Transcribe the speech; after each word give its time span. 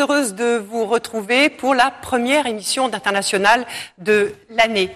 heureuse 0.00 0.34
de 0.34 0.56
vous 0.56 0.86
retrouver 0.86 1.48
pour 1.48 1.74
la 1.74 1.90
première 1.90 2.46
émission 2.46 2.88
d'International 2.88 3.66
de 3.98 4.32
l'année. 4.50 4.90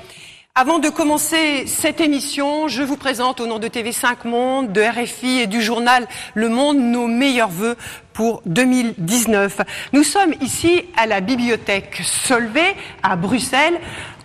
Avant 0.54 0.80
de 0.80 0.88
commencer 0.88 1.66
cette 1.66 2.00
émission, 2.00 2.66
je 2.66 2.82
vous 2.82 2.96
présente 2.96 3.40
au 3.40 3.46
nom 3.46 3.60
de 3.60 3.68
TV5 3.68 4.26
Monde, 4.26 4.72
de 4.72 4.80
RFI 4.80 5.42
et 5.42 5.46
du 5.46 5.62
journal 5.62 6.08
Le 6.34 6.48
Monde 6.48 6.78
nos 6.78 7.06
meilleurs 7.06 7.48
voeux 7.48 7.76
pour 8.12 8.42
2019. 8.46 9.60
Nous 9.92 10.02
sommes 10.02 10.34
ici 10.40 10.84
à 10.96 11.06
la 11.06 11.20
bibliothèque 11.20 12.00
Solvay 12.02 12.74
à 13.04 13.14
Bruxelles 13.14 13.78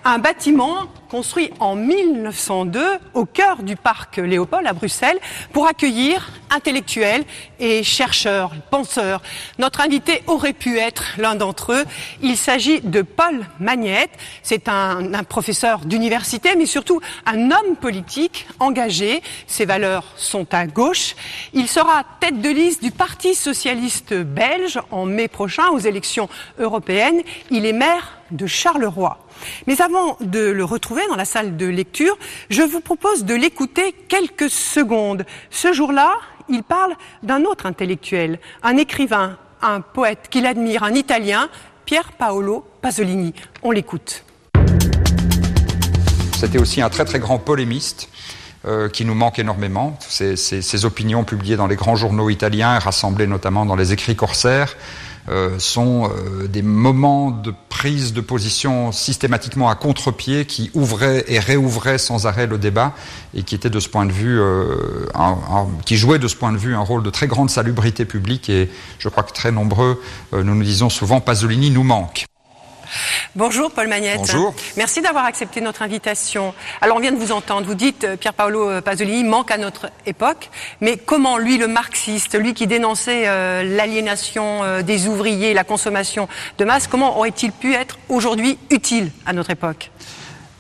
un 0.06 0.18
bâtiment 0.20 0.88
construit 1.10 1.52
en 1.60 1.76
1902 1.76 2.84
au 3.14 3.26
cœur 3.26 3.62
du 3.62 3.76
parc 3.76 4.18
Léopold 4.18 4.66
à 4.66 4.74
Bruxelles 4.74 5.20
pour 5.52 5.68
accueillir 5.68 6.32
intellectuels 6.50 7.24
et 7.60 7.84
chercheurs, 7.84 8.52
penseurs. 8.72 9.22
Notre 9.60 9.82
invité 9.82 10.24
aurait 10.28 10.54
pu 10.54 10.80
être 10.80 11.14
l'un 11.18 11.36
d'entre 11.36 11.74
eux. 11.74 11.86
Il 12.22 12.36
s'agit 12.36 12.82
de 12.82 13.02
Paul 13.02 13.46
Magnette. 13.60 14.10
C'est 14.42 14.68
un, 14.68 15.24
professeur 15.24 15.80
d'université, 15.80 16.56
mais 16.58 16.66
surtout 16.66 17.00
un 17.26 17.52
homme 17.52 17.76
politique 17.80 18.48
engagé. 18.60 19.22
Ses 19.48 19.66
valeurs 19.66 20.06
sont 20.18 20.52
à 20.54 20.66
gauche. 20.66 21.16
Il 21.54 21.68
sera 21.68 22.04
tête 22.20 22.42
de 22.42 22.50
liste 22.50 22.84
du 22.84 22.92
Parti 22.92 23.36
socialiste 23.36 24.14
belge 24.14 24.80
en 24.92 25.06
mai 25.06 25.28
prochain 25.28 25.70
aux 25.70 25.80
élections 25.80 26.28
européennes. 26.58 27.22
Il 27.52 27.66
est 27.66 27.74
maire 27.74 28.18
de 28.34 28.48
Charleroi. 28.48 29.18
Mais 29.68 29.82
avant 29.82 30.18
de 30.22 30.40
le 30.40 30.66
retrouver 30.66 31.02
dans 31.10 31.16
la 31.16 31.26
salle 31.26 31.58
de 31.58 31.66
lecture, 31.66 32.18
je 32.50 32.62
vous 32.62 32.82
propose 32.82 33.26
de 33.26 33.36
l'écouter 33.36 33.94
quelques 34.08 34.50
secondes. 34.50 35.26
Ce 35.50 35.74
jour-là, 35.74 36.14
il 36.50 36.64
parle 36.64 36.94
d'un 37.22 37.46
autre 37.46 37.66
intellectuel, 37.66 38.40
un 38.64 38.78
écrivain, 38.78 39.38
un 39.62 39.82
poète 39.82 40.28
qu'il 40.30 40.46
admire, 40.46 40.84
un 40.84 40.94
Italien, 40.94 41.50
Pier 41.86 42.02
Paolo 42.18 42.66
Pasolini. 42.82 43.34
On 43.62 43.72
l'écoute. 43.72 44.24
C'était 46.36 46.60
aussi 46.60 46.82
un 46.82 46.90
très 46.90 47.06
très 47.06 47.20
grand 47.20 47.40
polémiste. 47.40 48.10
Euh, 48.66 48.88
qui 48.88 49.04
nous 49.04 49.14
manque 49.14 49.40
énormément. 49.40 50.00
Ces, 50.08 50.38
ces, 50.38 50.86
opinions 50.86 51.26
publiées 51.26 51.58
dans 51.58 51.68
les 51.68 51.76
grands 51.76 51.98
journaux 51.98 52.30
italiens, 52.30 52.80
rassemblées 52.80 53.28
notamment 53.28 53.66
dans 53.66 53.76
les 53.76 53.92
écrits 53.92 54.16
corsaires, 54.16 54.78
euh, 55.30 55.58
sont 55.58 56.10
euh, 56.10 56.48
des 56.48 56.62
moments 56.62 57.32
de 57.32 57.54
prise 57.70 58.14
de 58.14 58.20
position 58.20 58.92
systématiquement 58.92 59.70
à 59.70 59.76
contre-pied 59.76 60.46
qui 60.46 60.70
ouvraient 60.74 61.24
et 61.28 61.40
réouvraient 61.40 61.98
sans 61.98 62.28
arrêt 62.28 62.46
le 62.46 62.58
débat 62.58 62.94
et 63.34 63.44
qui 63.44 63.56
étaient 63.56 63.70
de 63.70 63.80
ce 63.80 63.88
point 63.88 64.06
de 64.06 64.12
vue, 64.12 64.40
euh, 64.40 65.06
qui 65.86 65.96
jouaient 65.96 66.20
de 66.20 66.28
ce 66.28 66.36
point 66.36 66.52
de 66.52 66.58
vue 66.58 66.76
un 66.76 66.82
rôle 66.82 67.04
de 67.04 67.10
très 67.10 67.28
grande 67.28 67.50
salubrité 67.50 68.04
publique 68.04 68.50
et 68.50 68.70
je 69.00 69.08
crois 69.08 69.24
que 69.24 69.34
très 69.34 69.52
nombreux, 69.52 70.02
nous 70.34 70.44
nous 70.44 70.64
disons 70.64 70.90
souvent, 70.90 71.22
Pasolini 71.22 71.72
nous 71.72 71.84
manque. 71.84 72.26
Bonjour 73.36 73.72
Paul 73.72 73.88
Magnette. 73.88 74.20
Bonjour. 74.20 74.54
Merci 74.78 75.02
d'avoir 75.02 75.26
accepté 75.26 75.62
notre 75.62 75.82
invitation. 75.82 76.54
Alors 76.82 76.98
on 76.98 77.00
vient 77.00 77.12
de 77.12 77.18
vous 77.18 77.32
entendre, 77.32 77.66
vous 77.66 77.76
dites 77.76 78.04
euh, 78.04 78.16
Pier 78.16 78.32
Paolo 78.36 78.82
Pasolini 78.82 79.24
manque 79.24 79.52
à 79.52 79.58
notre 79.58 79.90
époque, 80.06 80.50
mais 80.82 80.98
comment 80.98 81.38
lui 81.38 81.58
le 81.58 81.68
marxiste, 81.68 82.38
lui 82.38 82.54
qui 82.54 82.68
dénonçait 82.68 83.24
euh, 83.28 83.64
l'aliénation 83.64 84.64
euh, 84.64 84.82
des 84.82 85.08
ouvriers, 85.08 85.54
la 85.54 85.64
consommation 85.64 86.28
de 86.58 86.66
masse, 86.66 86.88
comment 86.88 87.18
aurait-il 87.18 87.52
pu 87.52 87.74
être 87.74 87.98
aujourd'hui 88.10 88.58
utile 88.70 89.12
à 89.26 89.34
notre 89.34 89.50
époque? 89.50 89.92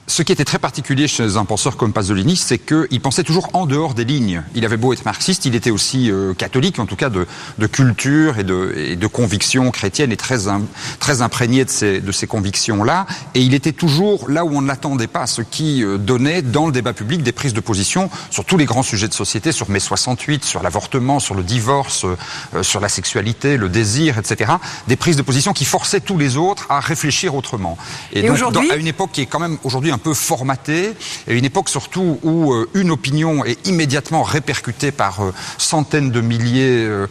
Ce 0.06 0.22
qui 0.22 0.34
était 0.34 0.44
très 0.44 0.59
particulier 0.59 1.08
chez 1.08 1.38
un 1.38 1.46
penseur 1.46 1.78
comme 1.78 1.94
Pasolini, 1.94 2.36
c'est 2.36 2.58
qu'il 2.58 3.00
pensait 3.00 3.24
toujours 3.24 3.50
en 3.53 3.66
dehors 3.66 3.94
des 3.94 4.03
lignes. 4.03 4.44
Il 4.53 4.66
avait 4.66 4.75
beau 4.75 4.91
être 4.91 5.06
marxiste, 5.06 5.46
il 5.46 5.56
était 5.56 5.72
aussi 5.72 6.12
euh, 6.12 6.34
catholique, 6.34 6.78
en 6.80 6.86
tout 6.86 6.97
cas 6.97 7.09
de, 7.09 7.25
de 7.58 7.68
culture 7.68 8.38
et 8.38 8.44
de, 8.44 8.74
et 8.75 8.96
de 8.97 9.08
convictions 9.08 9.72
chrétiennes, 9.72 10.12
et 10.12 10.18
très, 10.18 10.50
im, 10.50 10.64
très 11.00 11.22
imprégné 11.22 11.64
de 11.64 11.69
ces, 11.69 12.02
de 12.02 12.12
ces 12.12 12.28
convictions-là. 12.28 13.06
Et 13.34 13.41
il 13.41 13.53
était 13.53 13.72
toujours 13.72 14.30
là 14.30 14.44
où 14.44 14.50
on 14.58 14.62
ne 14.62 14.68
l'attendait 14.68 15.08
pas, 15.08 15.25
ce 15.25 15.41
qui 15.41 15.84
euh, 15.84 15.97
donnait 15.97 16.41
dans 16.41 16.66
le 16.66 16.74
débat 16.74 16.94
public 16.94 17.24
des 17.24 17.31
prises 17.31 17.53
de 17.53 17.62
position 17.62 18.09
sur 18.30 18.44
tous 18.44 18.58
les 18.58 18.66
grands 18.66 18.84
sujets 18.84 19.08
de 19.08 19.14
société, 19.14 19.53
sur 19.53 19.70
mai 19.70 19.80
68, 19.80 20.44
sur 20.44 20.64
l'avortement, 20.64 21.22
sur 21.22 21.34
le 21.34 21.44
divorce, 21.44 22.06
euh, 22.53 22.62
sur 22.62 22.81
la 22.81 22.90
sexualité, 22.90 23.56
le 23.56 23.70
désir, 23.70 24.18
etc. 24.18 24.52
Des 24.90 24.97
prises 24.97 25.16
de 25.16 25.22
position 25.22 25.53
qui 25.53 25.64
forçaient 25.64 26.02
tous 26.02 26.18
les 26.18 26.35
autres 26.35 26.66
à 26.70 26.81
réfléchir 26.81 27.35
autrement. 27.35 27.78
Et, 28.12 28.20
et 28.20 28.28
donc, 28.28 28.38
dans, 28.52 28.59
à 28.70 28.75
une 28.75 28.88
époque 28.88 29.12
qui 29.14 29.22
est 29.22 29.28
quand 29.28 29.40
même 29.40 29.58
aujourd'hui 29.64 29.92
un 29.93 29.97
peu 29.97 30.13
formatée, 30.13 30.93
et 31.27 31.37
une 31.37 31.45
époque 31.45 31.69
surtout 31.69 32.19
où 32.23 32.53
euh, 32.53 32.69
une 32.73 32.91
opinion 32.91 33.45
est 33.45 33.67
immédiatement 33.67 34.23
répercutée 34.23 34.91
par 34.91 35.23
euh, 35.23 35.33
centaines 35.57 36.11
de 36.11 36.21
milliers 36.21 36.83
euh, 36.85 37.07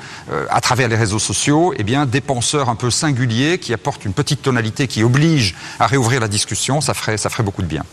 à 0.50 0.60
travers 0.60 0.88
les 0.88 0.97
réseaux 0.97 1.19
sociaux, 1.19 1.72
eh 1.76 1.84
bien 1.84 2.06
des 2.06 2.20
penseurs 2.20 2.69
un 2.69 2.75
peu 2.75 2.91
singuliers 2.91 3.59
qui 3.59 3.72
apportent 3.72 4.04
une 4.04 4.12
petite 4.12 4.43
tonalité 4.43 4.87
qui 4.87 5.03
oblige 5.03 5.54
à 5.78 5.87
réouvrir 5.87 6.20
la 6.20 6.28
discussion, 6.28 6.81
ça 6.81 6.94
ferait, 6.94 7.16
ça 7.16 7.31
ferait 7.31 7.43
beaucoup 7.43 7.62
de 7.62 7.66
bien. 7.66 7.84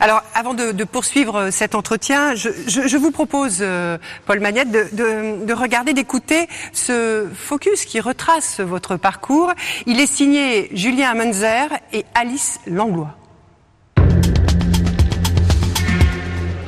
Alors, 0.00 0.22
avant 0.34 0.54
de, 0.54 0.84
poursuivre 0.84 1.50
cet 1.50 1.74
entretien, 1.74 2.34
je, 2.34 2.96
vous 2.96 3.10
propose, 3.10 3.64
Paul 4.26 4.40
Magnette, 4.40 4.70
de 4.70 5.52
regarder, 5.52 5.94
d'écouter 5.94 6.46
ce 6.72 7.26
focus 7.34 7.84
qui 7.84 8.00
retrace 8.00 8.60
votre 8.60 8.96
parcours. 8.96 9.52
Il 9.86 10.00
est 10.00 10.06
signé 10.06 10.70
Julien 10.74 11.14
Munzer 11.14 11.68
et 11.92 12.04
Alice 12.14 12.60
Langlois. 12.66 13.16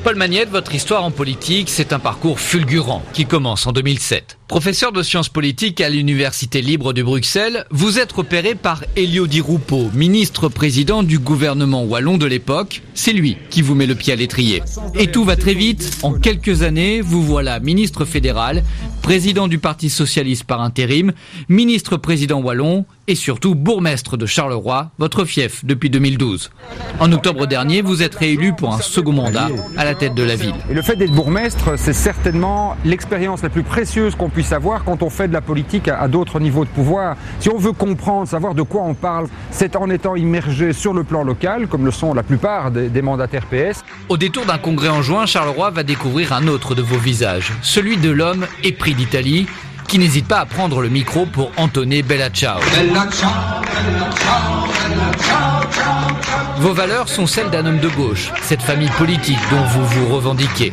Paul 0.06 0.14
Magnette, 0.14 0.50
votre 0.50 0.72
histoire 0.72 1.02
en 1.02 1.10
politique, 1.10 1.68
c'est 1.68 1.92
un 1.92 1.98
parcours 1.98 2.38
fulgurant 2.38 3.02
qui 3.12 3.26
commence 3.26 3.66
en 3.66 3.72
2007. 3.72 4.38
Professeur 4.48 4.92
de 4.92 5.02
sciences 5.02 5.28
politiques 5.28 5.80
à 5.80 5.88
l'Université 5.88 6.62
libre 6.62 6.92
de 6.92 7.02
Bruxelles, 7.02 7.66
vous 7.70 7.98
êtes 7.98 8.12
repéré 8.12 8.54
par 8.54 8.84
Elio 8.94 9.26
Di 9.26 9.40
Rupo, 9.40 9.90
ministre-président 9.92 11.02
du 11.02 11.18
gouvernement 11.18 11.82
wallon 11.82 12.16
de 12.16 12.26
l'époque. 12.26 12.82
C'est 12.94 13.12
lui 13.12 13.36
qui 13.50 13.60
vous 13.60 13.74
met 13.74 13.86
le 13.86 13.96
pied 13.96 14.12
à 14.12 14.16
l'étrier. 14.16 14.62
Et 14.94 15.08
tout 15.08 15.24
va 15.24 15.34
très 15.34 15.54
vite. 15.54 15.98
En 16.04 16.12
quelques 16.12 16.62
années, 16.62 17.00
vous 17.00 17.24
voilà 17.24 17.58
ministre 17.58 18.04
fédéral, 18.04 18.62
président 19.02 19.48
du 19.48 19.58
Parti 19.58 19.90
socialiste 19.90 20.44
par 20.44 20.60
intérim, 20.60 21.12
ministre-président 21.48 22.40
wallon 22.40 22.86
et 23.08 23.14
surtout 23.14 23.54
bourgmestre 23.54 24.16
de 24.16 24.26
Charleroi, 24.26 24.90
votre 24.98 25.24
fief 25.24 25.64
depuis 25.64 25.90
2012. 25.90 26.50
En 26.98 27.12
octobre 27.12 27.46
dernier, 27.46 27.82
vous 27.82 28.02
êtes 28.02 28.14
réélu 28.14 28.52
pour 28.52 28.74
un 28.74 28.80
second 28.80 29.12
mandat 29.12 29.48
à 29.76 29.84
la 29.84 29.94
tête 29.94 30.14
de 30.14 30.22
la 30.22 30.34
ville. 30.34 30.54
Et 30.70 30.74
le 30.74 30.82
fait 30.82 30.96
d'être 30.96 31.12
bourgmestre, 31.12 31.78
c'est 31.78 31.92
certainement 31.92 32.76
l'expérience 32.84 33.42
la 33.42 33.48
plus 33.48 33.62
précieuse 33.62 34.14
qu'on 34.14 34.28
puisse 34.36 34.52
avoir 34.52 34.84
quand 34.84 35.02
on 35.02 35.08
fait 35.08 35.28
de 35.28 35.32
la 35.32 35.40
politique 35.40 35.88
à, 35.88 36.06
d'autres 36.08 36.40
niveaux 36.40 36.66
de 36.66 36.68
pouvoir. 36.68 37.16
Si 37.40 37.48
on 37.48 37.56
veut 37.56 37.72
comprendre, 37.72 38.28
savoir 38.28 38.54
de 38.54 38.60
quoi 38.60 38.82
on 38.82 38.92
parle, 38.92 39.28
c'est 39.50 39.76
en 39.76 39.88
étant 39.88 40.14
immergé 40.14 40.74
sur 40.74 40.92
le 40.92 41.04
plan 41.04 41.24
local, 41.24 41.68
comme 41.68 41.86
le 41.86 41.90
sont 41.90 42.12
la 42.12 42.22
plupart 42.22 42.70
des, 42.70 42.90
des 42.90 43.00
mandataires 43.00 43.46
PS. 43.46 43.82
Au 44.10 44.18
détour 44.18 44.44
d'un 44.44 44.58
congrès 44.58 44.90
en 44.90 45.00
juin, 45.00 45.24
Charleroi 45.24 45.70
va 45.70 45.82
découvrir 45.84 46.34
un 46.34 46.48
autre 46.48 46.74
de 46.74 46.82
vos 46.82 46.98
visages, 46.98 47.50
celui 47.62 47.96
de 47.96 48.10
l'homme 48.10 48.46
épris 48.62 48.92
d'Italie, 48.92 49.46
qui 49.86 49.98
n'hésite 49.98 50.26
pas 50.26 50.40
à 50.40 50.46
prendre 50.46 50.80
le 50.80 50.88
micro 50.88 51.26
pour 51.26 51.50
entonner 51.56 52.02
Bella 52.02 52.30
Ciao. 52.30 52.58
Bella 52.60 53.08
ciao, 53.10 53.30
bella 53.62 54.10
ciao, 54.12 54.66
bella 54.88 55.12
ciao, 55.22 56.60
Vos 56.60 56.72
valeurs 56.72 57.08
sont 57.08 57.26
celles 57.26 57.50
d'un 57.50 57.66
homme 57.66 57.78
de 57.78 57.88
gauche, 57.88 58.32
cette 58.42 58.62
famille 58.62 58.90
politique 58.98 59.38
dont 59.50 59.62
vous 59.62 59.84
vous 59.86 60.14
revendiquez. 60.14 60.72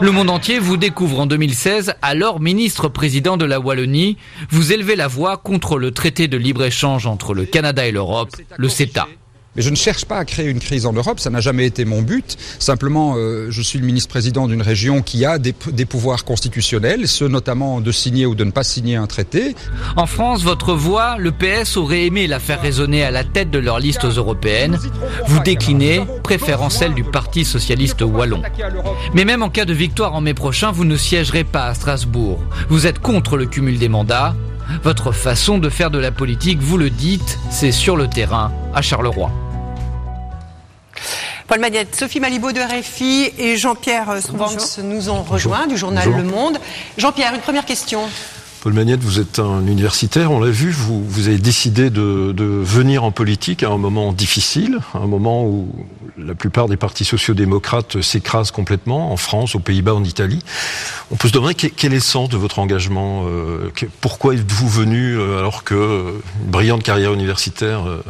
Le 0.00 0.10
monde 0.10 0.30
entier 0.30 0.58
vous 0.58 0.76
découvre 0.76 1.20
en 1.20 1.26
2016, 1.26 1.94
alors 2.02 2.40
ministre-président 2.40 3.36
de 3.36 3.44
la 3.44 3.58
Wallonie. 3.58 4.18
Vous 4.50 4.72
élevez 4.72 4.94
la 4.94 5.08
voix 5.08 5.36
contre 5.38 5.78
le 5.78 5.90
traité 5.90 6.28
de 6.28 6.36
libre-échange 6.36 7.06
entre 7.06 7.34
le 7.34 7.44
Canada 7.44 7.86
et 7.86 7.92
l'Europe, 7.92 8.30
le 8.56 8.68
CETA. 8.68 9.08
Mais 9.56 9.62
je 9.62 9.70
ne 9.70 9.76
cherche 9.76 10.04
pas 10.04 10.18
à 10.18 10.24
créer 10.24 10.46
une 10.48 10.58
crise 10.60 10.86
en 10.86 10.92
Europe, 10.92 11.18
ça 11.18 11.30
n'a 11.30 11.40
jamais 11.40 11.66
été 11.66 11.84
mon 11.84 12.02
but. 12.02 12.36
Simplement, 12.58 13.14
euh, 13.16 13.46
je 13.50 13.62
suis 13.62 13.78
le 13.78 13.86
ministre-président 13.86 14.46
d'une 14.48 14.62
région 14.62 15.02
qui 15.02 15.24
a 15.24 15.38
des, 15.38 15.54
des, 15.72 15.86
pouvoirs 15.86 16.24
constitutionnels, 16.24 17.08
ceux 17.08 17.28
notamment 17.28 17.80
de 17.80 17.90
signer 17.90 18.26
ou 18.26 18.34
de 18.34 18.44
ne 18.44 18.50
pas 18.50 18.64
signer 18.64 18.96
un 18.96 19.06
traité. 19.06 19.54
En 19.96 20.06
France, 20.06 20.42
votre 20.42 20.74
voix, 20.74 21.16
le 21.18 21.32
PS 21.32 21.76
aurait 21.76 22.04
aimé 22.04 22.26
la 22.26 22.38
faire 22.38 22.60
résonner 22.60 23.02
à 23.02 23.10
la 23.10 23.24
tête 23.24 23.50
de 23.50 23.58
leurs 23.58 23.78
listes 23.78 24.04
européennes. 24.04 24.78
Vous 25.26 25.40
déclinez, 25.40 26.02
préférant 26.22 26.70
celle 26.70 26.94
du 26.94 27.04
Parti 27.04 27.44
socialiste 27.44 28.02
wallon. 28.02 28.42
Mais 29.14 29.24
même 29.24 29.42
en 29.42 29.48
cas 29.48 29.64
de 29.64 29.72
victoire 29.72 30.14
en 30.14 30.20
mai 30.20 30.34
prochain, 30.34 30.70
vous 30.70 30.84
ne 30.84 30.96
siégerez 30.96 31.44
pas 31.44 31.66
à 31.66 31.74
Strasbourg. 31.74 32.40
Vous 32.68 32.86
êtes 32.86 32.98
contre 32.98 33.36
le 33.36 33.46
cumul 33.46 33.78
des 33.78 33.88
mandats. 33.88 34.34
Votre 34.82 35.12
façon 35.12 35.58
de 35.58 35.68
faire 35.68 35.90
de 35.90 35.98
la 35.98 36.10
politique, 36.10 36.58
vous 36.60 36.76
le 36.76 36.90
dites, 36.90 37.38
c'est 37.50 37.72
sur 37.72 37.96
le 37.96 38.08
terrain, 38.08 38.52
à 38.74 38.82
Charleroi. 38.82 39.30
Paul 41.46 41.60
Magnette, 41.60 41.94
Sophie 41.94 42.18
Malibaud 42.18 42.50
de 42.50 42.60
RFI 42.60 43.32
et 43.38 43.56
Jean-Pierre 43.56 44.16
Strovanx 44.20 44.78
nous 44.82 45.10
ont 45.10 45.22
rejoint 45.22 45.58
Bonjour. 45.58 45.72
du 45.72 45.76
journal 45.76 46.04
Bonjour. 46.06 46.22
Le 46.22 46.28
Monde. 46.28 46.58
Jean-Pierre, 46.98 47.34
une 47.34 47.40
première 47.40 47.64
question. 47.64 48.00
Paul 48.62 48.72
Magnette, 48.72 48.98
vous 49.00 49.20
êtes 49.20 49.38
un 49.38 49.64
universitaire, 49.64 50.32
on 50.32 50.40
l'a 50.40 50.50
vu, 50.50 50.72
vous, 50.72 51.04
vous 51.04 51.28
avez 51.28 51.38
décidé 51.38 51.88
de, 51.88 52.32
de, 52.32 52.44
venir 52.44 53.04
en 53.04 53.12
politique 53.12 53.62
à 53.62 53.68
un 53.68 53.78
moment 53.78 54.12
difficile, 54.12 54.80
à 54.92 54.98
un 54.98 55.06
moment 55.06 55.44
où 55.44 55.72
la 56.18 56.34
plupart 56.34 56.66
des 56.66 56.76
partis 56.76 57.04
sociaux-démocrates 57.04 58.02
s'écrasent 58.02 58.50
complètement, 58.50 59.12
en 59.12 59.16
France, 59.16 59.54
aux 59.54 59.60
Pays-Bas, 59.60 59.94
en 59.94 60.02
Italie. 60.02 60.42
On 61.12 61.16
peut 61.16 61.28
se 61.28 61.32
demander 61.32 61.54
quel 61.54 61.92
est 61.92 61.96
le 61.96 62.00
sens 62.00 62.28
de 62.28 62.36
votre 62.36 62.58
engagement 62.58 63.22
euh, 63.28 63.70
Pourquoi 64.00 64.34
êtes-vous 64.34 64.68
venu 64.68 65.16
euh, 65.16 65.38
alors 65.38 65.62
que 65.62 66.20
une 66.42 66.50
brillante 66.50 66.82
carrière 66.82 67.12
universitaire 67.12 67.86
euh, 67.86 68.02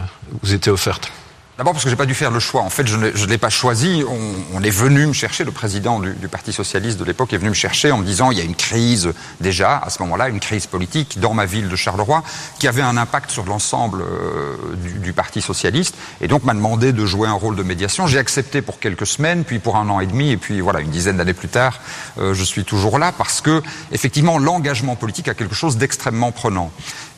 vous 0.43 0.55
était 0.55 0.71
offerte? 0.71 1.13
D'abord 1.59 1.73
parce 1.73 1.85
que 1.85 1.91
j'ai 1.91 1.97
pas 1.97 2.05
dû 2.05 2.13
faire 2.13 2.31
le 2.31 2.39
choix. 2.39 2.61
En 2.61 2.69
fait, 2.69 2.87
je 2.87 2.97
ne 2.97 3.27
l'ai 3.27 3.39
pas 3.39 3.49
choisi. 3.49 4.05
On, 4.53 4.63
est 4.63 4.71
venu 4.71 5.07
me 5.07 5.15
chercher. 5.15 5.43
Le 5.43 5.53
président 5.53 6.01
du, 6.01 6.29
Parti 6.29 6.53
socialiste 6.53 6.99
de 6.99 7.05
l'époque 7.05 7.33
est 7.33 7.39
venu 7.39 7.49
me 7.49 7.55
chercher 7.55 7.93
en 7.93 7.99
me 7.99 8.05
disant 8.05 8.31
il 8.31 8.37
y 8.37 8.43
a 8.43 8.45
une 8.45 8.55
crise 8.55 9.15
déjà 9.41 9.79
à 9.79 9.89
ce 9.89 10.03
moment-là, 10.03 10.29
une 10.29 10.41
crise 10.41 10.67
politique 10.67 11.19
dans 11.19 11.33
ma 11.33 11.47
ville 11.47 11.71
de 11.71 11.77
Charleroi 11.77 12.23
qui 12.59 12.69
avait 12.69 12.83
un 12.83 12.99
impact 12.99 13.31
sur 13.31 13.47
l'ensemble 13.47 14.03
euh, 14.03 14.57
du, 14.75 15.15
Parti 15.15 15.41
socialiste 15.41 15.95
et 16.21 16.29
donc 16.29 16.45
m'a 16.45 16.53
demandé 16.53 16.93
de 16.93 17.07
jouer 17.07 17.27
un 17.27 17.33
rôle 17.33 17.57
de 17.57 17.63
médiation. 17.63 18.07
J'ai 18.07 18.19
accepté 18.19 18.61
pour 18.61 18.79
quelques 18.79 19.07
semaines, 19.07 19.45
puis 19.45 19.59
pour 19.59 19.77
un 19.77 19.89
an 19.89 20.01
et 20.01 20.07
demi 20.07 20.33
et 20.33 20.37
puis 20.37 20.61
voilà 20.61 20.81
une 20.81 20.91
dizaine 20.91 21.17
d'années 21.17 21.33
plus 21.33 21.49
tard, 21.49 21.81
euh, 22.19 22.35
je 22.35 22.45
suis 22.45 22.65
toujours 22.65 22.99
là 22.99 23.13
parce 23.17 23.41
que 23.41 23.63
effectivement 23.93 24.39
l'engagement 24.39 24.95
politique 24.95 25.29
a 25.29 25.35
quelque 25.35 25.55
chose 25.55 25.79
d'extrêmement 25.79 26.33
prenant. 26.33 26.71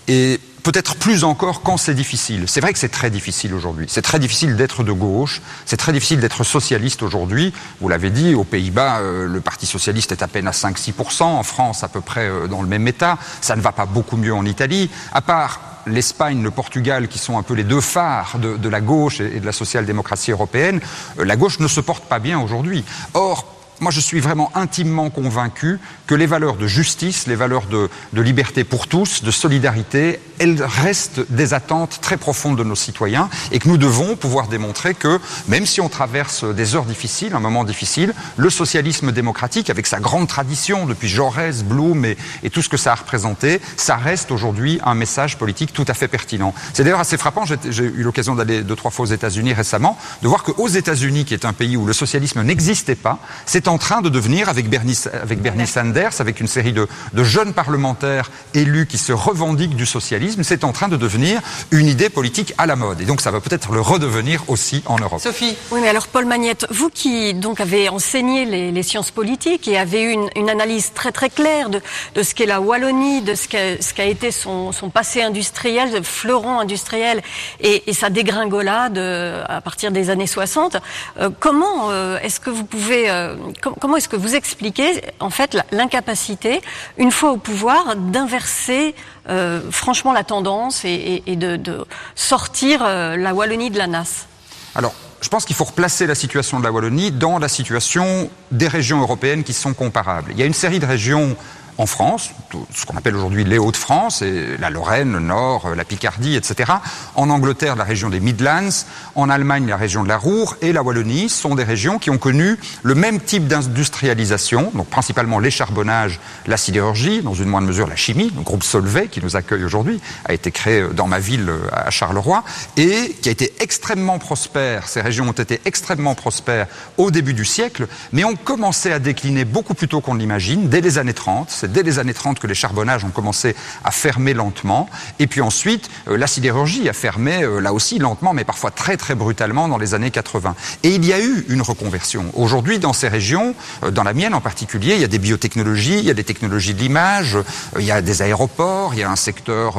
Et 0.08 0.40
peut-être 0.62 0.96
plus 0.96 1.24
encore 1.24 1.62
quand 1.62 1.76
c'est 1.76 1.94
difficile. 1.94 2.44
C'est 2.46 2.60
vrai 2.60 2.72
que 2.72 2.78
c'est 2.78 2.88
très 2.88 3.10
difficile 3.10 3.54
aujourd'hui. 3.54 3.86
C'est 3.88 4.02
très 4.02 4.18
difficile 4.18 4.56
d'être 4.56 4.82
de 4.82 4.92
gauche, 4.92 5.40
c'est 5.64 5.76
très 5.76 5.92
difficile 5.92 6.20
d'être 6.20 6.44
socialiste 6.44 7.02
aujourd'hui. 7.02 7.52
Vous 7.80 7.88
l'avez 7.88 8.10
dit, 8.10 8.34
aux 8.34 8.44
Pays-Bas, 8.44 8.98
euh, 8.98 9.26
le 9.26 9.40
Parti 9.40 9.66
socialiste 9.66 10.12
est 10.12 10.22
à 10.22 10.28
peine 10.28 10.46
à 10.46 10.52
5-6%, 10.52 11.22
en 11.22 11.42
France 11.42 11.84
à 11.84 11.88
peu 11.88 12.00
près 12.00 12.28
euh, 12.28 12.48
dans 12.48 12.62
le 12.62 12.68
même 12.68 12.86
état. 12.88 13.18
Ça 13.40 13.56
ne 13.56 13.60
va 13.60 13.72
pas 13.72 13.86
beaucoup 13.86 14.16
mieux 14.16 14.34
en 14.34 14.44
Italie. 14.44 14.90
À 15.12 15.20
part 15.20 15.60
l'Espagne, 15.86 16.42
le 16.42 16.50
Portugal, 16.50 17.08
qui 17.08 17.18
sont 17.18 17.38
un 17.38 17.42
peu 17.42 17.54
les 17.54 17.64
deux 17.64 17.80
phares 17.80 18.38
de, 18.38 18.68
la 18.68 18.80
gauche 18.80 19.20
et 19.20 19.40
de 19.40 19.46
la 19.46 19.52
social-démocratie 19.52 20.32
européenne, 20.32 20.80
euh, 21.18 21.24
la 21.24 21.36
gauche 21.36 21.60
ne 21.60 21.68
se 21.68 21.80
porte 21.80 22.04
pas 22.04 22.18
bien 22.18 22.40
aujourd'hui. 22.40 22.84
Or, 23.14 23.57
moi, 23.80 23.92
je 23.92 24.00
suis 24.00 24.20
vraiment 24.20 24.50
intimement 24.54 25.10
convaincu 25.10 25.78
que 26.06 26.14
les 26.14 26.26
valeurs 26.26 26.56
de 26.56 26.66
justice, 26.66 27.26
les 27.26 27.36
valeurs 27.36 27.66
de, 27.66 27.88
liberté 28.20 28.64
pour 28.64 28.88
tous, 28.88 29.22
de 29.22 29.30
solidarité, 29.30 30.20
elles 30.38 30.62
restent 30.62 31.20
des 31.30 31.54
attentes 31.54 32.00
très 32.00 32.16
profondes 32.16 32.58
de 32.58 32.64
nos 32.64 32.74
citoyens 32.74 33.28
et 33.52 33.58
que 33.58 33.68
nous 33.68 33.76
devons 33.76 34.16
pouvoir 34.16 34.48
démontrer 34.48 34.94
que, 34.94 35.20
même 35.46 35.66
si 35.66 35.80
on 35.80 35.88
traverse 35.88 36.44
des 36.44 36.74
heures 36.74 36.84
difficiles, 36.84 37.34
un 37.34 37.40
moment 37.40 37.64
difficile, 37.64 38.14
le 38.36 38.50
socialisme 38.50 39.12
démocratique, 39.12 39.70
avec 39.70 39.86
sa 39.86 40.00
grande 40.00 40.26
tradition 40.26 40.86
depuis 40.86 41.08
Jaurès, 41.08 41.62
Blum 41.62 42.04
et, 42.04 42.16
tout 42.50 42.62
ce 42.62 42.68
que 42.68 42.76
ça 42.76 42.92
a 42.92 42.94
représenté, 42.96 43.60
ça 43.76 43.96
reste 43.96 44.30
aujourd'hui 44.30 44.80
un 44.84 44.94
message 44.94 45.36
politique 45.36 45.72
tout 45.72 45.84
à 45.86 45.94
fait 45.94 46.08
pertinent. 46.08 46.54
C'est 46.72 46.82
d'ailleurs 46.82 47.00
assez 47.00 47.18
frappant, 47.18 47.44
j'ai 47.46 47.84
eu 47.84 48.02
l'occasion 48.02 48.34
d'aller 48.34 48.62
deux, 48.62 48.76
trois 48.76 48.90
fois 48.90 49.04
aux 49.04 49.12
États-Unis 49.12 49.52
récemment, 49.52 49.98
de 50.22 50.28
voir 50.28 50.42
qu'aux 50.42 50.68
États-Unis, 50.68 51.24
qui 51.24 51.34
est 51.34 51.44
un 51.44 51.52
pays 51.52 51.76
où 51.76 51.86
le 51.86 51.92
socialisme 51.92 52.42
n'existait 52.42 52.96
pas, 52.96 53.18
c'est 53.46 53.67
en 53.68 53.78
train 53.78 54.00
de 54.00 54.08
devenir, 54.08 54.48
avec 54.48 54.68
Bernie, 54.68 54.98
avec 55.12 55.40
Bernie 55.40 55.66
Sanders, 55.66 56.20
avec 56.20 56.40
une 56.40 56.46
série 56.46 56.72
de, 56.72 56.88
de, 57.12 57.24
jeunes 57.24 57.52
parlementaires 57.52 58.30
élus 58.54 58.86
qui 58.86 58.98
se 58.98 59.12
revendiquent 59.12 59.76
du 59.76 59.86
socialisme, 59.86 60.42
c'est 60.42 60.64
en 60.64 60.72
train 60.72 60.88
de 60.88 60.96
devenir 60.96 61.40
une 61.70 61.86
idée 61.86 62.08
politique 62.08 62.54
à 62.58 62.66
la 62.66 62.76
mode. 62.76 63.00
Et 63.00 63.04
donc 63.04 63.20
ça 63.20 63.30
va 63.30 63.40
peut-être 63.40 63.72
le 63.72 63.80
redevenir 63.80 64.44
aussi 64.48 64.82
en 64.86 64.98
Europe. 64.98 65.20
Sophie 65.20 65.56
Oui, 65.70 65.80
mais 65.82 65.88
alors 65.88 66.08
Paul 66.08 66.24
Magnette, 66.24 66.66
vous 66.70 66.90
qui 66.90 67.34
donc 67.34 67.60
avez 67.60 67.88
enseigné 67.88 68.44
les, 68.44 68.72
les 68.72 68.82
sciences 68.82 69.10
politiques 69.10 69.68
et 69.68 69.78
avez 69.78 70.02
eu 70.02 70.10
une, 70.10 70.28
une, 70.36 70.50
analyse 70.50 70.92
très 70.94 71.12
très 71.12 71.28
claire 71.28 71.68
de, 71.68 71.80
de 72.14 72.22
ce 72.22 72.34
qu'est 72.34 72.46
la 72.46 72.60
Wallonie, 72.60 73.22
de 73.22 73.34
ce 73.34 73.48
qu'a 73.48 73.80
ce 73.80 74.02
été 74.02 74.30
son, 74.30 74.72
son, 74.72 74.88
passé 74.90 75.22
industriel, 75.22 75.92
de 75.92 76.00
fleuron 76.00 76.60
industriel 76.60 77.22
et, 77.60 77.90
et, 77.90 77.92
sa 77.92 78.08
dégringolade 78.10 78.96
euh, 78.96 79.44
à 79.48 79.60
partir 79.60 79.90
des 79.90 80.08
années 80.08 80.26
60, 80.26 80.78
euh, 81.18 81.30
comment 81.38 81.90
euh, 81.90 82.18
est-ce 82.20 82.40
que 82.40 82.50
vous 82.50 82.64
pouvez... 82.64 83.10
Euh, 83.10 83.36
comment 83.60 83.96
est-ce 83.96 84.08
que 84.08 84.16
vous 84.16 84.34
expliquez 84.34 85.02
en 85.20 85.30
fait 85.30 85.56
l'incapacité, 85.72 86.60
une 86.96 87.10
fois 87.10 87.32
au 87.32 87.36
pouvoir, 87.36 87.96
d'inverser 87.96 88.94
euh, 89.28 89.60
franchement 89.70 90.12
la 90.12 90.24
tendance 90.24 90.84
et, 90.84 91.22
de, 91.26 91.86
sortir 92.14 92.82
euh, 92.82 93.16
la 93.16 93.34
Wallonie 93.34 93.70
de 93.70 93.78
la 93.78 93.86
NAS 93.86 94.26
Alors, 94.74 94.94
je 95.20 95.28
pense 95.28 95.44
qu'il 95.44 95.56
faut 95.56 95.64
replacer 95.64 96.06
la 96.06 96.14
situation 96.14 96.58
de 96.58 96.64
la 96.64 96.72
Wallonie 96.72 97.10
dans 97.10 97.38
la 97.38 97.48
situation 97.48 98.30
des 98.52 98.68
régions 98.68 99.00
européennes 99.00 99.44
qui 99.44 99.52
sont 99.52 99.74
comparables. 99.74 100.32
Il 100.32 100.38
y 100.38 100.42
a 100.42 100.46
une 100.46 100.54
série 100.54 100.78
de 100.78 100.86
régions 100.86 101.36
en 101.78 101.86
France, 101.86 102.30
ce 102.74 102.84
qu'on 102.84 102.96
appelle 102.96 103.14
aujourd'hui 103.14 103.44
les 103.44 103.56
Hauts-de-France, 103.56 104.22
et 104.22 104.56
la 104.58 104.68
Lorraine, 104.68 105.12
le 105.12 105.20
Nord, 105.20 105.74
la 105.76 105.84
Picardie, 105.84 106.34
etc. 106.34 106.72
En 107.14 107.30
Angleterre, 107.30 107.76
la 107.76 107.84
région 107.84 108.10
des 108.10 108.18
Midlands. 108.18 108.68
En 109.14 109.30
Allemagne, 109.30 109.68
la 109.68 109.76
région 109.76 110.02
de 110.02 110.08
la 110.08 110.18
Ruhr 110.18 110.56
et 110.60 110.72
la 110.72 110.82
Wallonie 110.82 111.28
sont 111.28 111.54
des 111.54 111.62
régions 111.62 112.00
qui 112.00 112.10
ont 112.10 112.18
connu 112.18 112.58
le 112.82 112.94
même 112.96 113.20
type 113.20 113.46
d'industrialisation, 113.46 114.72
donc 114.74 114.88
principalement 114.88 115.38
les 115.38 115.52
charbonnages, 115.52 116.18
la 116.46 116.56
sidérurgie, 116.56 117.22
dans 117.22 117.34
une 117.34 117.48
moindre 117.48 117.68
mesure 117.68 117.86
la 117.86 117.96
chimie. 117.96 118.32
Le 118.34 118.42
groupe 118.42 118.64
Solvay, 118.64 119.06
qui 119.06 119.22
nous 119.22 119.36
accueille 119.36 119.64
aujourd'hui, 119.64 120.00
a 120.24 120.32
été 120.32 120.50
créé 120.50 120.84
dans 120.92 121.06
ma 121.06 121.20
ville 121.20 121.52
à 121.72 121.90
Charleroi 121.90 122.42
et 122.76 123.16
qui 123.22 123.28
a 123.28 123.32
été 123.32 123.54
extrêmement 123.60 124.18
prospère. 124.18 124.88
Ces 124.88 125.00
régions 125.00 125.28
ont 125.28 125.32
été 125.32 125.60
extrêmement 125.64 126.16
prospères 126.16 126.66
au 126.96 127.12
début 127.12 127.34
du 127.34 127.44
siècle, 127.44 127.86
mais 128.12 128.24
ont 128.24 128.36
commencé 128.36 128.90
à 128.90 128.98
décliner 128.98 129.44
beaucoup 129.44 129.74
plus 129.74 129.86
tôt 129.86 130.00
qu'on 130.00 130.14
l'imagine, 130.14 130.68
dès 130.68 130.80
les 130.80 130.98
années 130.98 131.14
30 131.14 131.67
dès 131.68 131.82
les 131.82 131.98
années 131.98 132.14
30 132.14 132.38
que 132.38 132.46
les 132.46 132.54
charbonnages 132.54 133.04
ont 133.04 133.10
commencé 133.10 133.54
à 133.84 133.90
fermer 133.90 134.34
lentement. 134.34 134.88
Et 135.18 135.26
puis 135.26 135.40
ensuite, 135.40 135.90
euh, 136.08 136.16
la 136.16 136.26
sidérurgie 136.26 136.88
a 136.88 136.92
fermé 136.92 137.42
euh, 137.42 137.60
là 137.60 137.72
aussi 137.72 137.98
lentement, 137.98 138.32
mais 138.32 138.44
parfois 138.44 138.70
très 138.70 138.96
très 138.96 139.14
brutalement 139.14 139.68
dans 139.68 139.78
les 139.78 139.94
années 139.94 140.10
80. 140.10 140.54
Et 140.82 140.94
il 140.94 141.04
y 141.04 141.12
a 141.12 141.20
eu 141.20 141.44
une 141.48 141.62
reconversion. 141.62 142.26
Aujourd'hui, 142.34 142.78
dans 142.78 142.92
ces 142.92 143.08
régions, 143.08 143.54
euh, 143.84 143.90
dans 143.90 144.02
la 144.02 144.14
mienne 144.14 144.34
en 144.34 144.40
particulier, 144.40 144.94
il 144.94 145.00
y 145.00 145.04
a 145.04 145.08
des 145.08 145.18
biotechnologies, 145.18 145.98
il 145.98 146.04
y 146.04 146.10
a 146.10 146.14
des 146.14 146.24
technologies 146.24 146.74
de 146.74 146.80
l'image, 146.80 147.38
il 147.78 147.84
y 147.84 147.90
a 147.90 148.00
des 148.00 148.22
aéroports, 148.22 148.94
il 148.94 149.00
y 149.00 149.02
a 149.02 149.10
un 149.10 149.16
secteur 149.16 149.76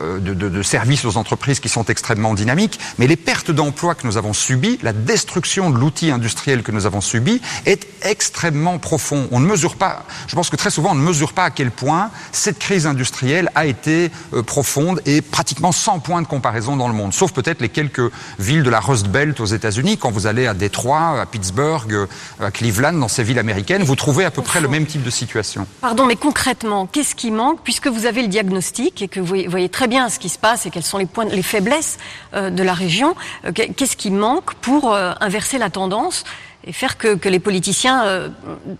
de, 0.00 0.62
services 0.62 1.04
aux 1.04 1.16
entreprises 1.16 1.60
qui 1.60 1.68
sont 1.68 1.84
extrêmement 1.84 2.34
dynamiques. 2.34 2.78
Mais 2.98 3.06
les 3.06 3.16
pertes 3.16 3.50
d'emplois 3.50 3.94
que 3.94 4.06
nous 4.06 4.16
avons 4.16 4.32
subies, 4.32 4.78
la 4.82 4.92
destruction 4.92 5.70
de 5.70 5.78
l'outil 5.78 6.10
industriel 6.10 6.62
que 6.62 6.72
nous 6.72 6.86
avons 6.86 7.00
subi 7.00 7.40
est 7.66 7.86
extrêmement 8.02 8.78
profond. 8.78 9.28
On 9.30 9.40
ne 9.40 9.46
mesure 9.46 9.76
pas, 9.76 10.04
je 10.26 10.34
pense 10.34 10.50
que 10.50 10.56
très 10.56 10.70
souvent 10.70 10.92
on 10.92 10.94
ne 10.94 11.02
mesure 11.02 11.23
pas 11.32 11.44
à 11.44 11.50
quel 11.50 11.70
point 11.70 12.10
cette 12.32 12.58
crise 12.58 12.86
industrielle 12.86 13.50
a 13.54 13.66
été 13.66 14.10
euh, 14.32 14.42
profonde 14.42 15.00
et 15.06 15.22
pratiquement 15.22 15.72
sans 15.72 15.98
point 15.98 16.22
de 16.22 16.26
comparaison 16.26 16.76
dans 16.76 16.88
le 16.88 16.94
monde, 16.94 17.12
sauf 17.12 17.32
peut-être 17.32 17.60
les 17.60 17.68
quelques 17.68 18.10
villes 18.38 18.62
de 18.62 18.70
la 18.70 18.80
Rust 18.80 19.08
Belt 19.08 19.40
aux 19.40 19.46
États-Unis. 19.46 19.98
Quand 19.98 20.10
vous 20.10 20.26
allez 20.26 20.46
à 20.46 20.54
Détroit, 20.54 21.20
à 21.20 21.26
Pittsburgh, 21.26 21.92
euh, 21.92 22.06
à 22.40 22.50
Cleveland, 22.50 22.92
dans 22.94 23.08
ces 23.08 23.22
villes 23.22 23.38
américaines, 23.38 23.82
vous 23.82 23.96
trouvez 23.96 24.24
à 24.24 24.30
peu 24.30 24.42
près 24.42 24.60
le 24.60 24.68
même 24.68 24.86
type 24.86 25.02
de 25.02 25.10
situation. 25.10 25.66
Pardon, 25.80 26.06
mais 26.06 26.16
concrètement, 26.16 26.86
qu'est-ce 26.86 27.14
qui 27.14 27.30
manque 27.30 27.60
puisque 27.62 27.86
vous 27.86 28.06
avez 28.06 28.22
le 28.22 28.28
diagnostic 28.28 29.02
et 29.02 29.08
que 29.08 29.20
vous 29.20 29.36
voyez 29.48 29.68
très 29.68 29.88
bien 29.88 30.08
ce 30.08 30.18
qui 30.18 30.28
se 30.28 30.38
passe 30.38 30.66
et 30.66 30.70
quelles 30.70 30.82
sont 30.82 30.98
les 30.98 31.06
points, 31.06 31.24
les 31.26 31.42
faiblesses 31.42 31.98
euh, 32.34 32.50
de 32.50 32.62
la 32.62 32.74
région 32.74 33.14
Qu'est-ce 33.54 33.96
qui 33.96 34.10
manque 34.10 34.54
pour 34.54 34.94
inverser 34.94 35.58
la 35.58 35.70
tendance 35.70 36.24
et 36.66 36.72
faire 36.72 36.96
que, 36.96 37.28
les 37.28 37.38
politiciens 37.38 38.04
euh, 38.04 38.28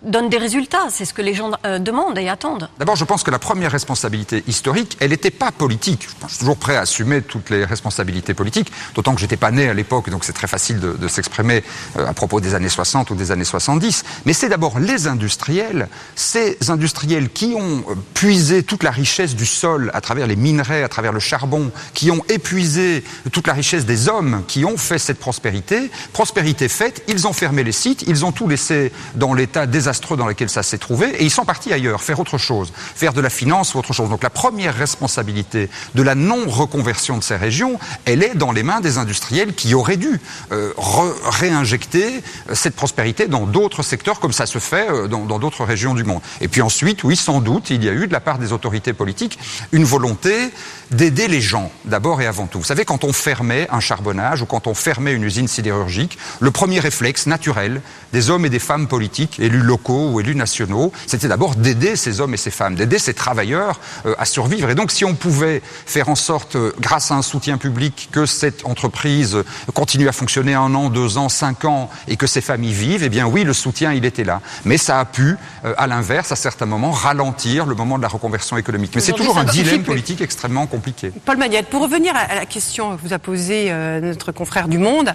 donnent 0.02 0.28
des 0.28 0.38
résultats. 0.38 0.86
C'est 0.90 1.04
ce 1.04 1.14
que 1.14 1.22
les 1.22 1.34
gens 1.34 1.52
euh, 1.66 1.78
demandent 1.78 2.18
et 2.18 2.28
attendent. 2.28 2.68
D'abord, 2.78 2.96
je 2.96 3.04
pense 3.04 3.22
que 3.22 3.30
la 3.30 3.38
première 3.38 3.72
responsabilité 3.72 4.44
historique, 4.46 4.96
elle 5.00 5.10
n'était 5.10 5.30
pas 5.30 5.50
politique. 5.50 6.08
Je 6.22 6.28
suis 6.28 6.38
toujours 6.38 6.56
prêt 6.56 6.76
à 6.76 6.80
assumer 6.80 7.22
toutes 7.22 7.50
les 7.50 7.64
responsabilités 7.64 8.34
politiques, 8.34 8.70
d'autant 8.94 9.14
que 9.14 9.20
j'étais 9.20 9.36
pas 9.36 9.50
né 9.50 9.68
à 9.68 9.74
l'époque, 9.74 10.10
donc 10.10 10.24
c'est 10.24 10.32
très 10.32 10.46
facile 10.46 10.80
de, 10.80 10.92
de 10.92 11.08
s'exprimer 11.08 11.62
euh, 11.96 12.06
à 12.06 12.12
propos 12.12 12.40
des 12.40 12.54
années 12.54 12.68
60 12.68 13.10
ou 13.10 13.14
des 13.14 13.30
années 13.30 13.44
70. 13.44 14.04
Mais 14.24 14.32
c'est 14.32 14.48
d'abord 14.48 14.78
les 14.78 15.06
industriels, 15.06 15.88
ces 16.14 16.58
industriels 16.68 17.28
qui 17.30 17.54
ont 17.56 17.84
puisé 18.14 18.62
toute 18.62 18.82
la 18.82 18.90
richesse 18.90 19.34
du 19.34 19.46
sol 19.46 19.90
à 19.94 20.00
travers 20.00 20.26
les 20.26 20.36
minerais, 20.36 20.82
à 20.82 20.88
travers 20.88 21.12
le 21.12 21.20
charbon, 21.20 21.70
qui 21.92 22.10
ont 22.10 22.22
épuisé 22.28 23.04
toute 23.32 23.46
la 23.46 23.52
richesse 23.52 23.84
des 23.84 24.08
hommes, 24.08 24.42
qui 24.46 24.64
ont 24.64 24.76
fait 24.76 24.98
cette 24.98 25.18
prospérité. 25.18 25.90
Prospérité 26.12 26.68
faite, 26.68 27.02
ils 27.08 27.26
ont 27.26 27.32
fermé 27.32 27.62
les 27.62 27.73
sites, 27.74 28.04
ils 28.06 28.24
ont 28.24 28.32
tout 28.32 28.48
laissé 28.48 28.90
dans 29.14 29.34
l'état 29.34 29.66
désastreux 29.66 30.16
dans 30.16 30.26
lequel 30.26 30.48
ça 30.48 30.62
s'est 30.62 30.78
trouvé 30.78 31.10
et 31.18 31.24
ils 31.24 31.30
sont 31.30 31.44
partis 31.44 31.72
ailleurs, 31.72 32.00
faire 32.00 32.20
autre 32.20 32.38
chose, 32.38 32.72
faire 32.74 33.12
de 33.12 33.20
la 33.20 33.28
finance 33.28 33.74
ou 33.74 33.78
autre 33.78 33.92
chose. 33.92 34.08
Donc 34.08 34.22
la 34.22 34.30
première 34.30 34.74
responsabilité 34.74 35.68
de 35.94 36.02
la 36.02 36.14
non-reconversion 36.14 37.18
de 37.18 37.22
ces 37.22 37.36
régions, 37.36 37.78
elle 38.06 38.22
est 38.22 38.34
dans 38.34 38.52
les 38.52 38.62
mains 38.62 38.80
des 38.80 38.96
industriels 38.96 39.54
qui 39.54 39.74
auraient 39.74 39.98
dû 39.98 40.20
euh, 40.52 40.72
réinjecter 40.78 42.22
euh, 42.48 42.54
cette 42.54 42.76
prospérité 42.76 43.26
dans 43.26 43.46
d'autres 43.46 43.82
secteurs 43.82 44.20
comme 44.20 44.32
ça 44.32 44.46
se 44.46 44.58
fait 44.58 44.88
euh, 44.90 45.08
dans 45.08 45.38
d'autres 45.38 45.64
régions 45.64 45.94
du 45.94 46.04
monde. 46.04 46.22
Et 46.40 46.48
puis 46.48 46.62
ensuite, 46.62 47.04
oui, 47.04 47.16
sans 47.16 47.40
doute, 47.40 47.70
il 47.70 47.84
y 47.84 47.88
a 47.88 47.92
eu 47.92 48.06
de 48.06 48.12
la 48.12 48.20
part 48.20 48.38
des 48.38 48.52
autorités 48.52 48.92
politiques 48.92 49.38
une 49.72 49.84
volonté 49.84 50.50
d'aider 50.90 51.28
les 51.28 51.40
gens, 51.40 51.70
d'abord 51.84 52.20
et 52.20 52.26
avant 52.26 52.46
tout. 52.46 52.58
Vous 52.58 52.64
savez, 52.64 52.84
quand 52.84 53.04
on 53.04 53.12
fermait 53.12 53.66
un 53.70 53.80
charbonnage 53.80 54.42
ou 54.42 54.46
quand 54.46 54.66
on 54.66 54.74
fermait 54.74 55.12
une 55.12 55.24
usine 55.24 55.48
sidérurgique, 55.48 56.18
le 56.40 56.50
premier 56.50 56.78
réflexe 56.78 57.26
naturel, 57.26 57.63
des 58.12 58.30
hommes 58.30 58.46
et 58.46 58.48
des 58.48 58.58
femmes 58.58 58.86
politiques, 58.86 59.40
élus 59.40 59.60
locaux 59.60 60.10
ou 60.10 60.20
élus 60.20 60.36
nationaux. 60.36 60.92
C'était 61.06 61.28
d'abord 61.28 61.56
d'aider 61.56 61.96
ces 61.96 62.20
hommes 62.20 62.34
et 62.34 62.36
ces 62.38 62.50
femmes, 62.50 62.76
d'aider 62.76 62.98
ces 62.98 63.14
travailleurs 63.14 63.80
euh, 64.06 64.14
à 64.18 64.24
survivre. 64.24 64.70
Et 64.70 64.74
donc, 64.74 64.90
si 64.90 65.04
on 65.04 65.14
pouvait 65.14 65.62
faire 65.86 66.08
en 66.08 66.14
sorte, 66.14 66.56
euh, 66.56 66.72
grâce 66.80 67.10
à 67.10 67.16
un 67.16 67.22
soutien 67.22 67.58
public, 67.58 68.08
que 68.12 68.26
cette 68.26 68.64
entreprise 68.64 69.38
continue 69.74 70.08
à 70.08 70.12
fonctionner 70.12 70.54
un 70.54 70.74
an, 70.74 70.90
deux 70.90 71.18
ans, 71.18 71.28
cinq 71.28 71.64
ans, 71.64 71.90
et 72.08 72.16
que 72.16 72.26
ces 72.26 72.40
familles 72.40 72.72
vivent, 72.72 73.02
eh 73.02 73.08
bien 73.08 73.26
oui, 73.26 73.44
le 73.44 73.52
soutien, 73.52 73.92
il 73.92 74.04
était 74.04 74.24
là. 74.24 74.40
Mais 74.64 74.78
ça 74.78 75.00
a 75.00 75.04
pu, 75.04 75.36
euh, 75.64 75.74
à 75.76 75.86
l'inverse, 75.86 76.30
à 76.30 76.36
certains 76.36 76.66
moments, 76.66 76.92
ralentir 76.92 77.66
le 77.66 77.74
moment 77.74 77.96
de 77.96 78.02
la 78.02 78.08
reconversion 78.08 78.56
économique. 78.56 78.92
Mais 78.94 79.00
c'est 79.00 79.12
toujours 79.12 79.38
un 79.38 79.44
dilemme 79.44 79.82
politique 79.82 80.20
extrêmement 80.20 80.66
compliqué. 80.66 81.12
Paul 81.24 81.36
Magnette, 81.36 81.68
pour 81.68 81.82
revenir 81.82 82.14
à 82.14 82.34
la 82.34 82.46
question 82.46 82.96
que 82.96 83.02
vous 83.02 83.12
a 83.12 83.18
posée 83.18 83.72
notre 84.00 84.32
confrère 84.32 84.68
du 84.68 84.78
Monde, 84.78 85.14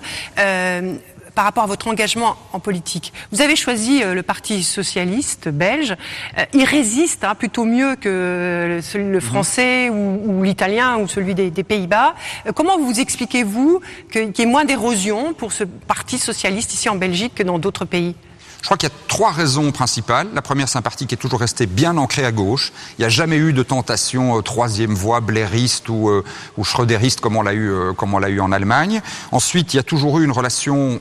par 1.39 1.46
rapport 1.46 1.63
à 1.63 1.67
votre 1.67 1.88
engagement 1.88 2.36
en 2.51 2.60
politique. 2.60 3.13
Vous 3.31 3.39
avez 3.39 3.55
choisi 3.55 4.03
euh, 4.03 4.13
le 4.13 4.24
Parti 4.24 4.62
socialiste 4.62 5.48
belge. 5.48 5.96
Euh, 6.38 6.43
il 6.53 6.65
résiste 6.65 7.24
hein, 7.24 7.34
plutôt 7.34 7.63
mieux 7.63 7.96
que 7.96 8.81
celui, 8.84 9.05
le 9.05 9.13
mhm. 9.13 9.22
français 9.22 9.89
ou, 9.89 10.43
l'italien 10.43 10.98
ou 10.98 11.08
celui 11.08 11.36
des, 11.36 11.63
Pays-Bas. 11.63 12.13
Euh, 12.46 12.51
comment 12.53 12.77
vous 12.77 13.00
expliquez-vous 13.00 13.79
qu'il 14.12 14.34
y 14.38 14.41
ait 14.41 14.46
moins 14.46 14.65
d'érosion 14.65 15.34
pour 15.34 15.53
ce 15.53 15.63
Parti 15.63 16.17
socialiste 16.17 16.74
ici 16.74 16.89
en 16.89 16.96
Belgique 16.96 17.36
que 17.36 17.43
dans 17.43 17.58
d'autres 17.58 17.86
pays? 17.86 18.15
Je 18.60 18.65
crois 18.65 18.75
qu'il 18.75 18.89
y 18.89 18.91
a 18.91 18.96
trois 19.08 19.31
raisons 19.31 19.72
principales. 19.72 20.27
La 20.34 20.41
première, 20.41 20.67
c'est 20.67 20.77
un 20.77 20.81
parti 20.81 21.08
qui 21.08 21.15
est 21.15 21.17
toujours 21.17 21.39
resté 21.39 21.67
bien 21.67 21.96
ancré 21.96 22.25
à 22.25 22.34
gauche. 22.34 22.74
Il 22.98 23.03
n'y 23.03 23.05
a 23.05 23.10
jamais 23.10 23.38
eu 23.38 23.53
de 23.53 23.63
tentation 23.63 24.41
troisième 24.41 24.93
voie, 24.93 25.22
blairiste 25.22 25.88
ou, 25.88 26.12
ou 26.58 26.63
schröderiste 26.65 27.22
comme 27.22 27.38
on 27.38 27.41
l'a 27.41 27.53
eu, 27.53 27.72
comme 27.96 28.13
on 28.13 28.19
l'a 28.19 28.27
eu 28.27 28.41
en 28.41 28.51
Allemagne. 28.51 29.01
Ensuite, 29.31 29.74
il 29.74 29.77
y 29.77 29.79
a 29.79 29.84
toujours 29.84 30.19
eu 30.19 30.25
une 30.25 30.34
relation 30.34 31.00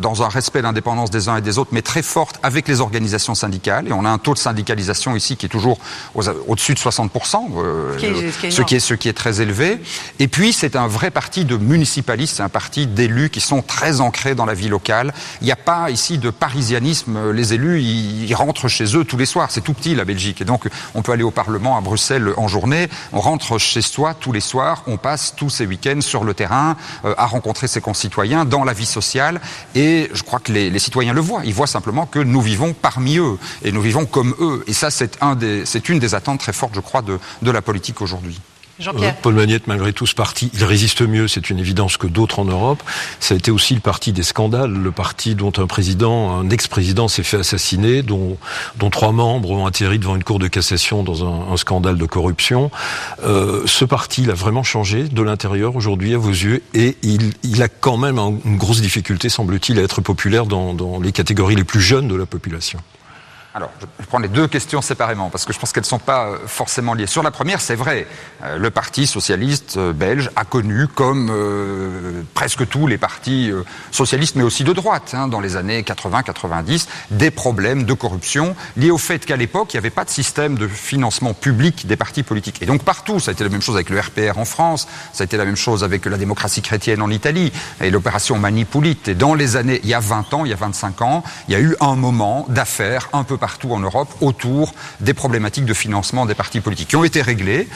dans 0.00 0.22
un 0.22 0.28
respect 0.28 0.62
d'indépendance 0.62 1.10
des 1.10 1.28
uns 1.28 1.36
et 1.36 1.40
des 1.40 1.58
autres, 1.58 1.70
mais 1.72 1.82
très 1.82 2.02
forte 2.02 2.40
avec 2.42 2.66
les 2.66 2.80
organisations 2.80 3.34
syndicales. 3.34 3.88
Et 3.88 3.92
on 3.92 4.04
a 4.04 4.10
un 4.10 4.18
taux 4.18 4.34
de 4.34 4.38
syndicalisation 4.38 5.14
ici 5.14 5.36
qui 5.36 5.46
est 5.46 5.50
toujours 5.50 5.78
au-dessus 6.14 6.74
de 6.74 6.78
60%, 6.78 7.10
euh, 7.56 7.94
ce, 8.50 8.62
qui 8.62 8.74
est, 8.74 8.80
ce 8.80 8.94
qui 8.94 9.08
est 9.08 9.12
très 9.12 9.40
élevé. 9.40 9.80
Et 10.18 10.28
puis, 10.28 10.52
c'est 10.52 10.76
un 10.76 10.86
vrai 10.86 11.10
parti 11.10 11.44
de 11.44 11.56
municipalistes, 11.56 12.36
c'est 12.36 12.42
un 12.42 12.48
parti 12.48 12.86
d'élus 12.86 13.30
qui 13.30 13.40
sont 13.40 13.62
très 13.62 14.00
ancrés 14.00 14.34
dans 14.34 14.46
la 14.46 14.54
vie 14.54 14.68
locale. 14.68 15.12
Il 15.40 15.44
n'y 15.44 15.52
a 15.52 15.56
pas 15.56 15.90
ici 15.90 16.18
de 16.18 16.30
parisianisme. 16.30 17.30
Les 17.32 17.54
élus, 17.54 17.80
ils, 17.80 18.34
rentrent 18.34 18.68
chez 18.68 18.96
eux 18.96 19.04
tous 19.04 19.18
les 19.18 19.26
soirs. 19.26 19.50
C'est 19.50 19.60
tout 19.60 19.74
petit, 19.74 19.94
la 19.94 20.04
Belgique. 20.04 20.40
Et 20.40 20.44
donc, 20.44 20.68
on 20.94 21.02
peut 21.02 21.12
aller 21.12 21.22
au 21.22 21.30
Parlement 21.30 21.76
à 21.76 21.80
Bruxelles 21.80 22.32
en 22.36 22.48
journée. 22.48 22.88
On 23.12 23.20
rentre 23.20 23.58
chez 23.58 23.82
soi 23.82 24.14
tous 24.14 24.32
les 24.32 24.40
soirs. 24.40 24.82
On 24.86 24.96
passe 24.96 25.34
tous 25.36 25.50
ces 25.50 25.66
week-ends 25.66 26.00
sur 26.00 26.24
le 26.24 26.32
terrain 26.32 26.76
euh, 27.04 27.14
à 27.18 27.26
rencontrer 27.26 27.68
ses 27.68 27.80
concitoyens 27.80 28.44
dans 28.44 28.64
la 28.64 28.72
vie 28.72 28.86
sociale. 28.86 29.40
Et 29.74 29.89
et 29.90 30.10
je 30.12 30.22
crois 30.22 30.38
que 30.38 30.52
les, 30.52 30.78
citoyens 30.78 31.12
le 31.12 31.20
voient. 31.20 31.42
Ils 31.44 31.54
voient 31.54 31.66
simplement 31.66 32.06
que 32.06 32.20
nous 32.20 32.40
vivons 32.40 32.72
parmi 32.72 33.18
eux 33.18 33.38
et 33.64 33.72
nous 33.72 33.82
vivons 33.82 34.06
comme 34.06 34.34
eux. 34.40 34.62
Et 34.66 34.72
ça, 34.72 34.90
c'est 34.90 35.20
un 35.20 35.36
une 35.88 35.98
des 35.98 36.14
attentes 36.14 36.40
très 36.40 36.52
fortes, 36.52 36.74
je 36.74 36.80
crois, 36.80 37.02
de 37.02 37.50
la 37.50 37.62
politique 37.62 38.00
aujourd'hui. 38.00 38.40
Euh, 38.86 39.10
Paul 39.22 39.34
Magnette, 39.34 39.66
malgré 39.66 39.92
tout 39.92 40.06
ce 40.06 40.14
parti, 40.14 40.50
il 40.54 40.64
résiste 40.64 41.02
mieux, 41.02 41.28
c'est 41.28 41.50
une 41.50 41.58
évidence 41.58 41.96
que 41.96 42.06
d'autres 42.06 42.38
en 42.38 42.44
Europe. 42.44 42.82
Ça 43.18 43.34
a 43.34 43.36
été 43.36 43.50
aussi 43.50 43.74
le 43.74 43.80
parti 43.80 44.12
des 44.12 44.22
scandales, 44.22 44.72
le 44.72 44.90
parti 44.90 45.34
dont 45.34 45.52
un 45.56 45.66
président, 45.66 46.38
un 46.38 46.48
ex-président 46.50 47.08
s'est 47.08 47.22
fait 47.22 47.38
assassiner, 47.38 48.02
dont, 48.02 48.38
trois 48.90 49.12
membres 49.12 49.50
ont 49.50 49.66
atterri 49.66 49.98
devant 49.98 50.16
une 50.16 50.24
cour 50.24 50.38
de 50.38 50.48
cassation 50.48 51.02
dans 51.02 51.24
un, 51.24 51.56
scandale 51.56 51.98
de 51.98 52.06
corruption. 52.06 52.70
Euh, 53.22 53.62
ce 53.66 53.84
parti, 53.84 54.22
il 54.22 54.30
a 54.30 54.34
vraiment 54.34 54.62
changé 54.62 55.04
de 55.04 55.22
l'intérieur 55.22 55.76
aujourd'hui 55.76 56.14
à 56.14 56.18
vos 56.18 56.30
yeux 56.30 56.62
et 56.74 56.96
il, 57.02 57.62
a 57.62 57.68
quand 57.68 57.98
même 57.98 58.18
une 58.18 58.56
grosse 58.56 58.80
difficulté, 58.80 59.28
semble-t-il, 59.28 59.78
à 59.78 59.82
être 59.82 60.00
populaire 60.00 60.46
dans 60.46 61.00
les 61.02 61.12
catégories 61.12 61.56
les 61.56 61.64
plus 61.64 61.80
jeunes 61.80 62.08
de 62.08 62.14
la 62.14 62.26
population. 62.26 62.80
Alors, 63.52 63.72
je 63.98 64.06
prends 64.06 64.20
les 64.20 64.28
deux 64.28 64.46
questions 64.46 64.80
séparément 64.80 65.28
parce 65.28 65.44
que 65.44 65.52
je 65.52 65.58
pense 65.58 65.72
qu'elles 65.72 65.82
ne 65.82 65.88
sont 65.88 65.98
pas 65.98 66.26
euh, 66.26 66.38
forcément 66.46 66.94
liées. 66.94 67.08
Sur 67.08 67.24
la 67.24 67.32
première, 67.32 67.60
c'est 67.60 67.74
vrai, 67.74 68.06
euh, 68.44 68.58
le 68.58 68.70
Parti 68.70 69.08
socialiste 69.08 69.76
euh, 69.76 69.92
belge 69.92 70.30
a 70.36 70.44
connu, 70.44 70.86
comme 70.86 71.32
presque 72.34 72.68
tous 72.68 72.86
les 72.86 72.96
partis 72.96 73.52
socialistes, 73.90 74.36
mais 74.36 74.42
aussi 74.42 74.62
de 74.62 74.72
droite, 74.72 75.14
hein, 75.14 75.26
dans 75.26 75.40
les 75.40 75.56
années 75.56 75.82
80-90, 75.82 76.86
des 77.10 77.30
problèmes 77.30 77.84
de 77.84 77.92
corruption 77.92 78.54
liés 78.76 78.90
au 78.90 78.98
fait 78.98 79.24
qu'à 79.26 79.36
l'époque, 79.36 79.72
il 79.72 79.76
n'y 79.76 79.78
avait 79.78 79.90
pas 79.90 80.04
de 80.04 80.10
système 80.10 80.56
de 80.56 80.68
financement 80.68 81.34
public 81.34 81.86
des 81.86 81.96
partis 81.96 82.22
politiques. 82.22 82.62
Et 82.62 82.66
donc 82.66 82.84
partout, 82.84 83.20
ça 83.20 83.30
a 83.30 83.32
été 83.32 83.44
la 83.44 83.50
même 83.50 83.62
chose 83.62 83.74
avec 83.74 83.90
le 83.90 83.98
RPR 83.98 84.38
en 84.38 84.44
France, 84.44 84.86
ça 85.12 85.22
a 85.22 85.24
été 85.24 85.36
la 85.36 85.44
même 85.44 85.56
chose 85.56 85.82
avec 85.82 86.06
la 86.06 86.18
démocratie 86.18 86.62
chrétienne 86.62 87.02
en 87.02 87.10
Italie 87.10 87.52
et 87.80 87.90
l'opération 87.90 88.38
Manipulite. 88.38 89.08
Et 89.08 89.14
dans 89.14 89.34
les 89.34 89.56
années, 89.56 89.80
il 89.82 89.88
y 89.88 89.94
a 89.94 90.00
20 90.00 90.34
ans, 90.34 90.44
il 90.44 90.50
y 90.50 90.54
a 90.54 90.56
25 90.56 91.02
ans, 91.02 91.24
il 91.48 91.52
y 91.52 91.56
a 91.56 91.60
eu 91.60 91.74
un 91.80 91.96
moment 91.96 92.46
d'affaires 92.48 93.08
un 93.12 93.24
peu 93.24 93.36
partout 93.40 93.72
en 93.72 93.80
Europe 93.80 94.08
autour 94.20 94.74
des 95.00 95.14
problématiques 95.14 95.64
de 95.64 95.74
financement 95.74 96.26
des 96.26 96.34
partis 96.34 96.60
politiques 96.60 96.88
qui 96.88 96.96
ont 96.96 97.04
été 97.04 97.22
réglées 97.22 97.68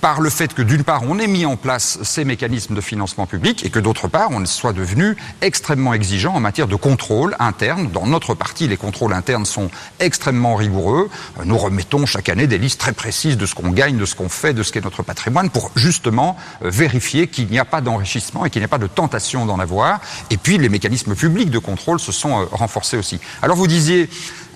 par 0.00 0.20
le 0.20 0.30
fait 0.30 0.54
que 0.54 0.62
d'une 0.62 0.84
part 0.84 1.02
on 1.08 1.18
ait 1.18 1.26
mis 1.26 1.44
en 1.44 1.56
place 1.56 1.98
ces 2.02 2.24
mécanismes 2.24 2.74
de 2.74 2.80
financement 2.80 3.26
public 3.26 3.64
et 3.64 3.70
que 3.70 3.78
d'autre 3.78 4.08
part 4.08 4.28
on 4.30 4.44
soit 4.46 4.72
devenu 4.72 5.16
extrêmement 5.42 5.94
exigeant 5.94 6.34
en 6.34 6.40
matière 6.40 6.68
de 6.68 6.76
contrôle 6.76 7.34
interne. 7.38 7.90
Dans 7.90 8.06
notre 8.06 8.34
parti, 8.34 8.68
les 8.68 8.76
contrôles 8.76 9.12
internes 9.12 9.44
sont 9.44 9.70
extrêmement 10.00 10.54
rigoureux. 10.54 11.10
Nous 11.44 11.58
remettons 11.58 12.06
chaque 12.06 12.28
année 12.28 12.46
des 12.46 12.58
listes 12.58 12.80
très 12.80 12.92
précises 12.92 13.36
de 13.36 13.46
ce 13.46 13.54
qu'on 13.54 13.70
gagne, 13.70 13.98
de 13.98 14.04
ce 14.04 14.14
qu'on 14.14 14.28
fait, 14.28 14.54
de 14.54 14.62
ce 14.62 14.72
qu'est 14.72 14.84
notre 14.84 15.02
patrimoine 15.02 15.50
pour 15.50 15.70
justement 15.76 16.36
euh, 16.64 16.70
vérifier 16.70 17.26
qu'il 17.28 17.48
n'y 17.48 17.58
a 17.58 17.64
pas 17.64 17.80
d'enrichissement 17.80 18.44
et 18.44 18.50
qu'il 18.50 18.60
n'y 18.60 18.66
a 18.66 18.68
pas 18.68 18.78
de 18.78 18.86
tentation 18.86 19.46
d'en 19.46 19.58
avoir. 19.58 20.00
Et 20.30 20.36
puis 20.36 20.58
les 20.58 20.68
mécanismes 20.68 21.14
publics 21.14 21.50
de 21.50 21.58
contrôle 21.58 22.00
se 22.00 22.12
sont 22.12 22.40
euh, 22.40 22.44
renforcés 22.52 22.96
aussi. 22.96 23.20
Alors 23.42 23.56
vous 23.56 23.66
disiez 23.66 24.08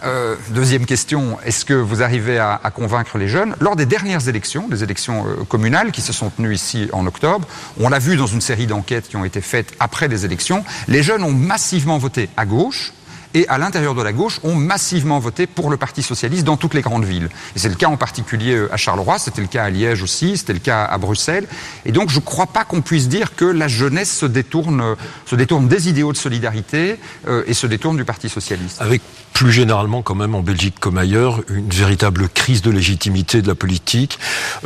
euh, 0.04 0.36
deuxième 0.50 0.86
question, 0.86 1.38
est-ce 1.44 1.64
que 1.64 1.74
vous 1.74 2.02
arrivez 2.02 2.38
à, 2.38 2.58
convaincre 2.74 3.18
les 3.18 3.28
jeunes 3.28 3.54
Lors 3.60 3.76
des 3.76 3.86
dernières 3.86 4.28
élections, 4.28 4.66
les 4.70 4.82
élections 4.82 5.26
euh, 5.26 5.44
communales 5.44 5.92
qui 5.92 6.00
se 6.00 6.12
sont 6.12 6.30
tenues 6.30 6.54
ici 6.54 6.88
en 6.92 7.06
octobre, 7.06 7.46
on 7.78 7.88
l'a 7.88 7.98
vu 7.98 8.16
dans 8.16 8.26
une 8.26 8.40
série 8.40 8.66
d'enquêtes 8.66 9.08
qui 9.08 9.16
ont 9.16 9.24
été 9.24 9.40
faites 9.40 9.72
après 9.78 10.08
les 10.08 10.24
élections, 10.24 10.64
les 10.88 11.02
jeunes 11.02 11.22
ont 11.22 11.32
massivement 11.32 11.98
voté 11.98 12.28
à 12.36 12.46
gauche, 12.46 12.92
et 13.34 13.48
à 13.48 13.58
l'intérieur 13.58 13.94
de 13.94 14.02
la 14.02 14.12
gauche 14.12 14.40
ont 14.42 14.54
massivement 14.54 15.18
voté 15.18 15.46
pour 15.46 15.70
le 15.70 15.76
Parti 15.76 16.02
socialiste 16.02 16.44
dans 16.44 16.56
toutes 16.56 16.74
les 16.74 16.82
grandes 16.82 17.04
villes. 17.04 17.28
Et 17.56 17.58
c'est 17.58 17.68
le 17.68 17.74
cas 17.74 17.88
en 17.88 17.96
particulier 17.96 18.54
euh, 18.54 18.72
à 18.72 18.76
Charleroi, 18.76 19.18
c'était 19.18 19.40
le 19.40 19.46
cas 19.46 19.64
à 19.64 19.70
Liège 19.70 20.02
aussi, 20.02 20.36
c'était 20.36 20.52
le 20.52 20.58
cas 20.58 20.84
à 20.84 20.98
Bruxelles. 20.98 21.46
Et 21.84 21.92
donc 21.92 22.10
je 22.10 22.16
ne 22.16 22.24
crois 22.24 22.46
pas 22.46 22.64
qu'on 22.64 22.82
puisse 22.82 23.08
dire 23.08 23.34
que 23.34 23.44
la 23.44 23.68
jeunesse 23.68 24.16
se 24.16 24.26
détourne, 24.26 24.96
se 25.26 25.36
détourne 25.36 25.68
des 25.68 25.88
idéaux 25.88 26.12
de 26.12 26.16
solidarité 26.16 26.98
euh, 27.28 27.44
et 27.46 27.54
se 27.54 27.66
détourne 27.66 27.96
du 27.96 28.04
Parti 28.04 28.28
socialiste. 28.28 28.80
Avec 28.80 29.02
plus 29.32 29.52
généralement 29.52 30.02
quand 30.02 30.14
même 30.14 30.34
en 30.34 30.42
Belgique 30.42 30.74
comme 30.78 30.98
ailleurs 30.98 31.40
une 31.48 31.70
véritable 31.70 32.28
crise 32.28 32.60
de 32.62 32.70
légitimité 32.70 33.40
de 33.40 33.48
la 33.48 33.54
politique, 33.54 34.18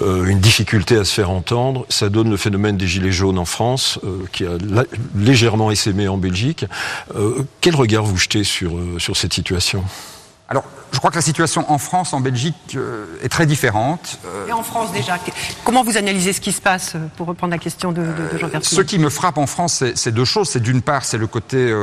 euh, 0.02 0.26
une 0.26 0.40
difficulté 0.40 0.96
à 0.96 1.04
se 1.04 1.14
faire 1.14 1.30
entendre. 1.30 1.86
Ça 1.88 2.08
donne 2.08 2.30
le 2.30 2.36
phénomène 2.36 2.76
des 2.76 2.86
gilets 2.86 3.12
jaunes 3.12 3.38
en 3.38 3.44
France, 3.44 3.98
qui 4.32 4.44
a 4.44 4.58
légèrement 5.14 5.70
essaimé 5.70 6.08
en 6.08 6.16
Belgique. 6.16 6.64
quel 7.60 7.76
regard 7.76 8.04
vous 8.04 8.16
jetez 8.16 8.44
sur, 8.44 8.55
euh, 8.64 8.98
sur 8.98 9.16
cette 9.16 9.32
situation 9.32 9.84
alors, 10.48 10.62
je 10.92 10.98
crois 10.98 11.10
que 11.10 11.16
la 11.16 11.22
situation 11.22 11.68
en 11.72 11.78
France, 11.78 12.12
en 12.12 12.20
Belgique, 12.20 12.54
euh, 12.76 13.06
est 13.20 13.28
très 13.28 13.46
différente. 13.46 14.20
Et 14.48 14.52
en 14.52 14.62
France 14.62 14.92
déjà, 14.92 15.18
comment 15.64 15.82
vous 15.82 15.96
analysez 15.96 16.32
ce 16.32 16.40
qui 16.40 16.52
se 16.52 16.60
passe, 16.60 16.94
euh, 16.94 17.00
pour 17.16 17.26
reprendre 17.26 17.50
la 17.50 17.58
question 17.58 17.90
de, 17.90 18.02
de, 18.02 18.38
Jean-Pierre 18.38 18.64
Ce 18.64 18.80
qui 18.80 19.00
me 19.00 19.10
frappe 19.10 19.38
en 19.38 19.48
France, 19.48 19.82
c'est 19.96 20.12
deux 20.12 20.24
choses. 20.24 20.48
C'est 20.48 20.62
d'une 20.62 20.82
part, 20.82 21.04
c'est 21.04 21.18
le 21.18 21.26
côté 21.26 21.74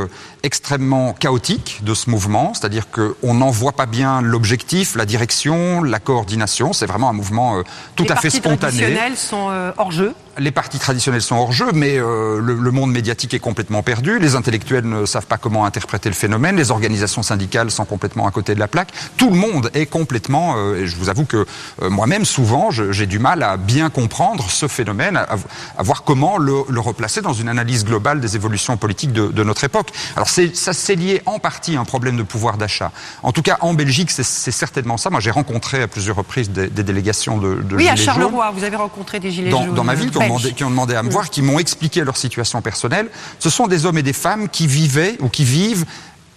extrêmement 0.44 1.12
chaotique 1.12 1.82
de 1.84 1.94
ce 1.94 2.10
mouvement, 2.10 2.54
c'est-à-dire 2.54 2.86
qu'on 2.90 3.34
n'en 3.34 3.50
voit 3.50 3.74
pas 3.74 3.86
bien 3.86 4.22
l'objectif, 4.22 4.96
la 4.96 5.06
direction, 5.06 5.84
la 5.84 6.00
coordination. 6.00 6.72
C'est 6.72 6.86
vraiment 6.86 7.10
un 7.10 7.14
mouvement 7.14 7.62
tout 7.98 8.06
à 8.08 8.16
fait 8.16 8.30
spontané. 8.30 8.88
Les 8.88 9.16
sont 9.18 9.52
hors 9.78 9.92
jeu 9.92 10.16
les 10.38 10.52
partis 10.52 10.80
traditionnels 10.80 11.22
sont 11.22 11.36
hors 11.36 11.52
jeu, 11.52 11.68
mais 11.74 11.98
euh, 11.98 12.40
le, 12.40 12.72
monde 12.72 12.92
médiatique 12.92 13.34
est 13.34 13.40
complètement 13.40 13.84
perdu. 13.84 14.20
Les 14.20 14.36
intellectuels 14.36 14.86
ne 14.86 15.06
savent 15.06 15.28
pas 15.28 15.38
comment 15.38 15.66
interpréter 15.66 16.10
le 16.10 16.16
phénomène. 16.16 16.56
Les 16.56 16.72
organisations 16.72 17.22
syndicales 17.22 17.70
sont 17.70 17.86
complètement 17.86 18.28
à 18.28 18.32
côté 18.32 18.56
de 18.56 18.60
la 18.60 18.68
plaque. 18.68 18.90
Tout 19.18 19.30
le 19.30 19.36
monde 19.36 19.70
est 19.74 19.86
complètement. 19.86 20.56
Euh, 20.58 20.82
et 20.82 20.88
je 20.88 20.96
vous 20.96 21.10
avoue 21.10 21.26
que 21.26 21.46
euh, 21.82 21.90
moi-même, 21.90 22.26
souvent, 22.26 22.72
j'ai 22.72 23.06
du 23.06 23.20
mal 23.20 23.44
à 23.44 23.58
bien 23.58 23.90
comprendre 23.90 24.50
ce 24.50 24.68
phénomène, 24.68 25.18
à, 25.18 25.84
voir 25.84 26.04
comment 26.04 26.38
le, 26.38 26.64
replacer 26.80 27.22
dans 27.22 27.34
une 27.34 27.48
analyse 27.48 27.86
globale 27.86 28.20
des 28.20 28.36
évolutions 28.36 28.76
politiques 28.78 29.14
de, 29.14 29.44
notre 29.44 29.64
époque. 29.64 29.92
Alors, 30.16 30.30
ça 30.30 30.74
c'est 30.74 30.96
lié 30.96 31.22
en 31.26 31.40
partie 31.40 31.78
à 31.78 31.80
un 31.80 31.86
problème 31.86 32.18
de 32.18 32.24
pouvoir 32.24 32.58
d'achat. 32.58 32.92
En 33.22 33.32
tout 33.32 33.42
cas, 33.42 33.58
en 33.62 33.74
Belgique, 33.74 34.10
c'est 34.12 34.24
certainement 34.24 34.98
ça. 34.98 35.10
Moi, 35.10 35.20
j'ai 35.20 35.32
rencontré 35.32 35.84
à 35.84 35.88
plusieurs 35.88 36.16
reprises 36.16 36.50
des, 36.50 36.70
délégations 36.70 37.38
de, 37.38 37.56
de 37.56 37.76
oui, 37.76 37.88
à 37.88 37.96
Charleroi, 37.96 38.52
vous 38.52 38.64
avez 38.64 38.76
rencontré 38.76 39.20
des 39.20 39.32
gilets 39.32 39.50
dans, 39.50 39.66
jaunes. 39.66 39.76
Dans 39.76 39.84
ma 39.84 39.96
ville, 39.96 40.12
qui 40.56 40.64
ont 40.64 40.70
demandé 40.70 40.96
à 40.96 41.04
me 41.04 41.10
voir, 41.10 41.30
qui 41.30 41.42
m'ont 41.42 41.60
expliqué 41.60 42.04
leur 42.04 42.18
situation 42.18 42.62
personnelle. 42.62 43.10
Ce 43.40 43.50
sont 43.50 43.68
des 43.68 43.86
hommes 43.86 43.98
et 43.98 44.04
des 44.04 44.14
femmes 44.14 44.50
qui 44.50 44.68
vivaient 44.68 45.18
ou 45.20 45.30
qui 45.30 45.44
vivent 45.44 45.86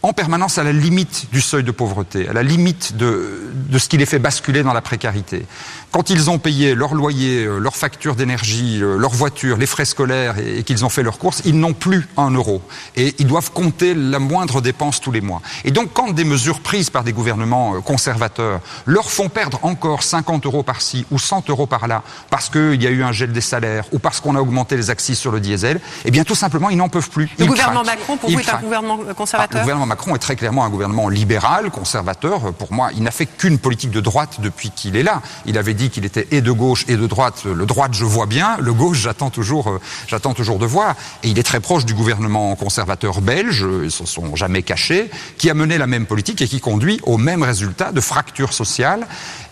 en 0.02 0.12
permanence 0.12 0.58
à 0.58 0.64
la 0.64 0.72
limite 0.72 1.26
du 1.32 1.40
seuil 1.40 1.64
de 1.64 1.70
pauvreté, 1.72 2.28
à 2.28 2.32
la 2.32 2.42
limite 2.42 2.96
de, 2.96 3.50
de 3.54 3.78
ce 3.78 3.88
qui 3.88 3.96
les 3.96 4.06
fait 4.06 4.18
basculer 4.18 4.62
dans 4.62 4.72
la 4.72 4.80
précarité. 4.80 5.46
Quand 5.90 6.10
ils 6.10 6.28
ont 6.30 6.38
payé 6.38 6.74
leur 6.74 6.94
loyer, 6.94 7.44
euh, 7.44 7.58
leur 7.58 7.74
facture 7.74 8.14
d'énergie, 8.14 8.80
euh, 8.82 8.96
leur 8.98 9.10
voiture, 9.12 9.56
les 9.56 9.66
frais 9.66 9.84
scolaires 9.86 10.38
et, 10.38 10.58
et 10.58 10.62
qu'ils 10.62 10.84
ont 10.84 10.88
fait 10.90 11.02
leurs 11.02 11.18
courses, 11.18 11.42
ils 11.44 11.58
n'ont 11.58 11.72
plus 11.72 12.06
un 12.18 12.30
euro. 12.30 12.62
Et 12.96 13.14
ils 13.18 13.26
doivent 13.26 13.50
compter 13.52 13.94
la 13.94 14.18
moindre 14.18 14.60
dépense 14.60 15.00
tous 15.00 15.10
les 15.10 15.20
mois. 15.22 15.40
Et 15.64 15.70
donc 15.70 15.90
quand 15.92 16.12
des 16.12 16.24
mesures 16.24 16.60
prises 16.60 16.90
par 16.90 17.02
des 17.02 17.12
gouvernements 17.12 17.76
euh, 17.76 17.80
conservateurs 17.80 18.60
leur 18.84 19.10
font 19.10 19.28
perdre 19.28 19.58
encore 19.62 20.02
50 20.02 20.44
euros 20.46 20.62
par-ci 20.62 21.06
ou 21.10 21.18
100 21.18 21.48
euros 21.50 21.66
par-là 21.66 22.02
parce 22.30 22.48
qu'il 22.50 22.80
y 22.82 22.86
a 22.86 22.90
eu 22.90 23.02
un 23.02 23.12
gel 23.12 23.32
des 23.32 23.40
salaires 23.40 23.86
ou 23.92 23.98
parce 23.98 24.20
qu'on 24.20 24.36
a 24.36 24.40
augmenté 24.40 24.76
les 24.76 24.90
axes 24.90 25.14
sur 25.14 25.32
le 25.32 25.40
diesel, 25.40 25.80
eh 26.04 26.10
bien 26.10 26.24
tout 26.24 26.34
simplement 26.34 26.68
ils 26.70 26.76
n'en 26.76 26.88
peuvent 26.88 27.10
plus. 27.10 27.24
Le 27.38 27.44
Ils 27.44 27.48
gouvernement 27.48 27.82
craquent. 27.82 27.98
Macron, 28.00 28.16
pour 28.16 28.28
Ils 28.30 28.34
vous, 28.36 28.40
est 28.42 28.50
un 28.50 28.58
gouvernement 28.60 28.98
Ah, 29.08 29.14
conservateur? 29.14 29.60
le 29.60 29.64
gouvernement 29.64 29.85
Macron 29.86 30.14
est 30.14 30.18
très 30.18 30.36
clairement 30.36 30.64
un 30.64 30.68
gouvernement 30.68 31.08
libéral, 31.08 31.70
conservateur. 31.70 32.52
Pour 32.52 32.72
moi, 32.72 32.90
il 32.94 33.02
n'a 33.02 33.10
fait 33.10 33.26
qu'une 33.26 33.58
politique 33.58 33.90
de 33.90 34.00
droite 34.00 34.40
depuis 34.40 34.70
qu'il 34.70 34.96
est 34.96 35.02
là. 35.02 35.22
Il 35.46 35.56
avait 35.56 35.74
dit 35.74 35.88
qu'il 35.90 36.04
était 36.04 36.26
et 36.30 36.40
de 36.40 36.52
gauche 36.52 36.84
et 36.88 36.96
de 36.96 37.06
droite. 37.06 37.44
Le 37.44 37.64
droite, 37.66 37.94
je 37.94 38.04
vois 38.04 38.26
bien. 38.26 38.56
Le 38.60 38.72
gauche, 38.72 38.98
j'attends 38.98 39.30
toujours, 39.30 39.68
euh, 39.68 39.80
j'attends 40.06 40.34
toujours 40.34 40.58
de 40.58 40.66
voir. 40.66 40.94
Et 41.22 41.28
il 41.28 41.38
est 41.38 41.42
très 41.42 41.60
proche 41.60 41.84
du 41.84 41.94
gouvernement 41.94 42.54
conservateur 42.56 43.20
belge. 43.20 43.64
euh, 43.64 43.82
Ils 43.84 43.90
se 43.90 44.04
sont 44.04 44.36
jamais 44.36 44.62
cachés, 44.62 45.10
qui 45.38 45.48
a 45.48 45.54
mené 45.54 45.78
la 45.78 45.86
même 45.86 46.06
politique 46.06 46.42
et 46.42 46.48
qui 46.48 46.60
conduit 46.60 47.00
au 47.04 47.16
même 47.16 47.42
résultat 47.42 47.92
de 47.92 48.00
fracture 48.00 48.52
sociale. 48.52 49.06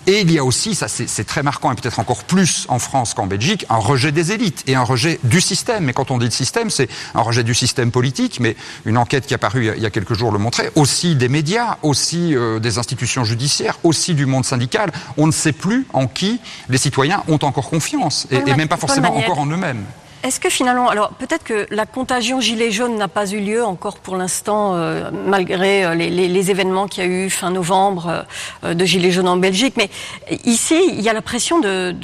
Et 0.06 0.20
il 0.20 0.30
y 0.30 0.38
a 0.38 0.44
aussi, 0.44 0.74
ça 0.74 0.86
c'est 0.88 1.24
très 1.24 1.42
marquant 1.42 1.72
et 1.72 1.74
peut-être 1.74 1.98
encore 1.98 2.24
plus 2.24 2.66
en 2.68 2.78
France 2.78 3.14
qu'en 3.14 3.26
Belgique, 3.26 3.64
un 3.70 3.76
rejet 3.78 4.12
des 4.12 4.32
élites 4.32 4.62
et 4.66 4.74
un 4.74 4.82
rejet 4.82 5.18
du 5.24 5.40
système. 5.40 5.84
Mais 5.84 5.92
quand 5.94 6.10
on 6.10 6.18
dit 6.18 6.28
de 6.28 6.32
système, 6.32 6.68
c'est 6.70 6.88
un 7.14 7.22
rejet 7.22 7.42
du 7.42 7.54
système 7.54 7.90
politique, 7.90 8.38
mais 8.40 8.54
une 8.84 8.98
enquête 8.98 9.26
qui 9.26 9.32
est 9.32 9.36
apparue 9.36 9.72
il 9.76 9.82
y 9.82 9.86
a- 9.86 9.90
quelques 9.90 10.14
jours 10.14 10.30
le 10.32 10.38
montrait, 10.38 10.70
aussi 10.74 11.14
des 11.16 11.28
médias, 11.28 11.78
aussi 11.82 12.34
euh, 12.36 12.58
des 12.58 12.78
institutions 12.78 13.24
judiciaires, 13.24 13.78
aussi 13.82 14.14
du 14.14 14.26
monde 14.26 14.44
syndical. 14.44 14.92
On 15.16 15.26
ne 15.26 15.32
sait 15.32 15.52
plus 15.52 15.86
en 15.92 16.06
qui 16.06 16.40
les 16.68 16.78
citoyens 16.78 17.22
ont 17.28 17.38
encore 17.42 17.70
confiance, 17.70 18.26
et, 18.30 18.36
et 18.36 18.54
même 18.54 18.68
pas 18.68 18.76
forcément 18.76 19.16
encore 19.16 19.38
en 19.38 19.46
eux-mêmes. 19.46 19.84
Est-ce 20.24 20.40
que 20.40 20.48
finalement, 20.48 20.88
alors 20.88 21.10
peut-être 21.10 21.44
que 21.44 21.66
la 21.68 21.84
contagion 21.84 22.40
gilet 22.40 22.70
jaune 22.70 22.96
n'a 22.96 23.08
pas 23.08 23.30
eu 23.30 23.40
lieu 23.40 23.62
encore 23.62 23.98
pour 23.98 24.16
l'instant, 24.16 24.74
euh, 24.74 25.10
malgré 25.26 25.84
euh, 25.84 25.94
les, 25.94 26.50
événements 26.50 26.88
qu'il 26.88 27.04
y 27.04 27.06
a 27.06 27.10
eu 27.10 27.28
fin 27.28 27.50
novembre 27.50 28.24
euh, 28.64 28.72
de 28.72 28.84
gilets 28.86 29.10
jaunes 29.10 29.28
en 29.28 29.36
Belgique, 29.36 29.74
mais 29.76 29.90
ici 30.46 30.80
il 30.88 31.02
y 31.02 31.10
a 31.10 31.12
la 31.12 31.20
pression 31.20 31.58
de, 31.60 31.94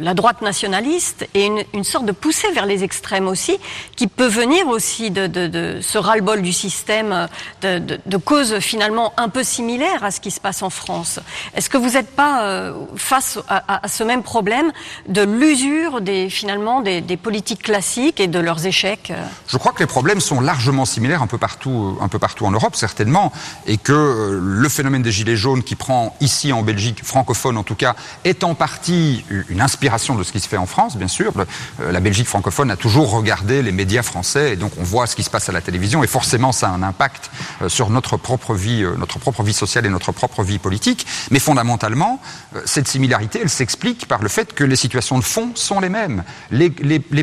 la 0.00 0.14
droite 0.14 0.40
nationaliste 0.40 1.28
et 1.34 1.50
une, 1.74 1.84
sorte 1.84 2.06
de 2.06 2.12
poussée 2.12 2.50
vers 2.52 2.64
les 2.64 2.82
extrêmes 2.82 3.28
aussi, 3.28 3.58
qui 3.94 4.06
peut 4.06 4.26
venir 4.26 4.66
aussi 4.68 5.10
de, 5.10 5.80
ce 5.82 5.98
ras-le-bol 5.98 6.40
du 6.40 6.54
système, 6.54 7.28
de, 7.60 8.16
causes 8.16 8.58
finalement 8.60 9.12
un 9.18 9.28
peu 9.28 9.44
similaires 9.44 10.02
à 10.02 10.10
ce 10.10 10.20
qui 10.20 10.30
se 10.30 10.40
passe 10.40 10.62
en 10.62 10.70
France. 10.70 11.20
Est-ce 11.54 11.68
que 11.68 11.76
vous 11.76 11.90
n'êtes 11.90 12.10
pas 12.10 12.72
face 12.96 13.38
à, 13.48 13.86
ce 13.86 14.02
même 14.02 14.22
problème 14.22 14.72
de 15.08 15.20
l'usure 15.20 16.00
des 16.00 16.30
finalement 16.30 16.80
des 16.80 17.16
politiques 17.16 17.49
classiques 17.56 18.20
et 18.20 18.26
de 18.26 18.38
leurs 18.38 18.66
échecs 18.66 19.10
euh 19.10 19.24
Je 19.48 19.56
crois 19.56 19.72
que 19.72 19.80
les 19.80 19.86
problèmes 19.86 20.20
sont 20.20 20.40
largement 20.40 20.84
similaires 20.84 21.22
un 21.22 21.26
peu 21.26 21.38
partout, 21.38 21.96
euh, 22.00 22.04
un 22.04 22.08
peu 22.08 22.18
partout 22.18 22.46
en 22.46 22.50
Europe, 22.50 22.76
certainement, 22.76 23.32
et 23.66 23.76
que 23.76 23.92
euh, 23.92 24.38
le 24.40 24.68
phénomène 24.68 25.02
des 25.02 25.12
gilets 25.12 25.36
jaunes 25.36 25.62
qui 25.62 25.74
prend 25.74 26.16
ici 26.20 26.52
en 26.52 26.62
Belgique, 26.62 27.04
francophone 27.04 27.56
en 27.56 27.62
tout 27.62 27.74
cas, 27.74 27.94
est 28.24 28.44
en 28.44 28.54
partie 28.54 29.24
une 29.48 29.60
inspiration 29.60 30.14
de 30.14 30.22
ce 30.22 30.32
qui 30.32 30.40
se 30.40 30.48
fait 30.48 30.56
en 30.56 30.66
France, 30.66 30.96
bien 30.96 31.08
sûr. 31.08 31.32
La 31.78 32.00
Belgique 32.00 32.26
francophone 32.26 32.70
a 32.70 32.76
toujours 32.76 33.10
regardé 33.10 33.62
les 33.62 33.72
médias 33.72 34.02
français, 34.02 34.52
et 34.52 34.56
donc 34.56 34.72
on 34.78 34.84
voit 34.84 35.06
ce 35.06 35.16
qui 35.16 35.22
se 35.22 35.30
passe 35.30 35.48
à 35.48 35.52
la 35.52 35.60
télévision, 35.60 36.02
et 36.02 36.06
forcément 36.06 36.52
ça 36.52 36.68
a 36.68 36.72
un 36.72 36.82
impact 36.82 37.30
sur 37.68 37.90
notre 37.90 38.16
propre 38.16 38.54
vie, 38.54 38.84
notre 38.98 39.18
propre 39.18 39.42
vie 39.42 39.52
sociale 39.52 39.86
et 39.86 39.88
notre 39.88 40.12
propre 40.12 40.42
vie 40.42 40.58
politique. 40.58 41.06
Mais 41.30 41.38
fondamentalement, 41.38 42.20
cette 42.64 42.88
similarité, 42.88 43.40
elle 43.42 43.50
s'explique 43.50 44.06
par 44.06 44.22
le 44.22 44.28
fait 44.28 44.54
que 44.54 44.64
les 44.64 44.76
situations 44.76 45.18
de 45.18 45.24
fond 45.24 45.52
sont 45.54 45.80
les 45.80 45.88
mêmes. 45.88 46.24
Les 46.50 46.70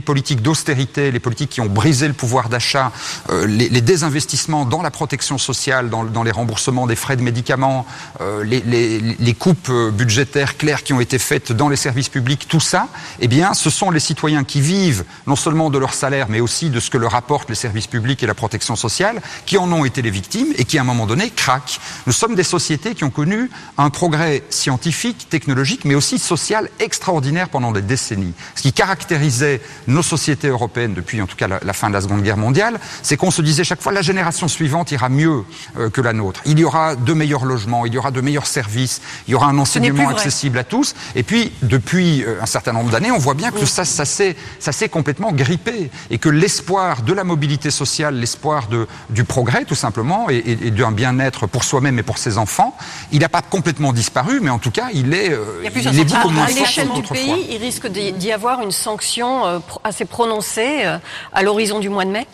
politiques 0.02 0.17
d'austérité, 0.22 1.12
les 1.12 1.20
politiques 1.20 1.52
qui 1.52 1.62
ont 1.62 1.68
brisé 1.68 2.08
le 2.08 2.14
pouvoir 2.14 2.50
d'achat, 2.50 2.92
euh, 3.30 3.46
les, 3.46 3.82
désinvestissements 3.82 4.66
dans 4.66 4.82
la 4.82 4.92
protection 4.92 5.38
sociale, 5.38 5.90
dans, 5.90 6.24
les 6.24 6.32
remboursements 6.32 6.88
des 6.88 6.96
frais 6.96 7.16
de 7.16 7.22
médicaments, 7.22 7.86
euh, 8.22 8.44
les 8.44 9.34
coupes 9.34 9.70
euh, 9.70 9.92
budgétaires 9.92 10.58
claires 10.58 10.84
qui 10.84 10.94
ont 10.94 11.00
été 11.00 11.20
faites 11.20 11.52
dans 11.52 11.70
les 11.70 11.76
services 11.76 12.10
publics, 12.10 12.48
tout 12.48 12.60
ça, 12.60 12.88
eh 13.20 13.28
bien, 13.28 13.54
ce 13.54 13.70
sont 13.70 13.92
les 13.92 14.00
citoyens 14.00 14.44
qui 14.44 14.62
vivent 14.62 15.06
non 15.26 15.36
seulement 15.36 15.70
de 15.70 15.78
leur 15.78 15.94
salaire, 15.94 16.28
mais 16.30 16.40
aussi 16.40 16.70
de 16.70 16.80
ce 16.80 16.90
que 16.90 16.98
leur 16.98 17.16
apportent 17.16 17.50
les 17.50 17.56
services 17.56 17.88
publics 17.88 18.22
et 18.24 18.28
la 18.28 18.34
protection 18.34 18.76
sociale, 18.76 19.22
qui 19.46 19.58
en 19.58 19.72
ont 19.72 19.86
été 19.86 20.02
les 20.02 20.12
victimes 20.12 20.54
et 20.58 20.66
qui, 20.66 20.78
à 20.78 20.82
un 20.82 20.86
moment 20.86 21.06
donné, 21.06 21.30
craquent. 21.30 21.80
Nous 22.08 22.14
sommes 22.14 22.36
des 22.36 22.44
sociétés 22.44 22.96
qui 22.96 23.04
ont 23.04 23.10
connu 23.10 23.50
un 23.78 23.90
progrès 23.90 24.44
scientifique, 24.50 25.30
technologique, 25.30 25.86
mais 25.86 25.96
aussi 25.96 26.20
social 26.20 26.70
extraordinaire 26.80 27.50
pendant 27.50 27.72
des 27.72 27.82
décennies. 27.82 28.34
Ce 28.56 28.62
qui 28.62 28.74
caractérisait 28.74 29.62
nos 29.88 30.02
sociétés 30.08 30.48
européennes 30.48 30.94
depuis, 30.94 31.22
en 31.22 31.28
tout 31.28 31.36
cas, 31.36 31.48
la, 31.48 31.60
la 31.64 31.74
fin 31.74 31.88
de 31.90 31.94
la 31.94 32.02
Seconde 32.02 32.22
Guerre 32.24 32.38
mondiale, 32.38 32.80
c'est 33.04 33.18
qu'on 33.18 33.32
se 33.32 33.42
disait 33.42 33.64
chaque 33.64 33.82
fois 33.82 33.92
la 33.92 34.02
génération 34.02 34.48
suivante 34.48 34.92
ira 34.92 35.10
mieux 35.10 35.44
euh, 35.78 35.90
que 35.90 36.02
la 36.02 36.14
nôtre. 36.14 36.42
Il 36.46 36.58
y 36.60 36.64
aura 36.64 36.96
de 36.96 37.14
meilleurs 37.14 37.46
logements, 37.46 37.86
il 37.86 37.94
y 37.94 37.98
aura 37.98 38.12
de 38.12 38.22
meilleurs 38.22 38.48
services, 38.48 39.02
il 39.28 39.32
y 39.32 39.36
aura 39.36 39.48
un 39.48 39.58
enseignement 39.60 40.04
accessible 40.18 40.58
à 40.58 40.64
tous. 40.64 40.96
Et 41.16 41.24
puis, 41.24 41.52
depuis 41.62 42.24
euh, 42.24 42.42
un 42.42 42.46
certain 42.46 42.74
nombre 42.74 42.90
d'années, 42.90 43.12
on 43.12 43.18
voit 43.18 43.34
bien 43.36 43.52
que 43.52 43.66
ça, 43.66 43.86
ça 43.86 44.06
s'est 44.06 44.36
ça 44.60 44.72
s'est 44.72 44.90
complètement 44.90 45.32
grippé 45.32 45.92
et 46.10 46.18
que 46.18 46.30
l'espoir 46.30 47.02
de 47.04 47.14
la 47.14 47.24
mobilité 47.24 47.70
sociale, 47.72 48.16
l'espoir 48.20 48.68
de- 48.68 48.88
du 49.10 49.24
progrès, 49.24 49.66
tout 49.66 49.76
simplement, 49.76 50.30
et, 50.30 50.38
et- 50.38 50.68
et 50.68 50.72
d'un 50.72 50.92
bien-être 50.92 51.48
pour 51.48 51.64
soi-même 51.64 52.00
et 52.00 52.04
pour 52.04 52.18
ses 52.18 52.38
enfants, 52.38 52.76
il 53.12 53.20
n'a 53.20 53.30
pas 53.30 53.42
complètement 53.42 53.94
disparu, 53.94 54.40
mais 54.42 54.50
en 54.50 54.60
tout 54.60 54.72
cas, 54.72 54.88
il 54.94 55.14
est, 55.14 55.32
euh, 55.32 55.44
Il 55.62 55.66
y 55.66 55.68
a 55.68 55.72
plusieurs 55.72 55.94
il 55.94 56.00
est 56.00 56.06
beaucoup 56.06 56.30
moins 56.30 56.44
à 56.44 56.46
à 56.46 56.50
fort 56.50 56.60
l'échelle 56.60 56.90
du 56.92 57.02
pays, 57.02 57.48
il 57.52 57.58
risque 57.58 57.88
d'y 57.88 58.32
avoir 58.32 58.62
une 58.62 58.72
sanction 58.72 59.46
euh, 59.46 59.60
assez 59.88 60.06
prononcée 60.06 60.86
euh, 60.86 60.98
à 61.34 61.44
l'horizon 61.44 61.80
du 61.80 61.90
mois 61.90 62.06
de 62.06 62.12
mai 62.12 62.28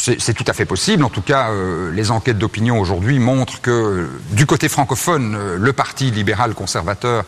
C'est 0.00 0.32
tout 0.32 0.44
à 0.46 0.52
fait 0.52 0.64
possible. 0.64 1.02
En 1.02 1.08
tout 1.08 1.22
cas, 1.22 1.50
euh, 1.50 1.90
les 1.92 2.12
enquêtes 2.12 2.38
d'opinion 2.38 2.78
aujourd'hui 2.78 3.18
montrent 3.18 3.60
que 3.60 3.70
euh, 3.70 4.06
du 4.30 4.46
côté 4.46 4.68
francophone, 4.68 5.34
euh, 5.34 5.56
le 5.58 5.72
parti 5.72 6.12
libéral 6.12 6.54
conservateur 6.54 7.24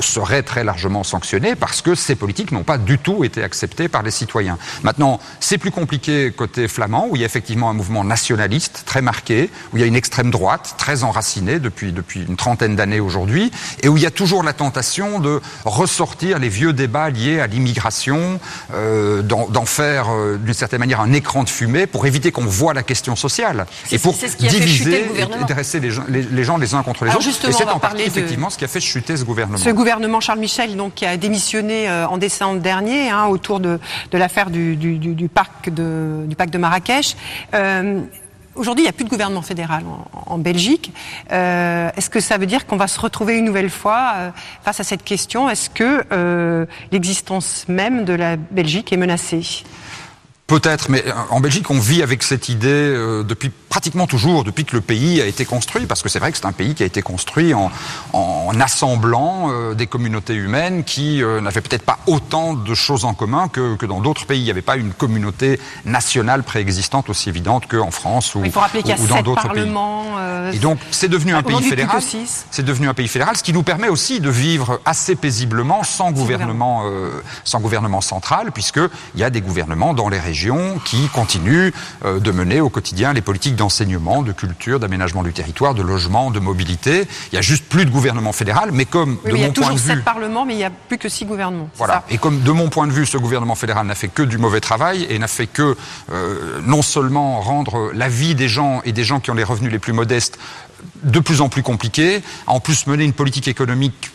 serait 0.00 0.42
très 0.42 0.64
largement 0.64 1.04
sanctionné 1.04 1.54
parce 1.54 1.82
que 1.82 1.94
ces 1.94 2.16
politiques 2.16 2.50
n'ont 2.50 2.64
pas 2.64 2.78
du 2.78 2.98
tout 2.98 3.24
été 3.24 3.42
acceptées 3.44 3.88
par 3.88 4.02
les 4.02 4.10
citoyens. 4.10 4.58
Maintenant, 4.82 5.20
c'est 5.38 5.58
plus 5.58 5.70
compliqué 5.70 6.32
côté 6.32 6.66
flamand, 6.66 7.06
où 7.08 7.16
il 7.16 7.20
y 7.20 7.22
a 7.22 7.26
effectivement 7.26 7.70
un 7.70 7.72
mouvement 7.72 8.02
nationaliste 8.02 8.82
très 8.84 9.02
marqué, 9.02 9.50
où 9.72 9.76
il 9.76 9.80
y 9.80 9.84
a 9.84 9.86
une 9.86 9.94
extrême 9.94 10.30
droite 10.30 10.74
très 10.78 11.04
enracinée 11.04 11.60
depuis, 11.60 11.94
une 12.16 12.36
trentaine 12.36 12.74
d'années 12.74 13.00
aujourd'hui, 13.00 13.52
et 13.82 13.88
où 13.88 13.96
il 13.96 14.02
y 14.02 14.06
a 14.06 14.10
toujours 14.10 14.42
la 14.42 14.52
tentation 14.52 15.20
de 15.20 15.40
ressortir 15.64 16.38
les 16.38 16.48
vieux 16.48 16.72
débats 16.72 17.10
liés 17.10 17.40
à 17.40 17.46
l'immigration, 17.46 18.40
d'en 18.72 19.64
faire 19.64 20.08
d'une 20.38 20.54
certaine 20.54 20.80
manière 20.80 21.00
un 21.00 21.12
écran 21.12 21.44
de 21.44 21.50
fumée 21.50 21.86
pour 21.92 22.06
éviter 22.06 22.32
qu'on 22.32 22.44
voit 22.46 22.74
la 22.74 22.82
question 22.82 23.14
sociale 23.14 23.66
et 23.92 23.98
pour 23.98 24.14
ce 24.16 24.26
qui 24.36 24.48
diviser 24.48 25.04
et, 25.16 25.44
dresser 25.46 25.78
les 25.78 25.90
gens 25.90 26.04
les, 26.08 26.22
les 26.22 26.44
gens 26.44 26.56
les 26.56 26.74
uns 26.74 26.82
contre 26.82 27.04
les 27.04 27.10
Alors 27.10 27.20
autres. 27.26 27.48
et 27.48 27.52
c'est 27.52 27.68
en 27.68 27.78
partie 27.78 28.02
de- 28.02 28.08
effectivement 28.08 28.50
ce 28.50 28.58
qui 28.58 28.64
a 28.64 28.68
fait 28.68 28.80
chuter 28.80 29.16
ce 29.16 29.24
gouvernement. 29.24 29.58
Ce 29.58 29.70
gouvernement 29.70 30.20
Charles 30.20 30.38
Michel, 30.40 30.74
donc, 30.76 30.94
qui 30.94 31.06
a 31.06 31.16
démissionné 31.16 31.88
euh, 31.88 32.06
en 32.08 32.18
décembre 32.18 32.60
dernier 32.60 33.10
hein, 33.10 33.26
autour 33.26 33.60
de, 33.60 33.78
de 34.10 34.18
l'affaire 34.18 34.50
du, 34.50 34.74
du, 34.76 34.98
du, 34.98 35.14
du 35.14 35.28
parc 35.28 35.68
de, 35.70 36.24
du 36.26 36.34
parc 36.34 36.50
de 36.50 36.58
Marrakech. 36.58 37.16
Euh, 37.54 38.00
Aujourd'hui, 38.54 38.82
il 38.82 38.84
n'y 38.84 38.90
a 38.90 38.92
plus 38.92 39.06
de 39.06 39.08
gouvernement 39.08 39.40
fédéral 39.40 39.82
en, 39.86 40.34
en 40.34 40.36
Belgique. 40.36 40.92
Euh, 41.32 41.88
Est-ce 41.96 42.10
que 42.10 42.20
ça 42.20 42.36
veut 42.36 42.44
dire 42.44 42.66
qu'on 42.66 42.76
va 42.76 42.86
se 42.86 43.00
retrouver 43.00 43.38
une 43.38 43.46
nouvelle 43.46 43.70
fois 43.70 44.12
euh, 44.16 44.30
face 44.62 44.78
à 44.78 44.84
cette 44.84 45.04
question? 45.04 45.48
Est-ce 45.48 45.70
que 45.70 46.04
euh, 46.12 46.66
l'existence 46.90 47.64
même 47.68 48.04
de 48.04 48.12
la 48.12 48.36
Belgique 48.36 48.92
est 48.92 48.98
menacée? 48.98 49.64
Peut-être, 50.52 50.90
mais 50.90 51.02
en 51.30 51.40
Belgique, 51.40 51.70
on 51.70 51.78
vit 51.78 52.02
avec 52.02 52.22
cette 52.22 52.50
idée 52.50 52.68
euh, 52.68 53.22
depuis 53.22 53.50
pratiquement 53.72 54.06
toujours, 54.06 54.44
depuis 54.44 54.66
que 54.66 54.76
le 54.76 54.82
pays 54.82 55.22
a 55.22 55.26
été 55.26 55.46
construit, 55.46 55.86
parce 55.86 56.02
que 56.02 56.10
c'est 56.10 56.18
vrai 56.18 56.30
que 56.30 56.36
c'est 56.36 56.44
un 56.44 56.52
pays 56.52 56.74
qui 56.74 56.82
a 56.82 56.86
été 56.86 57.00
construit 57.00 57.54
en, 57.54 57.70
en 58.12 58.52
assemblant 58.60 59.48
euh, 59.50 59.72
des 59.72 59.86
communautés 59.86 60.34
humaines 60.34 60.84
qui 60.84 61.22
euh, 61.22 61.40
n'avaient 61.40 61.62
peut-être 61.62 61.86
pas 61.86 61.98
autant 62.06 62.52
de 62.52 62.74
choses 62.74 63.06
en 63.06 63.14
commun 63.14 63.48
que, 63.48 63.76
que 63.76 63.86
dans 63.86 64.02
d'autres 64.02 64.26
pays. 64.26 64.40
Il 64.40 64.44
n'y 64.44 64.50
avait 64.50 64.60
pas 64.60 64.76
une 64.76 64.92
communauté 64.92 65.58
nationale 65.86 66.42
préexistante 66.42 67.08
aussi 67.08 67.30
évidente 67.30 67.66
qu'en 67.66 67.90
France 67.90 68.34
ou, 68.34 68.44
Il 68.44 68.52
faut 68.52 68.60
rappeler 68.60 68.82
qu'il 68.82 68.90
y 68.90 68.92
a 68.94 69.00
ou- 69.00 69.06
dans 69.06 69.22
d'autres 69.22 69.48
pays. 69.54 69.62
euh, 70.18 70.52
Et 70.52 70.58
donc, 70.58 70.78
c'est 70.90 71.08
devenu 71.08 71.34
un 71.34 71.42
pays 71.42 71.62
fédéral. 71.62 72.02
C'est 72.50 72.64
devenu 72.66 72.88
un 72.88 72.94
pays 72.94 73.08
fédéral, 73.08 73.38
ce 73.38 73.42
qui 73.42 73.54
nous 73.54 73.62
permet 73.62 73.88
aussi 73.88 74.20
de 74.20 74.28
vivre 74.28 74.80
assez 74.84 75.14
paisiblement 75.16 75.82
sans 75.82 76.10
gouvernement, 76.12 76.82
sans 77.44 77.58
gouvernement 77.60 78.02
central, 78.02 78.52
puisque 78.52 78.80
il 79.14 79.20
y 79.20 79.24
a 79.24 79.30
des 79.30 79.40
gouvernements 79.40 79.94
dans 79.94 80.10
les 80.10 80.20
régions 80.20 80.78
qui 80.84 81.08
continuent 81.08 81.70
de 82.04 82.30
mener 82.32 82.60
au 82.60 82.68
quotidien 82.68 83.14
les 83.14 83.22
politiques 83.22 83.56
d'enseignement, 83.62 84.22
de 84.22 84.32
culture, 84.32 84.80
d'aménagement 84.80 85.22
du 85.22 85.32
territoire, 85.32 85.72
de 85.74 85.82
logement, 85.82 86.32
de 86.32 86.40
mobilité. 86.40 87.06
Il 87.30 87.36
y 87.36 87.38
a 87.38 87.42
juste 87.42 87.64
plus 87.66 87.84
de 87.84 87.90
gouvernement 87.90 88.32
fédéral, 88.32 88.70
mais 88.72 88.86
comme 88.86 89.18
Oui, 89.24 89.30
de 89.30 89.32
mais 89.34 89.38
il 89.38 89.42
y 89.42 89.44
a 89.44 89.46
point 89.46 89.54
toujours 89.54 89.74
de 89.76 89.80
vue, 89.80 89.88
sept 89.88 90.04
parlements, 90.04 90.44
mais 90.44 90.54
il 90.54 90.56
n'y 90.56 90.64
a 90.64 90.70
plus 90.70 90.98
que 90.98 91.08
six 91.08 91.24
gouvernements. 91.24 91.70
voilà. 91.76 91.94
ça? 91.94 92.04
Et 92.10 92.18
comme 92.18 92.40
de 92.42 92.50
mon 92.50 92.68
point 92.70 92.88
de 92.88 92.92
vue, 92.92 93.06
ce 93.06 93.18
gouvernement 93.18 93.54
fédéral 93.54 93.86
n'a 93.86 93.94
fait 93.94 94.08
que 94.08 94.24
du 94.24 94.36
mauvais 94.36 94.60
travail 94.60 95.06
et 95.08 95.16
n'a 95.20 95.28
fait 95.28 95.46
que 95.46 95.76
euh, 96.10 96.60
non 96.66 96.82
seulement 96.82 97.40
rendre 97.40 97.92
la 97.94 98.08
vie 98.08 98.34
des 98.34 98.48
gens 98.48 98.82
et 98.84 98.90
des 98.90 99.04
gens 99.04 99.20
qui 99.20 99.30
ont 99.30 99.34
les 99.34 99.44
revenus 99.44 99.70
les 99.70 99.78
plus 99.78 99.92
modestes 99.92 100.40
de 101.04 101.20
plus 101.20 101.40
en 101.40 101.48
plus 101.48 101.62
compliquée, 101.62 102.20
en 102.48 102.58
plus 102.58 102.88
mener 102.88 103.04
une 103.04 103.12
politique 103.12 103.46
économique 103.46 104.10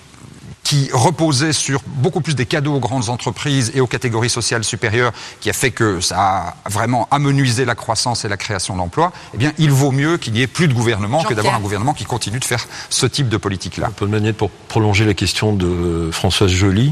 qui 0.67 0.89
reposait 0.91 1.53
sur 1.53 1.79
beaucoup 1.85 2.19
plus 2.19 2.35
des 2.35 2.45
cadeaux 2.45 2.73
aux 2.73 2.81
grandes 2.81 3.07
entreprises 3.07 3.71
et 3.73 3.79
aux 3.79 3.87
catégories 3.87 4.29
sociales 4.29 4.65
supérieures, 4.65 5.13
qui 5.39 5.49
a 5.49 5.53
fait 5.53 5.71
que 5.71 6.01
ça 6.01 6.17
a 6.19 6.69
vraiment 6.69 7.07
amenuisé 7.09 7.63
la 7.63 7.73
croissance 7.73 8.25
et 8.25 8.27
la 8.27 8.35
création 8.35 8.75
d'emplois, 8.75 9.13
eh 9.33 9.37
bien, 9.37 9.53
il 9.59 9.71
vaut 9.71 9.93
mieux 9.93 10.17
qu'il 10.17 10.33
n'y 10.33 10.41
ait 10.41 10.47
plus 10.47 10.67
de 10.67 10.73
gouvernement 10.73 11.23
que 11.23 11.33
d'avoir 11.33 11.55
un 11.55 11.61
gouvernement 11.61 11.93
qui 11.93 12.03
continue 12.03 12.39
de 12.39 12.43
faire 12.43 12.67
ce 12.89 13.05
type 13.05 13.29
de 13.29 13.37
politique-là. 13.37 13.91
Paul 13.95 14.09
Magnette, 14.09 14.35
pour 14.35 14.49
prolonger 14.49 15.05
la 15.05 15.13
question 15.13 15.53
de 15.53 16.09
Françoise 16.11 16.51
Joly, 16.51 16.91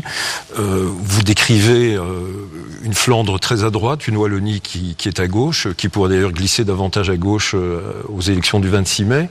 euh, 0.57 0.87
vous 0.87 1.23
décrivez 1.23 1.95
euh, 1.95 2.47
une 2.85 2.93
Flandre 2.93 3.41
très 3.41 3.65
à 3.65 3.71
droite, 3.71 4.07
une 4.07 4.15
Wallonie 4.15 4.61
qui, 4.61 4.95
qui 4.95 5.09
est 5.09 5.19
à 5.19 5.27
gauche, 5.27 5.67
qui 5.75 5.89
pourrait 5.89 6.09
d'ailleurs 6.09 6.31
glisser 6.31 6.63
davantage 6.63 7.09
à 7.09 7.17
gauche 7.17 7.55
euh, 7.55 7.81
aux 8.07 8.21
élections 8.21 8.59
du 8.61 8.69
26 8.69 9.05
mai. 9.05 9.29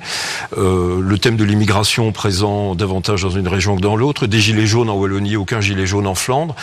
Euh, 0.59 1.01
le 1.01 1.19
thème 1.19 1.37
de 1.37 1.45
l'immigration 1.45 2.13
présent 2.13 2.75
davantage 2.75 3.23
dans 3.23 3.31
une 3.31 3.49
région 3.49 3.77
que 3.77 3.81
dans 3.81 3.97
l'autre. 3.97 4.27
Des 4.35 4.41
gilets 4.41 4.67
jaunes 4.67 4.91
en 4.91 4.97
Wallonie, 4.97 5.37
aucun 5.37 5.61
gilet 5.61 5.87
jaune 5.87 6.09
en 6.09 6.17
Flandre. 6.17 6.57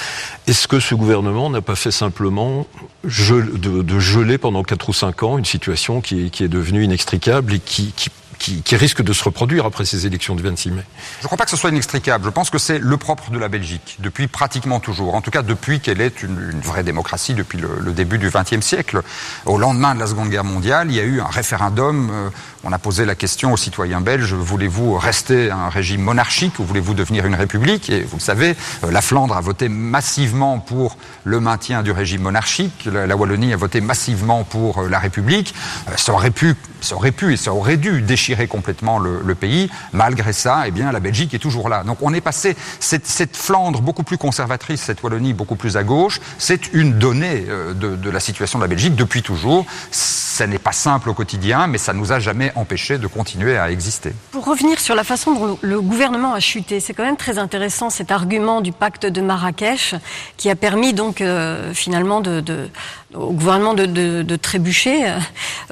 Est-ce 0.45 0.67
que 0.67 0.81
ce 0.81 0.93
gouvernement 0.93 1.49
n'a 1.49 1.61
pas 1.61 1.75
fait 1.75 1.89
simplement 1.89 2.67
de, 3.05 3.99
geler 3.99 4.37
pendant 4.37 4.61
4 4.61 4.89
ou 4.89 4.93
5 4.93 5.23
ans 5.23 5.37
une 5.37 5.45
situation 5.45 6.01
qui 6.01 6.25
est, 6.25 6.29
qui 6.31 6.43
est 6.43 6.49
devenue 6.49 6.83
inextricable 6.83 7.53
et 7.53 7.59
qui, 7.61 7.93
qui, 7.95 8.09
qui, 8.41 8.75
risque 8.75 9.03
de 9.03 9.13
se 9.13 9.23
reproduire 9.23 9.65
après 9.65 9.85
ces 9.85 10.07
élections 10.07 10.35
du 10.35 10.41
26 10.41 10.71
mai 10.71 10.83
Je 11.19 11.23
ne 11.23 11.27
crois 11.27 11.37
pas 11.37 11.45
que 11.45 11.51
ce 11.51 11.57
soit 11.57 11.69
inextricable. 11.69 12.25
Je 12.25 12.29
pense 12.29 12.49
que 12.49 12.57
c'est 12.57 12.79
le 12.79 12.97
propre 12.97 13.29
de 13.29 13.37
la 13.37 13.49
Belgique, 13.49 13.97
depuis 13.99 14.27
pratiquement 14.27 14.79
toujours. 14.79 15.13
En 15.13 15.21
tout 15.21 15.29
cas, 15.29 15.43
depuis 15.43 15.79
qu'elle 15.79 16.01
est 16.01 16.23
une, 16.23 16.59
vraie 16.61 16.83
démocratie, 16.83 17.33
depuis 17.33 17.59
le, 17.59 17.91
début 17.91 18.17
du 18.17 18.29
XXe 18.29 18.65
siècle. 18.65 19.01
Au 19.45 19.57
lendemain 19.57 19.93
de 19.93 19.99
la 19.99 20.07
Seconde 20.07 20.29
Guerre 20.29 20.43
mondiale, 20.43 20.87
il 20.89 20.95
y 20.95 20.99
a 20.99 21.03
eu 21.03 21.21
un 21.21 21.27
référendum. 21.27 22.09
euh, 22.11 22.29
on 22.63 22.71
a 22.71 22.77
posé 22.77 23.05
la 23.05 23.15
question 23.15 23.53
aux 23.53 23.57
citoyens 23.57 24.01
belges 24.01 24.33
voulez-vous 24.33 24.95
rester 24.97 25.49
un 25.49 25.69
régime 25.69 26.01
monarchique 26.01 26.59
ou 26.59 26.63
voulez-vous 26.63 26.93
devenir 26.93 27.25
une 27.25 27.35
république? 27.35 27.89
Et 27.89 28.01
vous 28.01 28.17
le 28.17 28.21
savez, 28.21 28.55
euh, 28.83 28.91
la 28.91 29.01
Flandre 29.01 29.35
a 29.35 29.41
voté 29.41 29.67
massivement 29.67 30.59
pour 30.59 30.97
le 31.23 31.39
maintien 31.39 31.83
du 31.83 31.91
régime 31.91 32.21
monarchique. 32.21 32.87
La, 32.91 33.15
Wallonie 33.15 33.53
a 33.53 33.57
voté 33.57 33.81
massivement 33.81 34.43
pour 34.43 34.79
euh, 34.79 34.89
la 34.89 34.99
République. 34.99 35.53
Ça 35.95 36.13
aurait 36.13 36.31
pu, 36.31 36.55
ça 36.81 36.95
aurait 36.95 37.11
pu 37.11 37.33
et 37.33 37.37
ça 37.37 37.53
aurait 37.53 37.77
dû 37.77 38.01
déchirer 38.01 38.30
complètement 38.47 38.99
le, 38.99 39.21
le 39.23 39.35
pays. 39.35 39.69
Malgré 39.93 40.33
ça, 40.33 40.63
eh 40.65 40.71
bien, 40.71 40.91
la 40.91 40.99
Belgique 40.99 41.33
est 41.33 41.39
toujours 41.39 41.69
là. 41.69 41.83
Donc, 41.83 41.97
on 42.01 42.13
est 42.13 42.21
passé 42.21 42.55
cette, 42.79 43.05
cette 43.07 43.35
Flandre 43.37 43.81
beaucoup 43.81 44.03
plus 44.03 44.17
conservatrice, 44.17 44.81
cette 44.81 45.03
Wallonie 45.03 45.33
beaucoup 45.33 45.55
plus 45.55 45.77
à 45.77 45.83
gauche. 45.83 46.19
C'est 46.37 46.73
une 46.73 46.93
donnée 46.99 47.45
euh, 47.47 47.73
de, 47.73 47.95
de 47.95 48.09
la 48.09 48.19
situation 48.19 48.59
de 48.59 48.63
la 48.63 48.67
Belgique 48.67 48.95
depuis 48.95 49.21
toujours. 49.21 49.65
Ça 49.91 50.47
n'est 50.47 50.59
pas 50.59 50.71
simple 50.71 51.09
au 51.09 51.13
quotidien, 51.13 51.67
mais 51.67 51.77
ça 51.77 51.93
nous 51.93 52.11
a 52.11 52.19
jamais 52.19 52.51
empêché 52.55 52.97
de 52.97 53.07
continuer 53.07 53.57
à 53.57 53.69
exister. 53.71 54.13
Pour 54.31 54.45
revenir 54.45 54.79
sur 54.79 54.95
la 54.95 55.03
façon 55.03 55.33
dont 55.33 55.57
le 55.61 55.81
gouvernement 55.81 56.33
a 56.33 56.39
chuté, 56.39 56.79
c'est 56.79 56.93
quand 56.93 57.03
même 57.03 57.17
très 57.17 57.37
intéressant 57.37 57.89
cet 57.89 58.11
argument 58.11 58.61
du 58.61 58.71
pacte 58.71 59.05
de 59.05 59.21
Marrakech 59.21 59.95
qui 60.37 60.49
a 60.49 60.55
permis 60.55 60.93
donc 60.93 61.21
euh, 61.21 61.73
finalement 61.73 62.21
de, 62.21 62.39
de- 62.41 62.69
au 63.13 63.31
gouvernement 63.33 63.73
de, 63.73 63.85
de- 63.85 64.35
trébucher. 64.37 65.13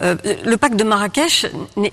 Euh, 0.01 0.15
le 0.45 0.57
pacte 0.57 0.75
de 0.75 0.83
Marrakech 0.83 1.45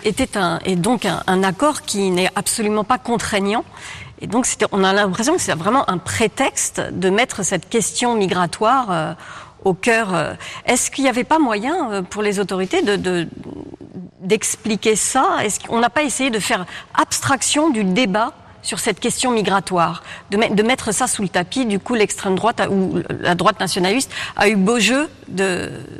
était 0.04 0.36
un, 0.36 0.55
est 0.64 0.76
donc 0.76 1.04
un, 1.06 1.42
accord 1.42 1.82
qui 1.82 2.10
n'est 2.10 2.30
absolument 2.34 2.84
pas 2.84 2.98
contraignant. 2.98 3.64
Et 4.20 4.26
donc, 4.26 4.46
on 4.72 4.82
a 4.82 4.92
l'impression 4.92 5.34
que 5.34 5.40
c'est 5.42 5.54
vraiment 5.54 5.88
un 5.90 5.98
prétexte 5.98 6.80
de 6.92 7.10
mettre 7.10 7.42
cette 7.44 7.68
question 7.68 8.14
migratoire 8.14 8.86
euh, 8.90 9.12
au 9.64 9.74
cœur. 9.74 10.14
euh. 10.14 10.34
Est-ce 10.64 10.90
qu'il 10.90 11.04
n'y 11.04 11.10
avait 11.10 11.24
pas 11.24 11.38
moyen 11.38 11.90
euh, 11.92 12.02
pour 12.02 12.22
les 12.22 12.40
autorités 12.40 12.80
de, 12.82 12.96
de- 12.96 13.28
d'expliquer 14.20 14.96
ça? 14.96 15.38
Est-ce 15.44 15.60
qu'on 15.60 15.80
n'a 15.80 15.90
pas 15.90 16.02
essayé 16.02 16.30
de 16.30 16.38
faire 16.38 16.64
abstraction 16.94 17.70
du 17.70 17.84
débat 17.84 18.32
sur 18.62 18.80
cette 18.80 18.98
question 18.98 19.30
migratoire, 19.30 20.02
de, 20.30 20.38
met- 20.38 20.48
de 20.50 20.62
mettre 20.62 20.92
ça 20.92 21.06
sous 21.06 21.22
le 21.22 21.28
tapis 21.28 21.66
Du 21.66 21.78
coup, 21.78 21.94
l'extrême 21.94 22.34
droite 22.34 22.60
ou 22.70 22.98
la 23.20 23.34
droite 23.34 23.60
nationaliste 23.60 24.10
a 24.36 24.48
eu 24.48 24.56
beau 24.56 24.80
jeu 24.80 25.08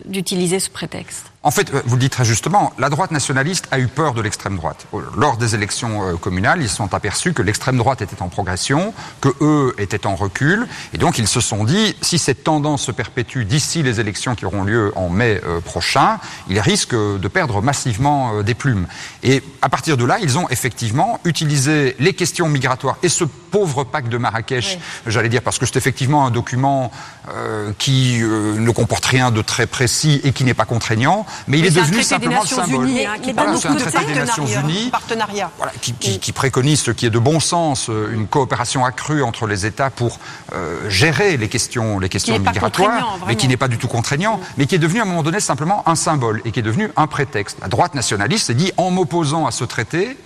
d'utiliser 0.07 0.59
ce 0.59 0.71
prétexte. 0.71 1.31
En 1.43 1.51
fait, 1.51 1.73
euh, 1.73 1.83
vous 1.87 1.97
le 1.97 2.01
dites 2.01 2.13
très 2.13 2.25
justement, 2.25 2.73
la 2.79 2.89
droite 2.89 3.11
nationaliste 3.11 3.69
a 3.71 3.79
eu 3.79 3.87
peur 3.87 4.15
de 4.15 4.21
l'extrême 4.21 4.57
droite. 4.57 4.87
Lors 5.17 5.37
des 5.37 5.55
élections 5.55 6.03
euh, 6.03 6.17
communales, 6.17 6.61
ils 6.61 6.69
se 6.69 6.77
sont 6.77 6.93
aperçus 6.95 7.35
que 7.35 7.43
l'extrême 7.43 7.77
droite 7.77 8.03
était 8.03 8.21
en 8.23 8.29
progression, 8.29 8.93
que 9.21 9.29
eux 9.41 9.75
étaient 9.79 10.07
en 10.07 10.17
recul, 10.17 10.67
et 10.93 10.99
donc 10.99 11.19
ils 11.19 11.29
se 11.29 11.41
sont 11.41 11.65
dit, 11.65 11.97
si 12.01 12.19
cette 12.19 12.43
tendance 12.43 12.83
se 12.83 12.93
perpétue 12.93 13.45
d'ici 13.45 13.83
les 13.83 14.01
élections 14.01 14.35
qui 14.35 14.45
auront 14.45 14.65
lieu 14.65 14.93
en 14.97 15.09
mai 15.09 15.41
euh, 15.45 15.61
prochain, 15.61 16.19
ils 16.49 16.61
risquent 16.61 16.95
de 16.95 17.29
perdre 17.29 17.63
massivement 17.63 18.39
euh, 18.39 18.43
des 18.43 18.55
plumes. 18.55 18.87
Et 19.23 19.43
à 19.63 19.69
partir 19.69 19.97
de 19.97 20.05
là, 20.05 20.19
ils 20.21 20.39
ont 20.39 20.49
effectivement 20.49 21.21
utilisé 21.25 21.97
les 21.99 22.15
questions 22.15 22.49
migratoires 22.49 22.97
et 23.03 23.09
ce 23.09 23.25
pauvre 23.57 23.85
pacte 23.85 24.09
de 24.09 24.19
Marrakech, 24.19 24.79
j'allais 25.07 25.29
dire, 25.29 25.43
parce 25.43 25.59
que 25.59 25.65
c'est 25.65 25.77
effectivement 25.77 26.27
un 26.27 26.31
document 26.31 26.91
euh, 27.35 27.73
qui 27.79 28.23
euh, 28.23 28.59
ne 28.59 28.71
comporte 28.71 29.07
rien 29.07 29.31
de 29.31 29.43
très 29.43 29.67
précis 29.67 30.21
et 30.25 30.33
qui 30.33 30.45
n'est 30.45 30.55
pas 30.55 30.65
contraignant, 30.65 31.25
mais 31.47 31.59
il 31.59 31.63
Mais 31.63 31.69
est 31.69 31.71
devenu 31.71 31.85
traité 31.85 31.97
des 31.99 32.03
simplement 32.05 32.35
le 32.37 32.41
Nations 32.41 32.57
symbole. 32.65 32.89
Unies, 32.89 32.95
Mais 33.27 33.33
Voilà, 33.33 33.57
c'est 33.57 33.69
un 33.69 33.75
traité 33.77 34.05
des 34.05 34.15
Nations 34.15 34.45
partenariat, 34.45 34.61
Unies 34.79 34.91
Partenariat. 34.91 35.51
voilà, 35.57 35.73
qui, 35.81 35.93
qui- 35.95 36.19
qui 36.19 36.33
préconise 36.33 36.81
ce 36.81 36.91
qui 36.91 37.07
est 37.07 37.11
de 37.11 37.19
bon 37.19 37.41
sens, 37.41 37.89
euh, 37.89 38.11
une 38.13 38.27
coopération 38.27 38.85
accrue 38.85 39.23
entre 39.23 39.47
les 39.47 39.67
États 39.67 39.91
pour 39.91 40.19
euh, 40.55 40.89
gérer 40.91 41.37
les 41.37 41.49
questions, 41.49 41.99
les 41.99 42.09
questions 42.09 42.39
migratoires, 42.39 43.19
mais 43.27 43.37
qui 43.37 43.49
n'est 43.49 43.57
pas 43.57 43.69
du 43.69 43.79
tout 43.79 43.89
contraignant, 43.89 44.41
mais 44.57 44.67
qui 44.67 44.75
est 44.75 44.79
devenu 44.79 45.01
à 45.01 45.03
un 45.03 45.07
moment 45.07 45.23
donné 45.23 45.41
simplement 45.41 45.83
un 45.89 45.95
symbole 45.95 46.41
et 46.45 46.53
qui 46.53 46.61
est 46.61 46.63
devenu 46.63 46.91
un 46.97 47.07
prétexte. 47.07 47.59
La 47.61 47.69
droite 47.69 47.95
nationaliste 47.95 48.47
s'est 48.47 48.55
dit, 48.55 48.73
en 48.77 48.91
m'opposant 48.91 49.47
à 49.47 49.51
ce 49.51 49.65
traité, 49.65 50.17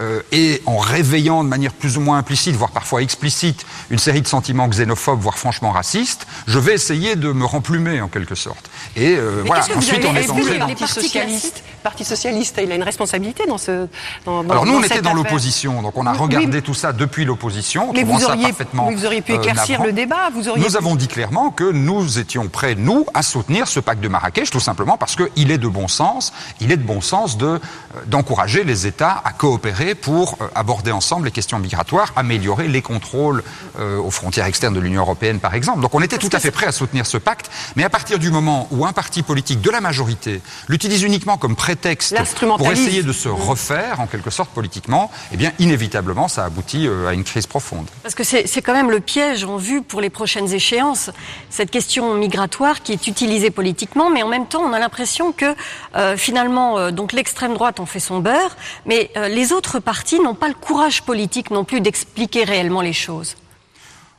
euh, 0.00 0.20
et 0.32 0.62
en 0.66 0.78
réveillant 0.78 1.42
de 1.42 1.48
manière 1.48 1.72
plus 1.72 1.96
ou 1.96 2.00
moins 2.00 2.18
implicite, 2.18 2.54
voire 2.54 2.70
parfois 2.70 3.02
explicite, 3.02 3.64
une 3.90 3.98
série 3.98 4.22
de 4.22 4.26
sentiments 4.26 4.68
xénophobes, 4.68 5.20
voire 5.20 5.38
franchement 5.38 5.70
racistes, 5.70 6.26
je 6.46 6.58
vais 6.58 6.74
essayer 6.74 7.16
de 7.16 7.32
me 7.32 7.44
remplumer 7.44 8.00
en 8.00 8.08
quelque 8.08 8.34
sorte. 8.34 8.70
Et 8.94 9.16
euh, 9.16 9.42
voilà, 9.46 9.64
ensuite 9.74 10.04
on 10.04 10.14
est 10.14 10.20
est-ce 10.20 10.28
que 10.28 10.32
entré 10.32 10.52
le 10.52 10.58
dans... 10.58 10.66
Parti 10.66 10.80
partis 10.80 11.00
socialiste, 11.02 11.62
Parti 11.86 12.04
socialiste, 12.04 12.58
il 12.60 12.72
a 12.72 12.74
une 12.74 12.82
responsabilité 12.82 13.46
dans 13.46 13.58
ce. 13.58 13.86
Dans, 14.24 14.42
dans- 14.42 14.50
Alors 14.50 14.66
nous, 14.66 14.74
on 14.74 14.82
était 14.82 15.02
dans 15.02 15.14
l'opposition, 15.14 15.82
donc 15.82 15.96
on 15.96 16.04
a 16.04 16.12
regardé 16.12 16.56
oui. 16.56 16.62
tout 16.62 16.74
ça 16.74 16.92
depuis 16.92 17.24
l'opposition. 17.24 17.92
Mais 17.94 18.02
vous 18.02 18.24
auriez, 18.24 18.48
parfaitement, 18.48 18.90
vous 18.90 19.06
auriez 19.06 19.22
pu 19.22 19.30
euh, 19.30 19.36
éclaircir 19.36 19.84
le 19.84 19.92
débat. 19.92 20.30
Vous 20.34 20.48
auriez 20.48 20.64
Nous 20.64 20.70
pu- 20.72 20.76
avons 20.76 20.96
dit 20.96 21.06
clairement 21.06 21.50
que 21.52 21.70
nous 21.70 22.18
étions 22.18 22.48
prêts, 22.48 22.74
nous, 22.74 23.06
à 23.14 23.22
soutenir 23.22 23.68
ce 23.68 23.78
pacte 23.78 24.00
de 24.00 24.08
Marrakech, 24.08 24.50
tout 24.50 24.58
simplement 24.58 24.98
parce 24.98 25.14
qu'il 25.14 25.52
est 25.52 25.58
de 25.58 25.68
bon 25.68 25.86
sens. 25.86 26.32
Il 26.60 26.72
est 26.72 26.76
de 26.76 26.82
bon 26.82 27.00
sens 27.00 27.38
de, 27.38 27.46
euh, 27.46 27.58
d'encourager 28.06 28.64
les 28.64 28.88
États 28.88 29.22
à 29.24 29.30
coopérer 29.30 29.94
pour 29.94 30.38
euh, 30.40 30.48
aborder 30.56 30.90
ensemble 30.90 31.26
les 31.26 31.30
questions 31.32 31.60
migratoires, 31.60 32.12
améliorer 32.16 32.66
les 32.66 32.82
contrôles 32.82 33.44
euh, 33.78 33.98
aux 34.00 34.10
frontières 34.10 34.46
externes 34.46 34.74
de 34.74 34.80
l'Union 34.80 35.02
européenne, 35.02 35.38
par 35.38 35.54
exemple. 35.54 35.82
Donc 35.82 35.94
on 35.94 36.02
était 36.02 36.18
tout 36.18 36.30
à 36.32 36.40
fait 36.40 36.50
prêts 36.50 36.66
à 36.66 36.72
soutenir 36.72 37.06
ce 37.06 37.16
pacte, 37.16 37.48
mais 37.76 37.84
à 37.84 37.90
partir 37.90 38.18
du 38.18 38.32
moment 38.32 38.66
où 38.72 38.84
un 38.86 38.92
parti 38.92 39.22
politique 39.22 39.60
de 39.60 39.70
la 39.70 39.80
majorité 39.80 40.42
l'utilise 40.66 41.04
uniquement 41.04 41.36
comme 41.38 41.54
prétexte 41.54 41.75
pour 41.76 42.18
L'instrumentalise. 42.18 42.80
essayer 42.80 43.02
de 43.02 43.12
se 43.12 43.28
refaire, 43.28 44.00
en 44.00 44.06
quelque 44.06 44.30
sorte, 44.30 44.50
politiquement, 44.50 45.10
eh 45.32 45.36
bien, 45.36 45.52
inévitablement, 45.58 46.28
ça 46.28 46.44
aboutit 46.44 46.86
euh, 46.86 47.08
à 47.08 47.12
une 47.12 47.24
crise 47.24 47.46
profonde. 47.46 47.86
Parce 48.02 48.14
que 48.14 48.24
c'est 48.24 48.46
c'est 48.46 48.62
quand 48.62 48.72
même 48.72 48.90
le 48.90 49.00
piège 49.00 49.44
en 49.44 49.56
vue 49.56 49.82
pour 49.82 50.00
les 50.00 50.10
prochaines 50.10 50.52
échéances, 50.52 51.10
cette 51.50 51.70
question 51.70 52.14
migratoire 52.14 52.82
qui 52.82 52.92
est 52.92 53.06
utilisée 53.06 53.50
politiquement, 53.50 54.08
mais 54.10 54.22
en 54.22 54.28
même 54.28 54.46
temps, 54.46 54.62
on 54.62 54.72
a 54.72 54.78
l'impression 54.78 55.32
que 55.32 55.54
euh, 55.94 56.16
finalement, 56.16 56.78
euh, 56.78 56.90
donc 56.90 57.12
l'extrême 57.12 57.54
droite 57.54 57.80
en 57.80 57.86
fait 57.86 58.00
son 58.00 58.20
beurre, 58.20 58.56
mais 58.86 59.10
euh, 59.16 59.28
les 59.28 59.52
autres 59.52 59.78
partis 59.78 60.20
n'ont 60.20 60.34
pas 60.34 60.48
le 60.48 60.54
courage 60.54 61.02
politique 61.02 61.50
non 61.50 61.64
plus 61.64 61.80
d'expliquer 61.80 62.44
réellement 62.44 62.80
les 62.80 62.92
choses. 62.92 63.36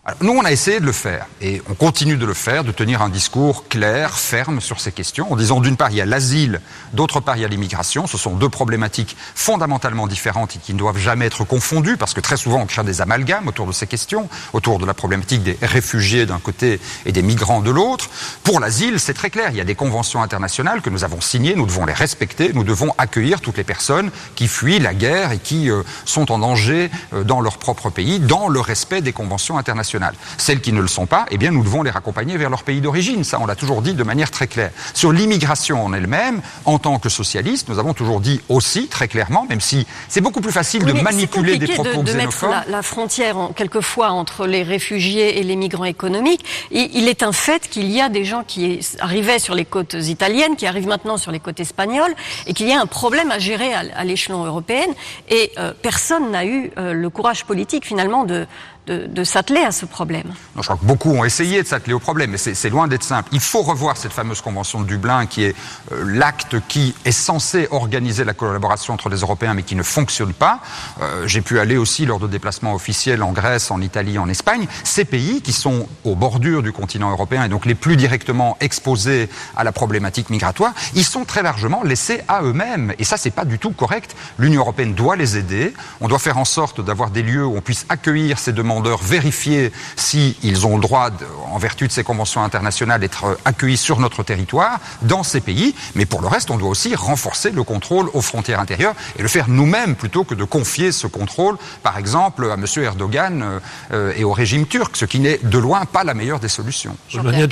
Alors, 0.09 0.19
nous, 0.23 0.31
on 0.31 0.45
a 0.45 0.53
essayé 0.53 0.79
de 0.79 0.85
le 0.85 0.93
faire, 0.93 1.25
et 1.41 1.61
on 1.69 1.73
continue 1.73 2.15
de 2.15 2.25
le 2.25 2.33
faire, 2.33 2.63
de 2.63 2.71
tenir 2.71 3.01
un 3.01 3.09
discours 3.09 3.67
clair, 3.67 4.17
ferme 4.17 4.61
sur 4.61 4.79
ces 4.79 4.93
questions, 4.93 5.33
en 5.33 5.35
disant 5.35 5.59
d'une 5.59 5.75
part, 5.75 5.91
il 5.91 5.97
y 5.97 6.01
a 6.01 6.05
l'asile, 6.05 6.61
d'autre 6.93 7.19
part, 7.19 7.35
il 7.35 7.41
y 7.41 7.43
a 7.43 7.49
l'immigration. 7.49 8.07
Ce 8.07 8.17
sont 8.17 8.37
deux 8.37 8.47
problématiques 8.47 9.17
fondamentalement 9.35 10.07
différentes 10.07 10.55
et 10.55 10.59
qui 10.59 10.73
ne 10.73 10.79
doivent 10.79 10.97
jamais 10.97 11.25
être 11.25 11.43
confondues, 11.43 11.97
parce 11.97 12.13
que 12.13 12.21
très 12.21 12.37
souvent, 12.37 12.61
on 12.61 12.65
crée 12.65 12.85
des 12.85 13.01
amalgames 13.01 13.49
autour 13.49 13.67
de 13.67 13.73
ces 13.73 13.85
questions, 13.85 14.29
autour 14.53 14.79
de 14.79 14.85
la 14.85 14.93
problématique 14.93 15.43
des 15.43 15.57
réfugiés 15.61 16.25
d'un 16.25 16.39
côté 16.39 16.79
et 17.05 17.11
des 17.11 17.21
migrants 17.21 17.59
de 17.59 17.71
l'autre. 17.71 18.09
Pour 18.45 18.61
l'asile, 18.61 19.01
c'est 19.01 19.13
très 19.13 19.29
clair, 19.29 19.49
il 19.51 19.57
y 19.57 19.61
a 19.61 19.65
des 19.65 19.75
conventions 19.75 20.23
internationales 20.23 20.81
que 20.81 20.89
nous 20.89 21.03
avons 21.03 21.19
signées, 21.19 21.53
nous 21.53 21.65
devons 21.65 21.85
les 21.85 21.91
respecter, 21.91 22.53
nous 22.53 22.63
devons 22.63 22.93
accueillir 22.97 23.41
toutes 23.41 23.57
les 23.57 23.65
personnes 23.65 24.11
qui 24.35 24.47
fuient 24.47 24.79
la 24.79 24.93
guerre 24.93 25.33
et 25.33 25.39
qui 25.39 25.69
euh, 25.69 25.83
sont 26.05 26.31
en 26.31 26.39
danger 26.39 26.91
euh, 27.11 27.25
dans 27.25 27.41
leur 27.41 27.57
propre 27.57 27.89
pays, 27.89 28.21
dans 28.21 28.47
le 28.47 28.61
respect 28.61 29.01
des 29.01 29.11
conventions 29.11 29.57
internationales. 29.57 29.96
Internationales. 29.97 30.15
Celles 30.37 30.61
qui 30.61 30.71
ne 30.71 30.81
le 30.81 30.87
sont 30.87 31.05
pas, 31.05 31.25
eh 31.31 31.37
bien, 31.37 31.51
nous 31.51 31.63
devons 31.63 31.83
les 31.83 31.91
raccompagner 31.91 32.37
vers 32.37 32.49
leur 32.49 32.63
pays 32.63 32.81
d'origine. 32.81 33.23
Ça, 33.23 33.39
on 33.39 33.45
l'a 33.45 33.55
toujours 33.55 33.81
dit 33.81 33.93
de 33.93 34.03
manière 34.03 34.31
très 34.31 34.47
claire. 34.47 34.71
Sur 34.93 35.11
l'immigration 35.11 35.83
en 35.83 35.93
elle-même, 35.93 36.41
en 36.65 36.79
tant 36.79 36.99
que 36.99 37.09
socialistes, 37.09 37.69
nous 37.69 37.79
avons 37.79 37.93
toujours 37.93 38.21
dit 38.21 38.41
aussi 38.49 38.87
très 38.87 39.07
clairement, 39.07 39.45
même 39.49 39.61
si 39.61 39.85
c'est 40.07 40.21
beaucoup 40.21 40.41
plus 40.41 40.51
facile 40.51 40.85
de 40.85 40.93
manipuler 40.93 41.57
des 41.57 41.67
propos 41.67 42.03
de, 42.03 42.11
de 42.11 42.17
mettre 42.17 42.45
la, 42.67 42.81
frontière 42.81 43.37
en, 43.37 43.47
quelquefois 43.49 44.11
entre 44.11 44.45
les 44.45 44.63
réfugiés 44.63 45.39
et 45.39 45.43
les 45.43 45.55
migrants 45.55 45.85
économiques. 45.85 46.45
il 46.71 47.07
est 47.07 47.23
un 47.23 47.31
fait 47.31 47.67
qu'il 47.67 47.89
y 47.91 48.01
a 48.01 48.09
des 48.09 48.25
gens 48.25 48.43
qui 48.43 48.79
arrivaient 48.99 49.39
sur 49.39 49.55
les 49.55 49.65
côtes 49.65 49.93
italiennes, 49.93 50.55
qui 50.55 50.67
arrivent 50.67 50.87
maintenant 50.87 51.17
sur 51.17 51.31
les 51.31 51.39
côtes 51.39 51.59
espagnoles, 51.59 52.13
et 52.45 52.53
qu'il 52.53 52.67
y 52.67 52.73
a 52.73 52.79
un 52.79 52.85
problème 52.85 53.31
à 53.31 53.39
gérer 53.39 53.73
à, 53.73 54.03
l'échelon 54.03 54.45
européen. 54.45 54.85
Et 55.29 55.51
euh, 55.57 55.73
personne 55.81 56.31
n'a 56.31 56.45
eu 56.45 56.71
euh, 56.77 56.93
le 56.93 57.09
courage 57.09 57.45
politique 57.45 57.85
finalement 57.85 58.23
de, 58.23 58.47
de, 58.87 59.23
s'atteler 59.23 59.61
à 59.61 59.71
ce 59.71 59.85
problème. 59.85 60.33
je 60.55 60.61
crois 60.61 60.77
que 60.77 60.85
beaucoup 60.85 61.11
ont 61.11 61.25
essayé 61.25 61.61
de 61.61 61.67
s'atteler 61.67 61.93
au 61.93 61.99
problème, 61.99 62.31
mais 62.31 62.37
c'est 62.37 62.69
loin 62.69 62.87
d'être 62.87 63.03
simple. 63.03 63.29
Il 63.33 63.41
faut 63.41 63.61
revoir 63.61 63.97
cette 63.97 64.13
fameuse 64.13 64.41
convention 64.41 64.81
de 64.81 64.85
Dublin, 64.85 65.25
qui 65.25 65.43
est 65.43 65.55
euh, 65.91 66.03
l'acte 66.05 66.55
qui 66.67 66.95
est 67.03 67.11
censé 67.11 67.67
organiser 67.71 68.23
la 68.23 68.33
collaboration 68.33 68.93
entre 68.93 69.09
les 69.09 69.17
Européens, 69.17 69.53
mais 69.53 69.63
qui 69.63 69.75
ne 69.75 69.83
fonctionne 69.83 70.33
pas. 70.33 70.61
Euh, 71.01 71.27
j'ai 71.27 71.41
pu 71.41 71.59
aller 71.59 71.77
aussi 71.77 72.05
lors 72.05 72.19
de 72.19 72.27
déplacements 72.27 72.73
officiels 72.73 73.23
en 73.23 73.33
Grèce, 73.33 73.71
en 73.71 73.81
Italie, 73.81 74.17
en 74.17 74.29
Espagne. 74.29 74.67
Ces 74.83 75.03
pays 75.03 75.41
qui 75.41 75.51
sont 75.51 75.87
aux 76.05 76.15
bordures 76.15 76.63
du 76.63 76.71
continent 76.71 77.11
européen 77.11 77.43
et 77.43 77.49
donc 77.49 77.65
les 77.65 77.75
plus 77.75 77.97
directement 77.97 78.57
exposés 78.61 79.29
à 79.55 79.63
la 79.63 79.71
problématique 79.71 80.29
migratoire, 80.29 80.73
ils 80.95 81.03
sont 81.03 81.25
très 81.25 81.43
largement 81.43 81.83
laissés 81.83 82.21
à 82.27 82.41
eux-mêmes. 82.43 82.93
Et 82.99 83.03
ça, 83.03 83.17
c'est 83.17 83.31
pas 83.31 83.45
du 83.45 83.59
tout 83.59 83.71
correct. 83.71 84.15
L'Union 84.39 84.61
européenne 84.61 84.93
doit 84.93 85.15
les 85.15 85.37
aider. 85.37 85.73
On 85.99 86.07
doit 86.07 86.19
faire 86.19 86.37
en 86.37 86.45
sorte 86.45 86.79
d'avoir 86.83 87.09
des 87.09 87.23
lieux 87.23 87.45
où 87.45 87.57
on 87.57 87.61
puisse 87.61 87.85
accueillir 87.89 88.39
ces 88.39 88.53
demandes 88.53 88.76
vérifier 89.01 89.71
s'ils 89.95 90.65
ont 90.65 90.75
le 90.75 90.81
droit, 90.81 91.09
en 91.51 91.57
vertu 91.57 91.87
de 91.87 91.91
ces 91.91 92.03
conventions 92.03 92.43
internationales, 92.43 93.01
d'être 93.01 93.25
euh, 93.25 93.35
accueillis 93.45 93.77
sur 93.77 93.99
notre 93.99 94.23
territoire, 94.23 94.79
dans 95.01 95.23
ces 95.23 95.41
pays. 95.41 95.75
Mais 95.95 96.05
pour 96.05 96.21
le 96.21 96.27
reste, 96.27 96.51
on 96.51 96.57
doit 96.57 96.69
aussi 96.69 96.95
renforcer 96.95 97.51
le 97.51 97.63
contrôle 97.63 98.09
aux 98.13 98.21
frontières 98.21 98.59
intérieures 98.59 98.95
et 99.17 99.21
le 99.21 99.27
faire 99.27 99.49
nous-mêmes 99.49 99.95
plutôt 99.95 100.23
que 100.23 100.35
de 100.35 100.43
confier 100.43 100.91
ce 100.91 101.07
contrôle, 101.07 101.57
par 101.83 101.97
exemple, 101.97 102.49
à 102.49 102.53
M. 102.53 102.65
Erdogan 102.77 103.41
euh, 103.41 103.59
euh, 103.91 104.13
et 104.15 104.23
au 104.23 104.33
régime 104.33 104.65
turc, 104.65 104.95
ce 104.95 105.05
qui 105.05 105.19
n'est 105.19 105.39
de 105.43 105.57
loin 105.57 105.85
pas 105.85 106.03
la 106.03 106.13
meilleure 106.13 106.39
des 106.39 106.49
solutions. 106.49 106.95
je 107.09 107.19
voudrais, 107.19 107.47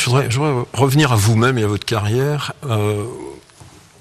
revenir 0.74 1.12
à 1.12 1.16
vous-même 1.16 1.58
et 1.58 1.64
à 1.64 1.68
votre 1.68 1.86
carrière 1.86 2.54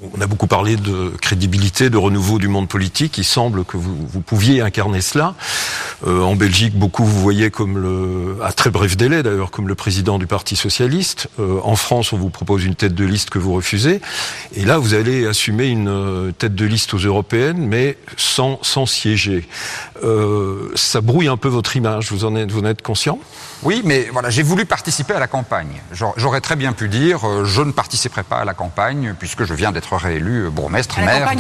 on 0.03 0.21
a 0.21 0.27
beaucoup 0.27 0.47
parlé 0.47 0.77
de 0.77 1.13
crédibilité, 1.21 1.89
de 1.89 1.97
renouveau 1.97 2.39
du 2.39 2.49
monde 2.49 2.69
politique. 2.69 3.19
Il 3.19 3.25
semble 3.25 3.65
que 3.65 3.77
vous, 3.77 3.97
vous 4.07 4.21
pouviez 4.21 4.61
incarner 4.61 5.01
cela. 5.01 5.35
Euh, 6.07 6.21
en 6.21 6.35
Belgique, 6.37 6.77
beaucoup 6.77 7.05
vous 7.05 7.21
voyez 7.21 7.51
comme 7.51 7.79
le, 7.79 8.37
à 8.43 8.53
très 8.53 8.71
bref 8.71 8.97
délai 8.97 9.23
d'ailleurs, 9.23 9.51
comme 9.51 9.69
le 9.69 9.75
président 9.75 10.19
du 10.19 10.27
Parti 10.27 10.57
socialiste. 10.57 11.29
Euh, 11.39 11.61
en 11.63 11.77
France, 11.77 12.13
on 12.13 12.17
vous 12.17 12.31
propose 12.31 12.65
une 12.65 12.75
tête 12.75 12.95
de 12.95 13.05
liste 13.05 13.31
que 13.31 13.39
vous 13.39 13.53
refusez. 13.53 14.01
Et 14.55 14.65
là, 14.65 14.79
vous 14.79 14.95
allez 14.95 15.27
assumer 15.27 15.67
une 15.67 15.89
euh, 15.89 16.33
tête 16.33 16.55
de 16.55 16.65
liste 16.65 16.95
aux 16.95 16.99
européennes, 16.99 17.67
mais 17.67 17.97
sans, 18.17 18.59
sans 18.63 18.87
siéger. 18.87 19.47
Ça 20.75 21.01
brouille 21.01 21.29
un 21.29 21.37
peu 21.37 21.49
votre 21.49 21.77
image. 21.77 22.11
Vous 22.11 22.25
en 22.25 22.37
êtes, 22.37 22.51
vous 22.51 22.61
en 22.61 22.67
êtes 22.67 22.83
conscient? 22.83 23.19
Oui, 23.63 23.83
mais 23.85 24.09
voilà, 24.13 24.31
j'ai 24.31 24.43
voulu 24.43 24.65
participer 24.65 25.15
à 25.15 25.21
la 25.21 25.27
campagne. 25.27 25.83
J'aurais 26.17 26.41
très 26.41 26.57
bien 26.57 26.73
pu 26.73 26.89
dire, 26.89 27.45
je 27.45 27.63
ne 27.63 27.73
participerai 27.73 28.23
pas 28.23 28.39
à 28.39 28.45
la 28.45 28.55
campagne 28.55 29.15
puisque 29.19 29.45
je 29.45 29.55
viens 29.55 29.73
d'être 29.73 29.97
réélu 29.97 30.51
bourgmestre, 30.51 30.99
maire, 30.99 31.29
à 31.29 31.35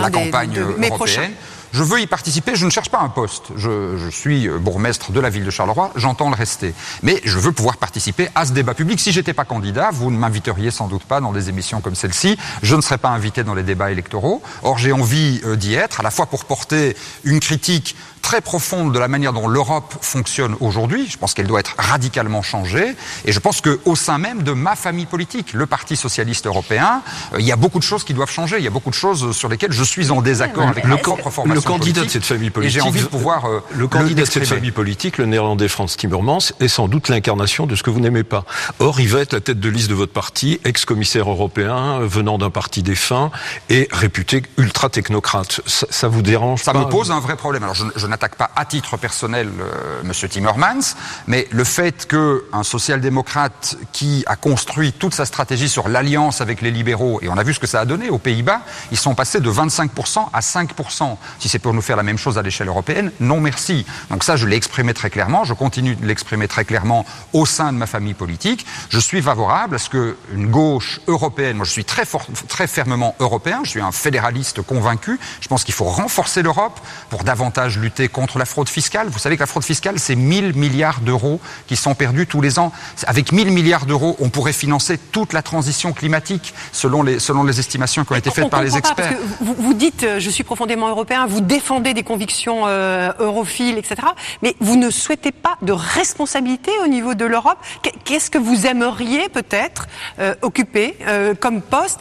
la 0.00 0.06
hein, 0.06 0.10
campagne 0.10 0.58
européenne. 0.58 1.32
Je 1.74 1.82
veux 1.82 2.00
y 2.00 2.06
participer, 2.06 2.54
je 2.54 2.64
ne 2.66 2.70
cherche 2.70 2.88
pas 2.88 3.00
un 3.00 3.08
poste. 3.08 3.46
Je, 3.56 4.08
suis 4.08 4.48
bourgmestre 4.48 5.10
de 5.10 5.18
la 5.18 5.28
ville 5.28 5.44
de 5.44 5.50
Charleroi, 5.50 5.90
j'entends 5.96 6.30
le 6.30 6.36
rester. 6.36 6.72
Mais 7.02 7.20
je 7.24 7.36
veux 7.36 7.50
pouvoir 7.50 7.78
participer 7.78 8.28
à 8.36 8.46
ce 8.46 8.52
débat 8.52 8.74
public. 8.74 9.00
Si 9.00 9.10
j'étais 9.10 9.32
pas 9.32 9.44
candidat, 9.44 9.90
vous 9.92 10.12
ne 10.12 10.16
m'inviteriez 10.16 10.70
sans 10.70 10.86
doute 10.86 11.02
pas 11.02 11.20
dans 11.20 11.32
des 11.32 11.48
émissions 11.48 11.80
comme 11.80 11.96
celle-ci. 11.96 12.38
Je 12.62 12.76
ne 12.76 12.80
serais 12.80 12.98
pas 12.98 13.08
invité 13.08 13.42
dans 13.42 13.54
les 13.54 13.64
débats 13.64 13.90
électoraux. 13.90 14.40
Or, 14.62 14.78
j'ai 14.78 14.92
envie 14.92 15.40
euh, 15.44 15.56
d'y 15.56 15.74
être, 15.74 15.98
à 15.98 16.04
la 16.04 16.12
fois 16.12 16.26
pour 16.26 16.44
porter 16.44 16.96
une 17.24 17.40
critique 17.40 17.96
très 18.24 18.40
profonde 18.40 18.92
de 18.94 18.98
la 18.98 19.06
manière 19.06 19.34
dont 19.34 19.46
l'Europe 19.46 19.94
fonctionne 20.00 20.56
aujourd'hui. 20.60 21.06
Je 21.10 21.18
pense 21.18 21.34
qu'elle 21.34 21.46
doit 21.46 21.60
être 21.60 21.74
radicalement 21.76 22.40
changée. 22.40 22.96
Et 23.26 23.32
je 23.32 23.38
pense 23.38 23.60
qu'au 23.60 23.94
sein 23.94 24.16
même 24.16 24.42
de 24.42 24.52
ma 24.52 24.76
famille 24.76 25.04
politique, 25.04 25.52
le 25.52 25.66
Parti 25.66 25.94
socialiste 25.94 26.46
européen, 26.46 27.02
euh, 27.34 27.36
il 27.38 27.44
y 27.44 27.52
a 27.52 27.56
beaucoup 27.56 27.78
de 27.78 27.84
choses 27.84 28.02
qui 28.02 28.14
doivent 28.14 28.30
changer. 28.30 28.56
Il 28.56 28.64
y 28.64 28.66
a 28.66 28.70
beaucoup 28.70 28.88
de 28.88 28.94
choses 28.94 29.36
sur 29.36 29.50
lesquelles 29.50 29.72
je 29.72 29.84
suis 29.84 30.10
en 30.10 30.22
désaccord 30.22 30.66
avec 30.66 30.84
le 30.84 30.96
propre 30.96 31.28
formation 31.28 31.54
Le 31.54 31.60
candidat 31.60 32.04
de 32.04 32.08
cette 32.08 32.24
famille 32.24 32.48
politique, 32.48 32.74
j'ai 32.74 32.80
envie 32.80 33.02
de 33.02 33.06
pouvoir 33.06 33.44
euh, 33.44 33.62
le 33.76 33.86
candidat 33.88 34.22
de 34.22 34.30
cette 34.30 34.46
famille 34.46 34.72
politique, 34.72 35.18
le 35.18 35.26
néerlandais 35.26 35.68
Franz 35.68 35.94
Timmermans, 35.94 36.54
est 36.60 36.68
sans 36.68 36.88
doute 36.88 37.08
l'incarnation 37.08 37.66
de 37.66 37.76
ce 37.76 37.82
que 37.82 37.90
vous 37.90 38.00
n'aimez 38.00 38.24
pas. 38.24 38.46
Or, 38.78 39.00
il 39.00 39.08
va 39.08 39.20
être 39.20 39.34
la 39.34 39.42
tête 39.42 39.60
de 39.60 39.68
liste 39.68 39.90
de 39.90 39.94
votre 39.94 40.14
parti, 40.14 40.60
ex-commissaire 40.64 41.28
européen, 41.28 41.98
venant 42.00 42.38
d'un 42.38 42.50
parti 42.50 42.82
défunt 42.82 43.30
et 43.68 43.86
réputé 43.92 44.42
ultra 44.56 44.88
technocrate. 44.88 45.60
Ça, 45.66 46.08
vous 46.08 46.22
dérange 46.22 46.62
Ça 46.62 46.72
me 46.72 46.84
pose 46.84 47.10
un 47.10 47.20
vrai 47.20 47.36
problème. 47.36 47.64
Alors, 47.64 47.74
je, 47.74 47.84
je 47.94 48.06
n'attaque 48.14 48.36
pas 48.36 48.50
à 48.54 48.64
titre 48.64 48.96
personnel 48.96 49.50
euh, 49.60 50.02
M. 50.02 50.28
Timmermans, 50.28 50.94
mais 51.26 51.48
le 51.50 51.64
fait 51.64 52.06
qu'un 52.06 52.62
social-démocrate 52.62 53.76
qui 53.92 54.22
a 54.26 54.36
construit 54.36 54.92
toute 54.92 55.14
sa 55.14 55.26
stratégie 55.26 55.68
sur 55.68 55.88
l'alliance 55.88 56.40
avec 56.40 56.62
les 56.62 56.70
libéraux, 56.70 57.18
et 57.22 57.28
on 57.28 57.36
a 57.36 57.42
vu 57.42 57.54
ce 57.54 57.60
que 57.60 57.66
ça 57.66 57.80
a 57.80 57.84
donné 57.84 58.10
aux 58.10 58.18
Pays-Bas, 58.18 58.60
ils 58.92 58.98
sont 58.98 59.14
passés 59.14 59.40
de 59.40 59.50
25% 59.50 60.28
à 60.32 60.40
5%. 60.40 61.16
Si 61.40 61.48
c'est 61.48 61.58
pour 61.58 61.74
nous 61.74 61.82
faire 61.82 61.96
la 61.96 62.02
même 62.02 62.18
chose 62.18 62.38
à 62.38 62.42
l'échelle 62.42 62.68
européenne, 62.68 63.10
non 63.18 63.40
merci. 63.40 63.84
Donc 64.10 64.22
ça, 64.22 64.36
je 64.36 64.46
l'ai 64.46 64.56
exprimé 64.56 64.94
très 64.94 65.10
clairement, 65.10 65.44
je 65.44 65.54
continue 65.54 65.96
de 65.96 66.06
l'exprimer 66.06 66.46
très 66.46 66.64
clairement 66.64 67.04
au 67.32 67.46
sein 67.46 67.72
de 67.72 67.78
ma 67.78 67.86
famille 67.86 68.14
politique. 68.14 68.64
Je 68.90 68.98
suis 69.00 69.22
favorable 69.22 69.74
à 69.74 69.78
ce 69.78 69.90
qu'une 69.90 70.46
gauche 70.50 71.00
européenne, 71.08 71.56
moi 71.56 71.66
je 71.66 71.72
suis 71.72 71.84
très, 71.84 72.04
très 72.48 72.66
fermement 72.68 73.16
européen, 73.18 73.60
je 73.64 73.70
suis 73.70 73.80
un 73.80 73.92
fédéraliste 73.92 74.62
convaincu, 74.62 75.18
je 75.40 75.48
pense 75.48 75.64
qu'il 75.64 75.74
faut 75.74 75.84
renforcer 75.84 76.42
l'Europe 76.42 76.78
pour 77.10 77.24
davantage 77.24 77.78
lutter 77.78 78.03
contre 78.08 78.38
la 78.38 78.44
fraude 78.44 78.68
fiscale. 78.68 79.08
Vous 79.08 79.18
savez 79.18 79.36
que 79.36 79.40
la 79.40 79.46
fraude 79.46 79.64
fiscale, 79.64 79.98
c'est 79.98 80.14
1000 80.14 80.54
milliards 80.54 81.00
d'euros 81.00 81.40
qui 81.66 81.76
sont 81.76 81.94
perdus 81.94 82.26
tous 82.26 82.40
les 82.40 82.58
ans. 82.58 82.72
Avec 83.06 83.32
1000 83.32 83.50
milliards 83.50 83.86
d'euros, 83.86 84.16
on 84.20 84.30
pourrait 84.30 84.52
financer 84.52 84.98
toute 84.98 85.32
la 85.32 85.42
transition 85.42 85.92
climatique, 85.92 86.54
selon 86.72 87.02
les, 87.02 87.18
selon 87.18 87.44
les 87.44 87.60
estimations 87.60 88.04
qui 88.04 88.12
ont 88.12 88.16
été 88.16 88.30
faites 88.30 88.50
par 88.50 88.62
les 88.62 88.76
experts. 88.76 89.10
parce 89.10 89.20
que 89.20 89.44
vous, 89.44 89.54
vous, 89.58 89.74
dites, 89.74 90.02
euh, 90.02 90.20
je 90.20 90.30
suis 90.30 90.44
profondément 90.44 90.88
européen, 90.88 91.26
vous 91.26 91.40
défendez 91.40 91.94
des 91.94 92.02
convictions 92.02 92.66
euh, 92.66 93.12
europhiles, 93.18 93.78
etc. 93.78 93.96
Mais 94.42 94.56
vous 94.60 94.76
ne 94.76 94.90
souhaitez 94.90 95.32
pas 95.32 95.56
de 95.62 95.72
responsabilité 95.72 96.70
au 96.84 96.88
niveau 96.88 97.14
de 97.14 97.24
l'Europe. 97.24 97.58
Qu'est-ce 98.04 98.30
que 98.30 98.38
vous 98.38 98.66
aimeriez 98.66 99.28
peut-être 99.28 99.86
euh, 100.18 100.34
occuper 100.42 100.96
comme 101.40 101.62
poste 101.62 102.00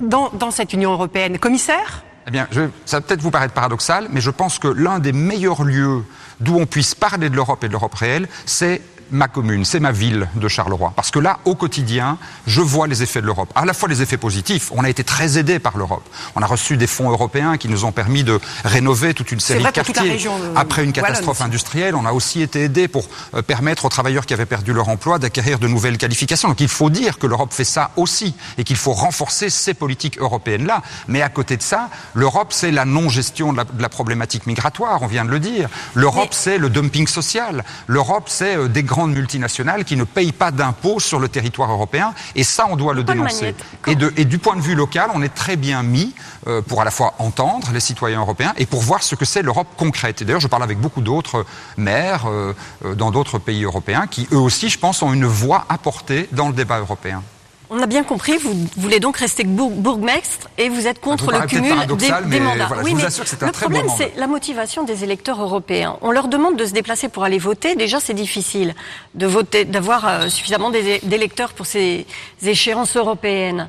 dans, 0.00 0.30
dans 0.30 0.50
cette 0.50 0.72
Union 0.72 0.92
européenne? 0.92 1.38
Commissaire? 1.38 2.05
Eh 2.26 2.30
bien, 2.30 2.48
ça 2.84 2.96
va 2.96 3.00
peut-être 3.00 3.22
vous 3.22 3.30
paraître 3.30 3.54
paradoxal, 3.54 4.08
mais 4.10 4.20
je 4.20 4.30
pense 4.30 4.58
que 4.58 4.68
l'un 4.68 4.98
des 4.98 5.12
meilleurs 5.12 5.62
lieux 5.62 6.02
d'où 6.40 6.56
on 6.56 6.66
puisse 6.66 6.94
parler 6.94 7.30
de 7.30 7.36
l'Europe 7.36 7.62
et 7.64 7.68
de 7.68 7.72
l'Europe 7.72 7.94
réelle, 7.94 8.28
c'est 8.44 8.82
ma 9.10 9.28
commune, 9.28 9.64
c'est 9.64 9.80
ma 9.80 9.92
ville 9.92 10.28
de 10.34 10.48
Charleroi. 10.48 10.92
Parce 10.96 11.10
que 11.10 11.18
là, 11.18 11.38
au 11.44 11.54
quotidien, 11.54 12.18
je 12.46 12.60
vois 12.60 12.86
les 12.86 13.02
effets 13.02 13.20
de 13.20 13.26
l'Europe. 13.26 13.50
À 13.54 13.64
la 13.64 13.74
fois 13.74 13.88
les 13.88 14.02
effets 14.02 14.16
positifs, 14.16 14.70
on 14.74 14.84
a 14.84 14.90
été 14.90 15.04
très 15.04 15.38
aidé 15.38 15.58
par 15.58 15.76
l'Europe. 15.76 16.06
On 16.34 16.42
a 16.42 16.46
reçu 16.46 16.76
des 16.76 16.86
fonds 16.86 17.10
européens 17.10 17.56
qui 17.56 17.68
nous 17.68 17.84
ont 17.84 17.92
permis 17.92 18.24
de 18.24 18.40
rénover 18.64 19.14
toute 19.14 19.32
une 19.32 19.40
série 19.40 19.62
de 19.62 19.70
quartiers. 19.70 20.28
Après 20.54 20.84
une 20.84 20.92
catastrophe 20.92 21.40
industrielle, 21.40 21.94
on 21.94 22.06
a 22.06 22.12
aussi 22.12 22.42
été 22.42 22.64
aidé 22.64 22.88
pour 22.88 23.08
euh, 23.34 23.42
permettre 23.42 23.84
aux 23.84 23.88
travailleurs 23.88 24.26
qui 24.26 24.34
avaient 24.34 24.46
perdu 24.46 24.72
leur 24.72 24.88
emploi 24.88 25.18
d'acquérir 25.18 25.58
de 25.58 25.68
nouvelles 25.68 25.98
qualifications. 25.98 26.48
Donc 26.48 26.60
il 26.60 26.68
faut 26.68 26.90
dire 26.90 27.18
que 27.18 27.26
l'Europe 27.26 27.52
fait 27.52 27.64
ça 27.64 27.90
aussi 27.96 28.34
et 28.58 28.64
qu'il 28.64 28.76
faut 28.76 28.92
renforcer 28.92 29.50
ces 29.50 29.74
politiques 29.74 30.18
européennes-là. 30.18 30.82
Mais 31.08 31.22
à 31.22 31.28
côté 31.28 31.56
de 31.56 31.62
ça, 31.62 31.90
l'Europe, 32.14 32.48
c'est 32.50 32.70
la 32.70 32.84
non-gestion 32.84 33.52
de, 33.52 33.62
la, 33.78 33.88
problématique 33.88 34.46
migratoire, 34.46 35.02
on 35.02 35.06
vient 35.06 35.24
de 35.24 35.30
le 35.30 35.40
dire. 35.40 35.68
L'Europe, 35.94 36.30
c'est 36.32 36.58
le 36.58 36.70
dumping 36.70 37.06
social. 37.06 37.64
L'Europe, 37.86 38.24
c'est 38.28 38.56
euh, 38.56 38.68
des 38.68 38.82
grandes 38.96 39.12
multinationales 39.12 39.84
qui 39.84 39.94
ne 39.94 40.04
payent 40.04 40.32
pas 40.32 40.50
d'impôts 40.50 41.00
sur 41.00 41.20
le 41.20 41.28
territoire 41.28 41.70
européen. 41.70 42.14
Et 42.34 42.44
ça, 42.44 42.66
on 42.70 42.76
doit 42.76 42.94
le 42.94 43.04
dénoncer. 43.04 43.54
Et, 43.86 43.94
de, 43.94 44.10
et, 44.16 44.24
du 44.24 44.38
point 44.38 44.56
de 44.56 44.62
vue 44.62 44.74
local, 44.74 45.10
on 45.12 45.20
est 45.20 45.34
très 45.34 45.56
bien 45.56 45.82
mis 45.82 46.14
euh, 46.46 46.62
pour 46.62 46.80
à 46.80 46.84
la 46.84 46.90
fois 46.90 47.12
entendre 47.18 47.68
les 47.74 47.80
citoyens 47.80 48.20
européens 48.20 48.54
et 48.56 48.64
pour 48.64 48.80
voir 48.80 49.02
ce 49.02 49.14
que 49.14 49.26
c'est 49.26 49.42
l'Europe 49.42 49.68
concrète. 49.76 50.22
Et 50.22 50.24
d'ailleurs, 50.24 50.40
je 50.40 50.48
parle 50.48 50.62
avec 50.62 50.80
beaucoup 50.80 51.02
d'autres 51.02 51.44
maires 51.76 52.24
euh, 52.26 52.54
euh, 52.86 52.94
dans 52.94 53.10
d'autres 53.10 53.38
pays 53.38 53.64
européens 53.64 54.06
qui, 54.06 54.26
eux 54.32 54.38
aussi, 54.38 54.70
je 54.70 54.78
pense, 54.78 55.02
ont 55.02 55.12
une 55.12 55.26
voix 55.26 55.66
à 55.68 55.76
porter 55.76 56.28
dans 56.32 56.48
le 56.48 56.54
débat 56.54 56.78
européen. 56.78 57.22
On 57.68 57.82
a 57.82 57.86
bien 57.86 58.04
compris, 58.04 58.36
vous 58.36 58.54
voulez 58.76 59.00
donc 59.00 59.16
rester 59.16 59.42
bourgmestre 59.44 60.48
et 60.56 60.68
vous 60.68 60.86
êtes 60.86 61.00
contre 61.00 61.32
le 61.32 61.46
cumul 61.46 61.74
des, 61.96 62.40
mandats. 62.40 62.68
oui, 62.84 62.94
mais 62.94 63.02
le 63.02 63.52
problème, 63.52 63.86
c'est 63.96 64.12
la 64.16 64.28
motivation 64.28 64.84
des 64.84 65.02
électeurs 65.02 65.42
européens. 65.42 65.96
On 66.00 66.12
leur 66.12 66.28
demande 66.28 66.56
de 66.56 66.64
se 66.64 66.72
déplacer 66.72 67.08
pour 67.08 67.24
aller 67.24 67.38
voter. 67.38 67.74
Déjà, 67.74 67.98
c'est 67.98 68.14
difficile 68.14 68.74
de 69.14 69.26
voter, 69.26 69.64
d'avoir 69.64 70.06
euh, 70.06 70.28
suffisamment 70.28 70.70
d'électeurs 70.70 71.54
pour 71.54 71.66
ces 71.66 72.06
échéances 72.42 72.96
européennes. 72.96 73.68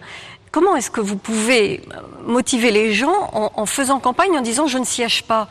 Comment 0.51 0.75
est-ce 0.75 0.89
que 0.91 1.01
vous 1.01 1.17
pouvez 1.17 1.81
euh, 1.93 2.01
motiver 2.25 2.71
les 2.71 2.93
gens 2.93 3.29
en, 3.33 3.65
faisant 3.65 3.99
campagne 3.99 4.37
en 4.37 4.41
disant 4.41 4.67
je 4.67 4.77
ne 4.77 4.85
siège 4.85 5.23
pas? 5.23 5.49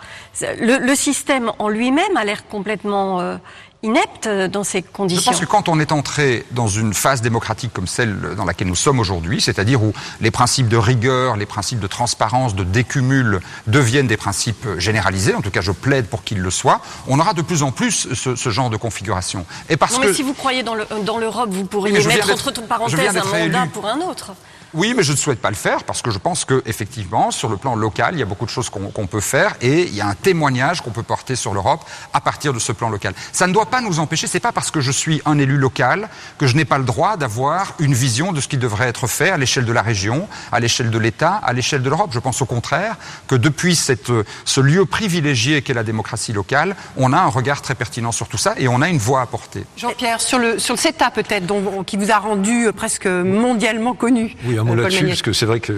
Le, 0.61 0.95
système 0.95 1.53
en 1.59 1.69
lui-même 1.69 2.17
a 2.17 2.25
l'air 2.25 2.47
complètement 2.49 3.21
euh, 3.21 3.37
inepte 3.83 4.29
dans 4.29 4.65
ces 4.65 4.83
conditions. 4.83 5.23
Je 5.23 5.27
pense 5.27 5.41
que 5.41 5.51
quand 5.51 5.69
on 5.69 5.79
est 5.79 5.93
entré 5.93 6.45
dans 6.51 6.69
une 6.69 6.95
phase 6.95 7.23
démocratique 7.23 7.73
comme 7.73 7.87
celle 7.87 8.35
dans 8.37 8.45
laquelle 8.45 8.69
nous 8.69 8.75
sommes 8.75 8.99
aujourd'hui, 8.99 9.41
c'est-à-dire 9.41 9.83
où 9.83 9.93
les 10.21 10.31
principes 10.31 10.69
de 10.69 10.77
rigueur, 10.77 11.37
les 11.37 11.47
principes 11.47 11.81
de 11.81 11.87
transparence, 11.87 12.55
de 12.55 12.65
décumul 12.65 13.41
deviennent 13.67 14.07
des 14.07 14.17
principes 14.17 14.67
généralisés, 14.79 15.35
en 15.35 15.43
tout 15.43 15.51
cas 15.51 15.61
je 15.61 15.73
plaide 15.73 16.07
pour 16.07 16.25
qu'ils 16.25 16.41
le 16.41 16.51
soient, 16.51 16.81
on 17.07 17.21
aura 17.21 17.35
de 17.35 17.43
plus 17.43 17.63
en 17.63 17.71
plus 17.71 18.09
ce, 18.15 18.35
ce 18.35 18.51
genre 18.51 18.71
de 18.71 18.77
configuration. 18.77 19.47
Et 19.69 19.77
parce 19.77 19.93
non, 19.93 20.01
mais 20.01 20.15
si 20.15 20.23
vous 20.23 20.35
croyez 20.35 20.63
dans 20.63 20.75
l'Europe, 20.75 21.51
vous 21.51 21.65
pourriez 21.65 22.03
mettre 22.05 22.31
entre 22.33 22.53
parenthèses 22.67 23.17
un 23.17 23.25
mandat 23.25 23.67
pour 23.73 23.87
un 23.87 24.01
autre. 24.01 24.33
Oui, 24.77 24.93
mais 24.95 25.03
je 25.03 25.13
ne 25.13 25.17
souhaite 25.17 25.41
pas 25.41 25.49
le 25.49 25.57
faire 25.57 25.85
parce 25.85 26.03
que 26.03 26.11
je 26.11 26.19
pense 26.19 26.45
qu'effectivement, 26.45 27.31
sur 27.31 27.49
le 27.49 27.57
plan 27.57 27.75
local, 27.77 28.11
il 28.13 28.19
y 28.19 28.23
a 28.23 28.27
beaucoup 28.27 28.45
de 28.45 28.51
choses 28.51 28.69
qu'on 28.69 29.07
peut 29.07 29.21
faire 29.21 29.55
et 29.63 29.85
il 29.85 29.95
y 29.95 30.03
a 30.03 30.07
un 30.07 30.15
témoignage 30.15 30.83
qu'on 30.83 30.91
peut 30.91 31.03
porter 31.03 31.35
sur 31.35 31.55
l'Europe 31.55 31.83
à 32.13 32.21
partir 32.21 32.53
de 32.53 32.59
ce 32.59 32.73
plan 32.73 32.91
local. 32.91 33.15
Ça 33.33 33.47
ne 33.47 33.55
doit 33.55 33.71
pas 33.71 33.81
nous 33.81 34.01
empêcher, 34.01 34.27
c'est 34.27 34.39
pas 34.39 34.53
parce 34.53 34.71
que 34.71 34.83
je 34.83 34.91
suis 34.91 35.23
un 35.25 35.39
élu 35.39 35.57
local 35.57 36.11
que 36.37 36.47
je 36.47 36.55
n'ai 36.57 36.67
pas 36.67 36.77
le 36.77 36.85
droit 36.85 37.17
d'avoir 37.17 37.75
une 37.79 37.95
vision 37.95 38.33
de 38.33 38.41
ce 38.43 38.49
qui 38.49 38.59
devrait 38.59 38.89
être 38.89 39.07
fait 39.07 39.31
à 39.31 39.39
l'échelle 39.39 39.65
de 39.65 39.73
la 39.73 39.81
région, 39.81 40.29
à 40.53 40.61
l'échelle 40.61 40.91
de 40.91 40.99
l'État, 40.99 41.41
à 41.43 41.55
l'échelle 41.55 41.83
de 41.83 41.89
l'Europe. 41.89 42.11
Je 42.13 42.19
pense 42.19 42.43
au 42.43 42.47
contraire 42.47 42.97
que 43.29 43.35
depuis 43.35 43.77
cette, 43.77 44.13
ce 44.45 44.61
lieu 44.61 44.85
privilégié 44.85 45.63
qu'est 45.63 45.73
la 45.73 45.85
démocratie 45.85 46.35
locale, 46.35 46.77
on 46.99 47.15
a 47.15 47.19
un 47.19 47.29
regard 47.29 47.63
très 47.63 47.75
pertinent 47.75 48.13
sur 48.13 48.29
tout 48.29 48.37
ça 48.37 48.53
et 48.59 48.69
on 48.69 48.83
a 48.83 48.91
une 48.91 48.99
voix 48.99 49.23
à 49.23 49.27
porter. 49.27 49.65
Jean-Pierre, 49.79 50.21
sur 50.21 50.39
le, 50.39 50.59
sur 50.59 50.75
le 50.75 50.81
CETA 50.81 51.11
peut-être, 51.13 51.47
qui 51.87 51.97
vous 51.97 52.11
a 52.11 52.19
rendu 52.19 52.69
presque 52.77 53.07
mondialement 53.07 53.95
connu. 53.95 54.37
Oui, 54.45 54.59
mot 54.67 54.75
là-dessus, 54.75 55.07
parce 55.07 55.23
que 55.23 55.33
c'est 55.33 55.47
vrai 55.47 55.61
qu'on 55.61 55.73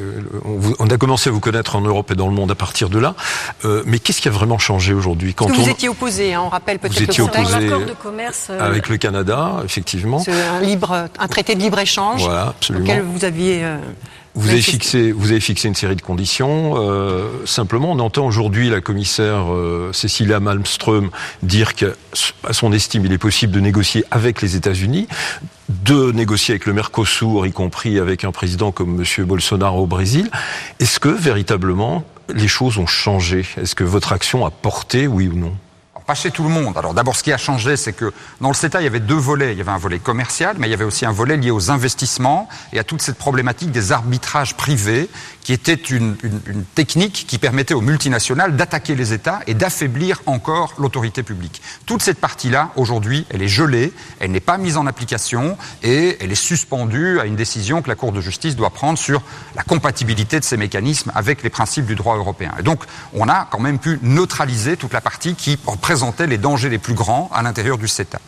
on 0.78 0.86
a 0.86 0.96
commencé 0.96 1.30
à 1.30 1.32
vous 1.32 1.40
connaître 1.40 1.76
en 1.76 1.80
Europe 1.80 2.10
et 2.10 2.14
dans 2.14 2.28
le 2.28 2.34
monde 2.34 2.50
à 2.50 2.54
partir 2.54 2.88
de 2.88 2.98
là. 2.98 3.14
Euh, 3.64 3.82
mais 3.86 3.98
qu'est-ce 3.98 4.20
qui 4.20 4.28
a 4.28 4.32
vraiment 4.32 4.58
changé 4.58 4.92
aujourd'hui 4.92 5.34
quand 5.34 5.46
Vous 5.48 5.68
étiez 5.68 5.88
opposé, 5.88 6.34
hein, 6.34 6.42
on 6.44 6.48
rappelle 6.48 6.78
peut-être. 6.78 6.94
Vous 6.94 7.02
étiez 7.02 7.22
opposé 7.22 7.68
de 7.68 7.94
commerce, 7.94 8.48
euh, 8.50 8.60
avec 8.60 8.88
le 8.88 8.96
Canada, 8.96 9.60
effectivement. 9.64 10.22
Un, 10.28 10.60
libre, 10.60 11.08
un 11.18 11.28
traité 11.28 11.54
de 11.54 11.60
libre-échange 11.60 12.22
voilà, 12.22 12.54
auquel 12.70 13.02
vous 13.02 13.24
aviez... 13.24 13.64
Vous 14.34 14.48
avez, 14.48 14.62
fixé, 14.62 15.10
vous 15.10 15.30
avez 15.30 15.40
fixé 15.40 15.68
une 15.68 15.74
série 15.74 15.96
de 15.96 16.02
conditions. 16.02 16.74
Euh, 16.76 17.44
simplement, 17.44 17.90
on 17.92 17.98
entend 17.98 18.26
aujourd'hui 18.26 18.70
la 18.70 18.80
commissaire 18.80 19.52
euh, 19.52 19.90
Cecilia 19.92 20.38
Malmström 20.38 21.10
dire 21.42 21.74
qu'à 21.74 21.88
son 22.52 22.72
estime, 22.72 23.04
il 23.04 23.12
est 23.12 23.18
possible 23.18 23.52
de 23.52 23.60
négocier 23.60 24.04
avec 24.10 24.40
les 24.40 24.54
États-Unis, 24.54 25.08
de 25.68 26.12
négocier 26.12 26.52
avec 26.52 26.66
le 26.66 26.72
Mercosur, 26.72 27.46
y 27.46 27.52
compris 27.52 27.98
avec 27.98 28.24
un 28.24 28.32
président 28.32 28.70
comme 28.70 29.02
M. 29.02 29.24
Bolsonaro 29.24 29.82
au 29.82 29.86
Brésil. 29.86 30.30
Est-ce 30.78 31.00
que 31.00 31.08
véritablement 31.08 32.04
les 32.32 32.48
choses 32.48 32.78
ont 32.78 32.86
changé? 32.86 33.44
Est-ce 33.56 33.74
que 33.74 33.84
votre 33.84 34.12
action 34.12 34.46
a 34.46 34.50
porté, 34.50 35.06
oui 35.06 35.28
ou 35.28 35.36
non? 35.36 35.52
Pas 36.08 36.14
chez 36.14 36.30
tout 36.30 36.42
le 36.42 36.48
monde. 36.48 36.78
Alors 36.78 36.94
d'abord, 36.94 37.14
ce 37.16 37.22
qui 37.22 37.34
a 37.34 37.36
changé, 37.36 37.76
c'est 37.76 37.92
que 37.92 38.14
dans 38.40 38.48
le 38.48 38.54
CETA, 38.54 38.80
il 38.80 38.84
y 38.84 38.86
avait 38.86 38.98
deux 38.98 39.14
volets. 39.14 39.52
Il 39.52 39.58
y 39.58 39.60
avait 39.60 39.70
un 39.70 39.76
volet 39.76 39.98
commercial, 39.98 40.56
mais 40.58 40.66
il 40.66 40.70
y 40.70 40.74
avait 40.74 40.84
aussi 40.84 41.04
un 41.04 41.12
volet 41.12 41.36
lié 41.36 41.50
aux 41.50 41.70
investissements 41.70 42.48
et 42.72 42.78
à 42.78 42.84
toute 42.84 43.02
cette 43.02 43.18
problématique 43.18 43.72
des 43.72 43.92
arbitrages 43.92 44.56
privés, 44.56 45.10
qui 45.42 45.52
était 45.52 45.74
une, 45.74 46.16
une, 46.22 46.64
technique 46.74 47.26
qui 47.28 47.36
permettait 47.36 47.74
aux 47.74 47.82
multinationales 47.82 48.56
d'attaquer 48.56 48.94
les 48.94 49.12
États 49.12 49.40
et 49.46 49.52
d'affaiblir 49.52 50.22
encore 50.24 50.72
l'autorité 50.78 51.22
publique. 51.22 51.60
Toute 51.84 52.00
cette 52.00 52.20
partie-là, 52.20 52.70
aujourd'hui, 52.76 53.26
elle 53.28 53.42
est 53.42 53.48
gelée, 53.48 53.92
elle 54.18 54.30
n'est 54.30 54.40
pas 54.40 54.56
mise 54.56 54.78
en 54.78 54.86
application 54.86 55.58
et 55.82 56.16
elle 56.20 56.32
est 56.32 56.34
suspendue 56.34 57.20
à 57.20 57.26
une 57.26 57.36
décision 57.36 57.82
que 57.82 57.88
la 57.88 57.96
Cour 57.96 58.12
de 58.12 58.22
justice 58.22 58.56
doit 58.56 58.70
prendre 58.70 58.98
sur 58.98 59.20
la 59.54 59.62
compatibilité 59.62 60.40
de 60.40 60.44
ces 60.44 60.56
mécanismes 60.56 61.12
avec 61.14 61.42
les 61.42 61.50
principes 61.50 61.84
du 61.84 61.96
droit 61.96 62.16
européen. 62.16 62.52
Et 62.58 62.62
donc, 62.62 62.84
on 63.12 63.28
a 63.28 63.46
quand 63.50 63.60
même 63.60 63.78
pu 63.78 63.98
neutraliser 64.02 64.78
toute 64.78 64.94
la 64.94 65.02
partie 65.02 65.34
qui 65.34 65.58
représente 65.66 65.97
les 66.26 66.38
dangers 66.38 66.68
les 66.68 66.78
plus 66.78 66.94
grands 66.94 67.30
à 67.32 67.42
l'intérieur 67.42 67.78
du 67.78 67.88
CETA. 67.88 68.18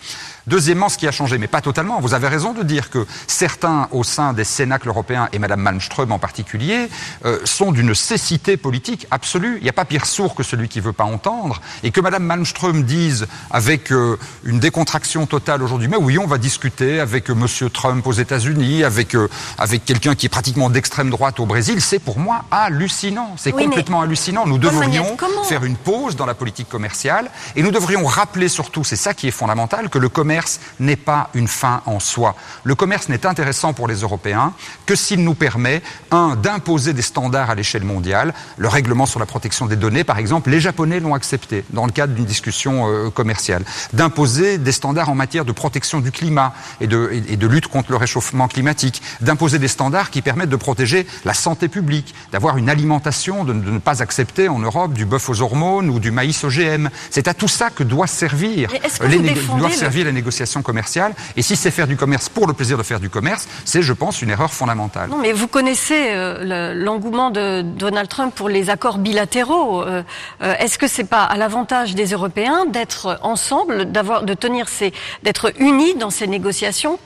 Deuxièmement, 0.46 0.88
ce 0.88 0.98
qui 0.98 1.06
a 1.06 1.12
changé, 1.12 1.38
mais 1.38 1.46
pas 1.46 1.60
totalement, 1.60 2.00
vous 2.00 2.14
avez 2.14 2.28
raison 2.28 2.52
de 2.52 2.62
dire 2.62 2.90
que 2.90 3.06
certains 3.26 3.88
au 3.92 4.04
sein 4.04 4.32
des 4.32 4.44
Cénacles 4.44 4.88
européens, 4.88 5.28
et 5.32 5.38
Mme 5.38 5.60
Malmström 5.60 6.12
en 6.12 6.18
particulier, 6.18 6.88
euh, 7.24 7.38
sont 7.44 7.72
d'une 7.72 7.94
cécité 7.94 8.56
politique 8.56 9.06
absolue. 9.10 9.58
Il 9.58 9.62
n'y 9.62 9.68
a 9.68 9.74
pas 9.74 9.84
pire 9.84 10.06
sourd 10.06 10.34
que 10.34 10.42
celui 10.42 10.68
qui 10.68 10.78
ne 10.78 10.84
veut 10.84 10.92
pas 10.92 11.04
entendre. 11.04 11.60
Et 11.82 11.90
que 11.90 12.00
Mme 12.00 12.24
Malmström 12.24 12.84
dise 12.84 13.26
avec 13.50 13.92
euh, 13.92 14.18
une 14.44 14.60
décontraction 14.60 15.26
totale 15.26 15.62
aujourd'hui, 15.62 15.88
mais 15.88 15.96
oui, 15.96 16.18
on 16.18 16.26
va 16.26 16.38
discuter 16.38 17.00
avec 17.00 17.30
euh, 17.30 17.34
M. 17.34 17.70
Trump 17.70 18.06
aux 18.06 18.12
États-Unis, 18.12 18.84
avec, 18.84 19.16
avec 19.58 19.84
quelqu'un 19.84 20.14
qui 20.14 20.26
est 20.26 20.30
pratiquement 20.30 20.70
d'extrême 20.70 21.10
droite 21.10 21.40
au 21.40 21.46
Brésil, 21.46 21.80
c'est 21.80 21.98
pour 21.98 22.18
moi 22.18 22.44
hallucinant. 22.50 23.34
C'est 23.36 23.52
complètement 23.52 24.02
hallucinant. 24.02 24.46
Nous 24.46 24.58
devrions 24.58 25.16
faire 25.48 25.64
une 25.64 25.76
pause 25.76 26.16
dans 26.16 26.26
la 26.26 26.34
politique 26.34 26.68
commerciale 26.68 27.30
et 27.56 27.62
nous 27.62 27.70
devrions 27.70 28.04
rappeler 28.06 28.48
surtout, 28.48 28.84
c'est 28.84 28.96
ça 28.96 29.14
qui 29.14 29.28
est 29.28 29.32
fondamental, 29.32 29.88
que 29.88 29.98
le 29.98 30.08
commerce 30.08 30.29
commerce 30.30 30.60
n'est 30.78 30.94
pas 30.94 31.28
une 31.34 31.48
fin 31.48 31.82
en 31.86 31.98
soi. 31.98 32.36
Le 32.62 32.76
commerce 32.76 33.08
n'est 33.08 33.26
intéressant 33.26 33.72
pour 33.72 33.88
les 33.88 33.96
Européens 33.96 34.52
que 34.86 34.94
s'il 34.94 35.24
nous 35.24 35.34
permet, 35.34 35.82
un, 36.12 36.36
d'imposer 36.36 36.92
des 36.92 37.02
standards 37.02 37.50
à 37.50 37.56
l'échelle 37.56 37.82
mondiale. 37.82 38.32
Le 38.56 38.68
règlement 38.68 39.06
sur 39.06 39.18
la 39.18 39.26
protection 39.26 39.66
des 39.66 39.74
données, 39.74 40.04
par 40.04 40.18
exemple, 40.18 40.50
les 40.50 40.60
Japonais 40.60 41.00
l'ont 41.00 41.14
accepté 41.14 41.64
dans 41.70 41.84
le 41.84 41.90
cadre 41.90 42.14
d'une 42.14 42.26
discussion 42.26 42.86
euh, 42.86 43.10
commerciale. 43.10 43.64
D'imposer 43.92 44.58
des 44.58 44.70
standards 44.70 45.08
en 45.08 45.16
matière 45.16 45.44
de 45.44 45.50
protection 45.50 45.98
du 45.98 46.12
climat 46.12 46.54
et 46.80 46.86
de, 46.86 47.10
et 47.12 47.36
de 47.36 47.46
lutte 47.48 47.66
contre 47.66 47.90
le 47.90 47.96
réchauffement 47.96 48.46
climatique. 48.46 49.02
D'imposer 49.20 49.58
des 49.58 49.66
standards 49.66 50.10
qui 50.10 50.22
permettent 50.22 50.48
de 50.48 50.54
protéger 50.54 51.08
la 51.24 51.34
santé 51.34 51.66
publique, 51.66 52.14
d'avoir 52.30 52.56
une 52.56 52.70
alimentation, 52.70 53.42
de, 53.42 53.52
de, 53.52 53.70
ne 53.70 53.78
pas 53.80 54.00
accepter 54.00 54.48
en 54.48 54.60
Europe 54.60 54.92
du 54.92 55.06
bœuf 55.06 55.28
aux 55.28 55.40
hormones 55.40 55.90
ou 55.90 55.98
du 55.98 56.12
maïs 56.12 56.44
OGM. 56.44 56.88
C'est 57.10 57.26
à 57.26 57.34
tout 57.34 57.48
ça 57.48 57.70
que 57.70 57.82
doit 57.82 58.06
servir, 58.06 58.70
les, 59.08 59.34
doit 59.58 59.72
servir 59.72 60.06
les 60.12 60.19
négociations 60.20 60.62
commerciales. 60.62 61.14
Et 61.36 61.42
si 61.42 61.56
c'est 61.56 61.70
faire 61.70 61.88
du 61.88 61.96
commerce 61.96 62.28
pour 62.28 62.46
le 62.46 62.54
plaisir 62.58 62.76
de 62.78 62.82
faire 62.90 63.00
du 63.00 63.10
commerce, 63.10 63.48
c'est, 63.64 63.82
je 63.82 63.94
pense, 64.02 64.22
une 64.22 64.30
erreur 64.30 64.52
fondamentale. 64.52 65.08
Non, 65.10 65.18
mais 65.18 65.32
vous 65.32 65.48
connaissez 65.48 66.02
euh, 66.10 66.74
l'engouement 66.74 67.30
de 67.30 67.62
Donald 67.62 68.08
Trump 68.08 68.34
pour 68.34 68.48
les 68.48 68.70
accords 68.70 68.98
bilatéraux. 68.98 69.82
Euh, 69.82 70.02
euh, 70.42 70.54
est-ce 70.62 70.78
que 70.78 70.88
c'est 70.94 71.10
pas 71.16 71.24
à 71.24 71.36
l'avantage 71.36 71.94
des 71.94 72.08
Européens 72.16 72.66
d'être 72.66 73.18
ensemble, 73.22 73.90
de 73.90 74.34
tenir 74.34 74.68
ces, 74.68 74.92
d'être 75.22 75.52
unis 75.58 75.94
dans 75.94 76.10
ces 76.10 76.26
négociations 76.26 76.98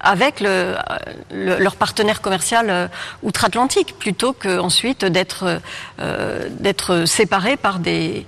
avec 0.00 0.40
le, 0.40 0.74
leur 1.32 1.76
partenaire 1.76 2.20
commercial 2.20 2.90
outre-Atlantique, 3.22 3.96
plutôt 3.98 4.32
qu'ensuite 4.32 5.04
d'être 5.04 5.60
d'être 6.60 7.04
séparés 7.06 7.56
par 7.56 7.78
des 7.78 8.26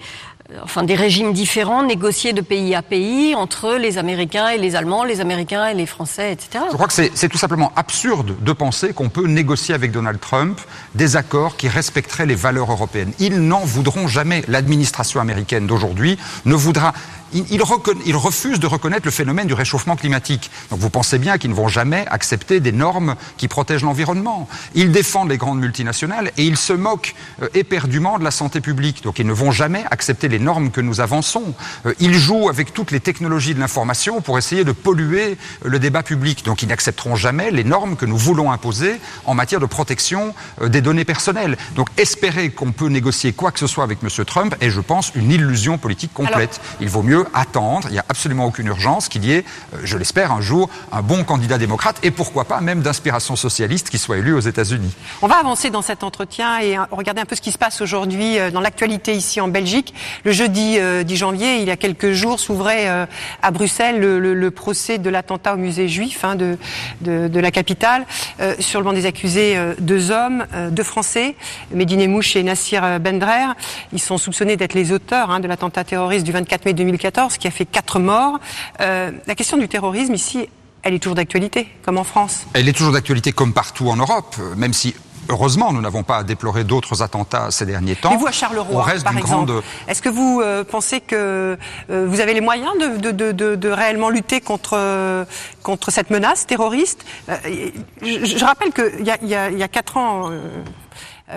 enfin 0.63 0.83
des 0.83 0.95
régimes 0.95 1.33
différents 1.33 1.83
négociés 1.83 2.33
de 2.33 2.41
pays 2.41 2.75
à 2.75 2.83
pays 2.83 3.35
entre 3.35 3.75
les 3.75 3.99
Américains 3.99 4.49
et 4.49 4.59
les 4.59 4.77
Allemands, 4.77 5.05
les 5.05 5.21
Américains 5.21 5.67
et 5.67 5.75
les 5.75 5.87
Français, 5.87 6.33
etc. 6.33 6.65
Je 6.71 6.75
crois 6.75 6.87
que 6.87 6.93
c'est 6.93 7.29
tout 7.29 7.39
simplement 7.39 7.73
absurde 7.77 8.35
de 8.41 8.53
penser 8.53 8.93
qu'on 8.93 9.09
peut 9.09 9.27
négocier 9.27 9.75
avec 9.75 9.93
Donald 9.93 10.21
Trump 10.21 10.61
des 10.95 11.17
accords 11.17 11.57
qui 11.57 11.69
respecteraient 11.69 12.27
les 12.27 12.35
valeurs 12.35 12.71
européennes. 12.71 13.13
Ils 13.19 13.41
n'en 13.41 13.61
voudront 13.61 14.09
jamais. 14.09 14.43
L'administration 14.49 15.21
américaine 15.21 15.67
d'aujourd'hui 15.67 16.19
ne 16.45 16.55
voudra 16.55 16.95
il, 17.33 17.63
refuse 18.17 18.61
de 18.61 18.67
reconnaître 18.67 19.05
le 19.05 19.11
phénomène 19.11 19.47
du 19.47 19.55
réchauffement 19.55 19.97
climatique. 19.97 20.51
Donc 20.71 20.81
vous 20.81 20.91
pensez 20.91 21.19
bien 21.19 21.39
qu'ils 21.39 21.51
ne 21.51 21.55
vont 21.55 21.69
jamais 21.69 22.07
accepter 22.11 22.61
des 22.61 22.73
normes 22.73 23.17
qui 23.37 23.49
protègent 23.49 23.83
l'environnement. 23.83 24.49
Ils 24.75 24.93
défendent 24.93 25.31
les 25.31 25.37
grandes 25.37 25.61
multinationales 25.61 26.33
et 26.37 26.45
ils 26.45 26.57
se 26.57 26.73
moquent 26.73 27.15
euh, 27.43 27.49
éperdument 27.55 28.19
de 28.19 28.25
la 28.25 28.31
santé 28.31 28.61
publique. 28.61 29.03
Donc 29.03 29.19
ils 29.19 29.27
ne 29.27 29.33
vont 29.33 29.51
jamais 29.51 29.85
accepter 29.91 30.29
les 30.29 30.39
normes 30.39 30.71
que 30.71 30.81
nous 30.81 31.01
avançons. 31.01 31.55
Euh, 31.87 31.95
ils 32.01 32.15
jouent 32.15 32.49
avec 32.49 32.73
toutes 32.73 32.91
les 32.91 33.01
technologies 33.01 33.55
de 33.55 33.61
l'information 33.61 34.21
pour 34.21 34.39
essayer 34.39 34.65
de 34.65 34.73
polluer 34.73 35.37
euh, 35.65 35.69
le 35.69 35.79
débat 35.79 36.03
public. 36.03 36.45
Donc 36.45 36.63
ils 36.63 36.69
n'accepteront 36.69 37.17
jamais 37.17 37.51
les 37.51 37.65
normes 37.65 37.97
que 37.97 38.07
nous 38.07 38.19
voulons 38.19 38.53
imposer 38.53 39.01
en 39.25 39.35
matière 39.35 39.61
de 39.61 39.67
protection 39.67 40.35
des 40.63 40.81
données 40.81 41.05
personnelles. 41.05 41.57
Donc 41.77 41.89
espérer 41.97 42.51
qu'on 42.51 42.73
peut 42.73 42.89
négocier 42.89 43.33
quoi 43.33 43.53
que 43.53 43.59
ce 43.59 43.67
soit 43.67 43.85
avec 43.85 43.99
M. 44.03 44.25
Trump 44.25 44.55
est, 44.61 44.71
je 44.71 44.81
pense, 44.81 45.13
une 45.15 45.31
illusion 45.31 45.79
politique 45.79 46.13
complète. 46.13 46.61
Il 46.81 46.89
vaut 46.89 47.03
mieux 47.03 47.18
attendre, 47.35 47.89
il 47.89 47.93
n'y 47.93 47.99
a 47.99 48.05
absolument 48.09 48.47
aucune 48.47 48.67
urgence 48.67 49.09
qu'il 49.09 49.25
y 49.25 49.33
ait, 49.33 49.45
euh, 49.75 49.79
je 49.85 49.97
l'espère, 49.97 50.33
un 50.33 50.41
jour 50.41 50.69
un 50.93 51.03
bon 51.03 51.25
candidat 51.25 51.59
démocrate 51.59 51.97
et 52.03 52.11
pourquoi 52.11 52.45
pas 52.45 52.61
même 52.61 52.81
d'inspiration 52.81 53.37
socialiste 53.37 53.91
qui 53.91 53.99
soit 53.99 54.19
élu 54.19 54.33
aux 54.33 54.41
États-Unis. 54.41 54.95
On 55.23 55.27
va 55.27 55.37
avancer 55.37 55.71
dans 55.71 55.83
cet 55.83 56.03
entretien 56.03 56.59
et 56.61 56.77
euh, 56.77 56.83
regarder 56.91 57.21
un 57.21 57.25
peu 57.25 57.37
ce 57.37 57.41
qui 57.41 57.53
se 57.53 57.59
passe 57.59 57.81
aujourd'hui 57.81 58.39
euh, 58.39 58.51
dans 58.51 58.61
l'actualité 58.61 59.15
ici 59.15 59.41
en 59.41 59.49
Belgique. 59.49 59.95
Le 60.25 60.33
jeudi 60.33 60.79
10 61.05 61.17
janvier, 61.17 61.59
il 61.59 61.65
y 61.65 61.71
a 61.71 61.77
quelques 61.77 62.13
jours, 62.13 62.41
s'ouvrait 62.41 62.89
à 63.43 63.51
Bruxelles 63.51 64.01
le, 64.01 64.51
procès 64.51 64.99
de 64.99 65.11
l'attentat 65.11 65.55
au 65.55 65.57
musée 65.57 65.89
juif 65.89 66.25
hein, 66.25 66.35
de, 66.35 66.59
de, 67.01 67.41
la 67.41 67.51
capitale. 67.51 68.07
sur 68.59 68.81
le 68.81 68.85
banc 68.85 68.93
des 68.93 69.07
accusés, 69.07 69.59
deux 69.79 70.11
hommes, 70.11 70.47
deux 70.71 70.83
Français, 70.83 71.37
Medine 71.73 72.09
Mouche 72.11 72.37
et 72.37 72.43
Nassir 72.43 73.01
Bendrer. 73.01 73.55
Ils 73.93 74.01
sont 74.01 74.19
soupçonnés 74.19 74.57
d'être 74.57 74.75
les 74.75 74.93
auteurs 74.93 75.31
hein, 75.31 75.41
de 75.41 75.49
l'attentat 75.49 75.85
terroriste 75.85 76.25
du 76.25 76.33
24 76.33 76.65
mai 76.67 76.73
2014 76.73 77.08
qui 77.39 77.47
a 77.47 77.51
fait 77.51 77.67
quatre 77.67 77.99
morts. 77.99 78.39
Euh, 78.81 79.11
la 79.27 79.35
question 79.35 79.57
du 79.57 79.69
terrorisme 79.69 80.15
ici, 80.15 80.49
elle 80.83 80.95
est 80.95 80.99
toujours 80.99 81.17
d'actualité, 81.17 81.69
comme 81.85 81.99
en 81.99 82.05
France. 82.05 82.47
Elle 82.55 82.69
est 82.69 82.73
toujours 82.73 82.93
d'actualité 82.93 83.33
comme 83.33 83.53
partout 83.53 83.89
en 83.89 83.97
Europe, 83.97 84.37
même 84.57 84.73
si 84.73 84.95
heureusement, 85.29 85.73
nous 85.73 85.81
n'avons 85.81 86.05
pas 86.05 86.19
à 86.19 86.23
déplorer 86.23 86.65
d'autres 86.65 87.03
attentats 87.03 87.51
ces 87.51 87.67
derniers 87.67 87.97
temps. 87.97 88.13
Et 88.13 88.17
vous, 88.17 88.27
à 88.27 88.33
Charleroi, 88.33 88.87
par 89.05 89.17
exemple, 89.19 89.53
est-ce 89.87 90.01
que 90.01 90.09
vous 90.09 90.41
euh, 90.43 90.65
pensez 90.65 91.01
que 91.01 91.59
euh, 91.91 92.07
vous 92.09 92.21
avez 92.21 92.33
les 92.33 92.41
moyens 92.41 92.73
de, 92.79 93.11
de, 93.11 93.33
de, 93.33 93.55
de 93.55 93.69
réellement 93.69 94.09
lutter 94.09 94.41
contre, 94.41 95.27
contre 95.63 95.91
cette 95.91 96.11
menace 96.11 96.47
terroriste? 96.47 97.05
Je, 97.29 98.25
je, 98.25 98.45
rappelle 98.45 98.73
qu'il 98.73 99.01
y 99.01 99.29
y, 99.29 99.35
a, 99.35 99.51
il 99.51 99.59
y 99.59 99.63
a 99.63 99.69
quatre 99.69 99.97
ans 99.99 100.31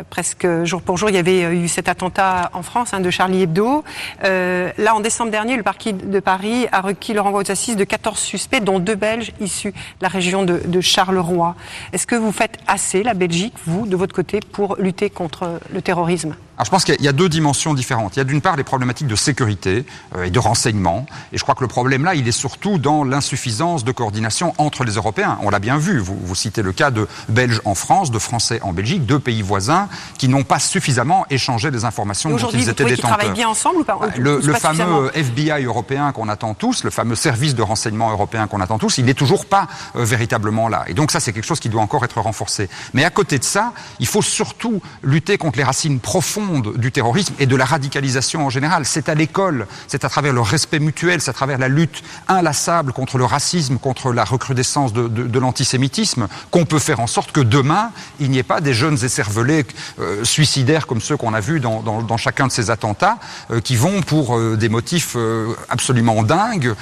presque 0.09 0.47
jour 0.63 0.81
pour 0.81 0.97
jour, 0.97 1.09
il 1.09 1.15
y 1.15 1.19
avait 1.19 1.43
euh, 1.43 1.53
eu 1.53 1.67
cet 1.67 1.89
attentat 1.89 2.49
en 2.53 2.63
France 2.63 2.93
hein, 2.93 2.99
de 2.99 3.09
Charlie 3.09 3.43
Hebdo. 3.43 3.83
Euh, 4.23 4.71
là, 4.77 4.95
en 4.95 4.99
décembre 4.99 5.31
dernier, 5.31 5.57
le 5.57 5.63
parquet 5.63 5.93
de 5.93 6.19
Paris 6.19 6.67
a 6.71 6.81
requis 6.81 7.13
le 7.13 7.21
renvoi 7.21 7.41
aux 7.41 7.51
assises 7.51 7.75
de 7.75 7.83
14 7.83 8.17
suspects, 8.17 8.63
dont 8.63 8.79
deux 8.79 8.95
Belges 8.95 9.33
issus 9.39 9.71
de 9.71 9.75
la 10.01 10.07
région 10.07 10.43
de, 10.43 10.61
de 10.65 10.81
Charleroi. 10.81 11.55
Est-ce 11.93 12.07
que 12.07 12.15
vous 12.15 12.31
faites 12.31 12.57
assez, 12.67 13.03
la 13.03 13.13
Belgique, 13.13 13.53
vous, 13.65 13.85
de 13.85 13.95
votre 13.95 14.15
côté, 14.15 14.39
pour 14.39 14.75
lutter 14.77 15.09
contre 15.09 15.59
le 15.73 15.81
terrorisme? 15.81 16.35
Alors, 16.62 16.68
je 16.68 16.70
pense 16.70 16.86
qu'il 16.86 17.01
y 17.01 17.07
a 17.07 17.12
deux 17.12 17.28
dimensions 17.28 17.74
différentes. 17.74 18.16
Il 18.16 18.20
y 18.20 18.22
a 18.22 18.24
d'une 18.24 18.39
part 18.39 18.55
les 18.55 18.64
problématiques 18.64 19.07
de 19.07 19.16
sécurité 19.16 19.84
euh, 20.16 20.26
et 20.26 20.30
de 20.30 20.38
renseignement. 20.38 21.07
Et 21.34 21.39
je 21.39 21.41
crois 21.41 21.55
que 21.55 21.64
le 21.64 21.68
problème 21.68 22.05
là, 22.05 22.14
il 22.14 22.28
est 22.28 22.32
surtout 22.32 22.78
dans 22.78 23.03
l'insuffisance 23.03 23.84
de 23.84 23.91
coordination 23.91 24.53
entre 24.59 24.84
les 24.84 24.91
Européens. 24.91 25.39
On 25.41 25.49
l'a 25.49 25.57
bien 25.57 25.80
vu. 25.80 25.97
Vous, 25.97 26.16
vous, 26.22 26.36
citez 26.36 26.62
le 26.62 26.72
cas 26.72 26.91
de 26.91 27.07
Belges 27.30 27.62
en 27.66 27.74
France, 27.74 28.12
de 28.12 28.20
Français 28.20 28.59
en 28.62 28.74
Belgique, 28.74 29.07
deux 29.07 29.18
pays 29.18 29.41
voisins 29.41 29.89
qui 30.20 30.28
n'ont 30.28 30.43
pas 30.43 30.59
suffisamment 30.59 31.26
échangé 31.32 31.72
des 31.72 31.84
informations 31.84 32.30
dont 32.30 32.38
ils 32.38 32.70
étaient 32.70 32.86
détenteurs. 32.86 32.86
Aujourd'hui, 32.86 33.01
travaillent 33.01 33.32
bien 33.32 33.49
ensemble 33.49 33.78
ou 33.78 33.84
pas 33.84 33.99
Le, 34.20 34.39
le 34.39 34.53
fameux 34.53 35.09
FBI 35.16 35.64
européen 35.64 36.12
qu'on 36.12 36.30
attend 36.30 36.53
tous, 36.53 36.84
le 36.84 36.91
fameux 36.91 37.16
service 37.16 37.55
de 37.55 37.64
renseignement 37.64 38.12
européen 38.12 38.45
qu'on 38.45 38.62
attend 38.62 38.78
tous, 38.78 38.99
il 38.99 39.05
n'est 39.05 39.16
toujours 39.16 39.47
pas 39.47 39.68
euh, 39.95 40.05
véritablement 40.05 40.68
là. 40.68 40.84
Et 40.86 40.93
donc 40.93 41.09
ça, 41.09 41.20
c'est 41.20 41.34
quelque 41.34 41.47
chose 41.47 41.59
qui 41.59 41.70
doit 41.70 41.82
encore 41.82 42.05
être 42.05 42.22
renforcé. 42.22 42.70
Mais 42.93 43.03
à 43.03 43.09
côté 43.09 43.39
de 43.39 43.43
ça, 43.43 43.74
il 43.99 44.05
faut 44.05 44.22
surtout 44.22 44.80
lutter 45.01 45.39
contre 45.39 45.57
les 45.57 45.64
racines 45.64 45.99
profondes 45.99 46.51
du 46.60 46.91
terrorisme 46.91 47.34
et 47.39 47.45
de 47.45 47.56
la 47.56 47.66
radicalisation 47.66 48.45
en 48.45 48.49
général. 48.49 48.86
C'est 48.86 49.10
à 49.10 49.16
l'école, 49.16 49.68
c'est 49.88 50.06
à 50.06 50.10
travers 50.10 50.34
le 50.34 50.41
respect 50.41 50.80
mutuel, 50.80 51.22
c'est 51.22 51.32
à 51.32 51.34
travers 51.34 51.58
la 51.58 51.68
lutte 51.68 52.04
inlassable 52.28 52.93
contre 52.93 53.18
le 53.18 53.26
racisme, 53.26 53.78
contre 53.78 54.12
la 54.14 54.24
recrudescence 54.24 54.93
de, 54.93 55.08
de, 55.08 55.24
de 55.24 55.39
l'antisémitisme, 55.39 56.28
qu'on 56.49 56.66
peut 56.66 56.80
faire 56.80 56.99
en 56.99 57.08
sorte 57.08 57.32
que 57.32 57.41
demain, 57.41 57.91
il 58.20 58.32
n'y 58.32 58.38
ait 58.38 58.43
pas 58.43 58.62
des 58.62 58.74
jeunes 58.74 58.97
écervelés 59.04 59.66
euh, 59.99 60.24
suicidaires 60.24 60.88
comme 60.88 61.02
ceux 61.02 61.18
qu'on 61.18 61.34
a 61.34 61.39
vus 61.39 61.60
dans, 61.60 61.82
dans, 61.82 62.02
dans, 62.02 62.18
chacun 62.18 62.47
de 62.47 62.52
ces 62.52 62.70
attentats, 62.70 63.18
euh, 63.52 63.62
qui 63.62 63.76
vont 63.76 64.02
pour 64.02 64.38
euh, 64.38 64.58
des 64.58 64.70
motifs 64.70 65.16
absolument 65.70 66.24
dingues 66.24 66.74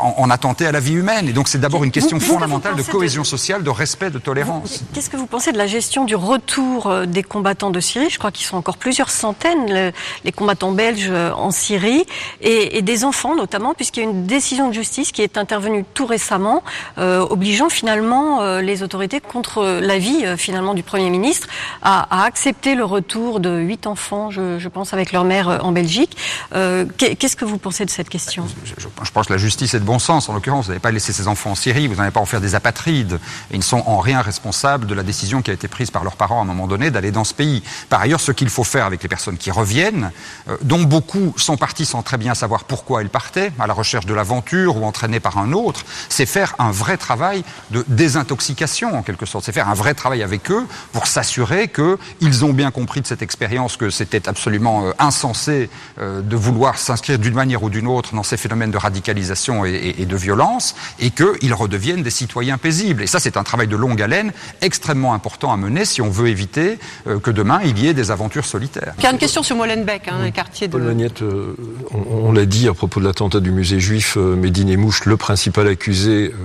en, 0.00 0.14
en, 0.18 0.30
attenter 0.30 0.66
à 0.66 0.72
la 0.72 0.80
vie 0.80 0.94
humaine. 0.94 1.28
Et 1.28 1.32
donc 1.32 1.48
c'est 1.48 1.58
d'abord 1.58 1.84
une 1.84 1.90
question 1.90 2.18
vous, 2.18 2.26
fondamentale 2.26 2.76
de 2.76 2.82
cohésion 2.82 3.22
de... 3.22 3.26
sociale, 3.26 3.62
de 3.62 3.70
respect, 3.70 4.10
de 4.10 4.18
tolérance. 4.18 4.82
Qu'est-ce 4.92 5.10
que 5.10 5.16
vous 5.16 5.26
pensez 5.26 5.52
de 5.52 5.58
la 5.58 5.66
gestion 5.66 6.04
du 6.04 6.16
retour 6.16 7.06
des 7.06 7.22
combattants 7.22 7.70
de 7.70 7.80
Syrie? 7.80 8.10
Je 8.10 8.18
crois 8.18 8.31
qu'ils 8.32 8.46
sont 8.46 8.56
encore 8.56 8.76
plusieurs 8.76 9.10
centaines, 9.10 9.72
le, 9.72 9.92
les 10.24 10.32
combattants 10.32 10.72
belges 10.72 11.08
euh, 11.10 11.32
en 11.32 11.50
Syrie, 11.50 12.04
et, 12.40 12.82
des 12.82 13.04
enfants 13.04 13.36
notamment, 13.36 13.74
puisqu'il 13.74 14.02
y 14.02 14.06
a 14.06 14.10
une 14.10 14.26
décision 14.26 14.68
de 14.68 14.74
justice 14.74 15.12
qui 15.12 15.22
est 15.22 15.38
intervenue 15.38 15.84
tout 15.94 16.06
récemment, 16.06 16.62
euh, 16.98 17.20
obligeant 17.20 17.68
finalement 17.68 18.42
euh, 18.42 18.60
les 18.60 18.82
autorités 18.82 19.20
contre 19.20 19.80
l'avis 19.80 20.24
euh, 20.24 20.36
finalement 20.36 20.74
du 20.74 20.82
Premier 20.82 21.10
ministre 21.10 21.48
à, 21.82 22.24
accepter 22.24 22.74
le 22.74 22.84
retour 22.84 23.40
de 23.40 23.58
huit 23.58 23.86
enfants, 23.86 24.30
je, 24.30 24.68
pense, 24.68 24.92
avec 24.92 25.12
leur 25.12 25.24
mère 25.24 25.64
en 25.64 25.72
Belgique. 25.72 26.16
Qu'est-ce 26.52 27.36
que 27.36 27.44
vous 27.44 27.58
pensez 27.58 27.84
de 27.84 27.90
cette 27.90 28.08
question? 28.08 28.46
Je, 28.64 29.10
pense 29.12 29.26
que 29.26 29.32
la 29.32 29.38
justice 29.38 29.74
est 29.74 29.80
de 29.80 29.84
bon 29.84 29.98
sens, 29.98 30.28
en 30.28 30.34
l'occurrence. 30.34 30.66
Vous 30.66 30.70
n'avez 30.70 30.80
pas 30.80 30.90
laissé 30.90 31.12
ces 31.12 31.28
enfants 31.28 31.50
en 31.50 31.54
Syrie, 31.54 31.88
vous 31.88 31.96
n'allez 31.96 32.10
pas 32.10 32.20
en 32.20 32.26
faire 32.26 32.40
des 32.40 32.54
apatrides. 32.54 33.18
Ils 33.50 33.58
ne 33.58 33.62
sont 33.62 33.82
en 33.86 33.98
rien 33.98 34.20
responsables 34.20 34.86
de 34.86 34.94
la 34.94 35.02
décision 35.02 35.42
qui 35.42 35.50
a 35.50 35.54
été 35.54 35.68
prise 35.68 35.90
par 35.90 36.04
leurs 36.04 36.16
parents 36.16 36.38
à 36.38 36.42
un 36.42 36.46
moment 36.46 36.66
donné 36.66 36.90
d'aller 36.90 37.10
dans 37.10 37.24
ce 37.24 37.34
pays. 37.34 37.62
Par 37.88 38.00
ailleurs, 38.00 38.20
ce 38.22 38.32
qu'il 38.32 38.48
faut 38.48 38.64
faire 38.64 38.86
avec 38.86 39.02
les 39.02 39.08
personnes 39.08 39.36
qui 39.36 39.50
reviennent, 39.50 40.10
euh, 40.48 40.56
dont 40.62 40.82
beaucoup 40.82 41.34
sont 41.36 41.56
partis 41.56 41.84
sans 41.84 42.02
très 42.02 42.16
bien 42.16 42.34
savoir 42.34 42.64
pourquoi 42.64 43.02
ils 43.02 43.08
partaient, 43.08 43.52
à 43.58 43.66
la 43.66 43.74
recherche 43.74 44.06
de 44.06 44.14
l'aventure 44.14 44.76
ou 44.76 44.84
entraînés 44.84 45.20
par 45.20 45.38
un 45.38 45.52
autre, 45.52 45.84
c'est 46.08 46.26
faire 46.26 46.54
un 46.58 46.70
vrai 46.70 46.96
travail 46.96 47.44
de 47.70 47.84
désintoxication, 47.88 48.96
en 48.96 49.02
quelque 49.02 49.26
sorte. 49.26 49.44
C'est 49.44 49.52
faire 49.52 49.68
un 49.68 49.74
vrai 49.74 49.94
travail 49.94 50.22
avec 50.22 50.50
eux 50.50 50.66
pour 50.92 51.06
s'assurer 51.06 51.68
qu'ils 51.68 52.44
ont 52.44 52.52
bien 52.52 52.70
compris 52.70 53.00
de 53.00 53.06
cette 53.06 53.22
expérience 53.22 53.76
que 53.76 53.90
c'était 53.90 54.28
absolument 54.28 54.86
euh, 54.86 54.92
insensé 54.98 55.68
euh, 55.98 56.22
de 56.22 56.36
vouloir 56.36 56.78
s'inscrire 56.78 57.18
d'une 57.18 57.34
manière 57.34 57.62
ou 57.62 57.70
d'une 57.70 57.88
autre 57.88 58.14
dans 58.14 58.22
ces 58.22 58.36
phénomènes 58.36 58.70
de 58.70 58.78
radicalisation 58.78 59.64
et, 59.64 59.96
et, 59.98 60.06
de 60.06 60.16
violence, 60.16 60.74
et 61.00 61.10
qu'ils 61.10 61.54
redeviennent 61.54 62.02
des 62.02 62.10
citoyens 62.10 62.58
paisibles. 62.58 63.02
Et 63.02 63.06
ça, 63.06 63.18
c'est 63.18 63.36
un 63.36 63.42
travail 63.42 63.66
de 63.66 63.76
longue 63.76 64.00
haleine 64.00 64.32
extrêmement 64.60 65.14
important 65.14 65.52
à 65.52 65.56
mener 65.56 65.84
si 65.84 66.00
on 66.00 66.10
veut 66.10 66.28
éviter 66.28 66.78
que 67.22 67.30
demain 67.30 67.60
il 67.64 67.78
y 67.78 67.88
ait 67.88 67.94
des 67.94 68.10
aventures 68.12 68.44
solitaires. 68.44 68.94
Il 68.98 69.04
y 69.04 69.06
a 69.06 69.10
une 69.10 69.18
question 69.18 69.42
sur 69.42 69.56
Molenbeek, 69.56 70.08
hein, 70.08 70.18
oui. 70.20 70.28
un 70.28 70.30
quartier 70.30 70.68
de. 70.68 70.72
Paul 70.72 70.82
Magnette, 70.82 71.22
euh, 71.22 71.56
on, 71.92 72.28
on 72.28 72.32
l'a 72.32 72.46
dit 72.46 72.68
à 72.68 72.74
propos 72.74 73.00
de 73.00 73.06
l'attentat 73.06 73.40
du 73.40 73.50
musée 73.50 73.80
juif, 73.80 74.16
euh, 74.16 74.36
Médine 74.36 74.68
et 74.68 74.76
Mouche, 74.76 75.04
le 75.04 75.16
principal 75.16 75.66
accusé, 75.68 76.32
euh, 76.32 76.36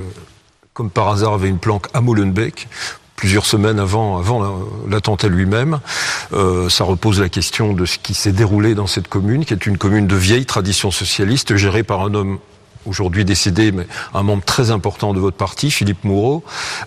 comme 0.73 0.89
par 0.89 1.09
hasard, 1.09 1.33
avait 1.33 1.49
une 1.49 1.59
planque 1.59 1.87
à 1.93 2.01
Molenbeek 2.01 2.67
plusieurs 3.17 3.45
semaines 3.45 3.79
avant, 3.79 4.17
avant 4.17 4.59
l'attentat 4.87 5.27
lui-même. 5.27 5.79
Euh, 6.31 6.69
ça 6.69 6.85
repose 6.85 7.19
la 7.19 7.27
question 7.27 7.73
de 7.73 7.83
ce 7.85 7.97
qui 7.97 8.13
s'est 8.13 8.31
déroulé 8.31 8.75
dans 8.75 8.87
cette 8.87 9.09
commune, 9.09 9.43
qui 9.43 9.53
est 9.53 9.65
une 9.65 9.77
commune 9.77 10.07
de 10.07 10.15
vieille 10.15 10.45
tradition 10.45 10.91
socialiste, 10.91 11.57
gérée 11.57 11.83
par 11.83 12.03
un 12.03 12.13
homme 12.13 12.39
aujourd'hui 12.87 13.25
décédé, 13.25 13.71
mais 13.71 13.87
un 14.13 14.23
membre 14.23 14.43
très 14.43 14.71
important 14.71 15.13
de 15.13 15.19
votre 15.19 15.37
parti, 15.37 15.71
Philippe 15.71 16.03
Moureau. 16.03 16.43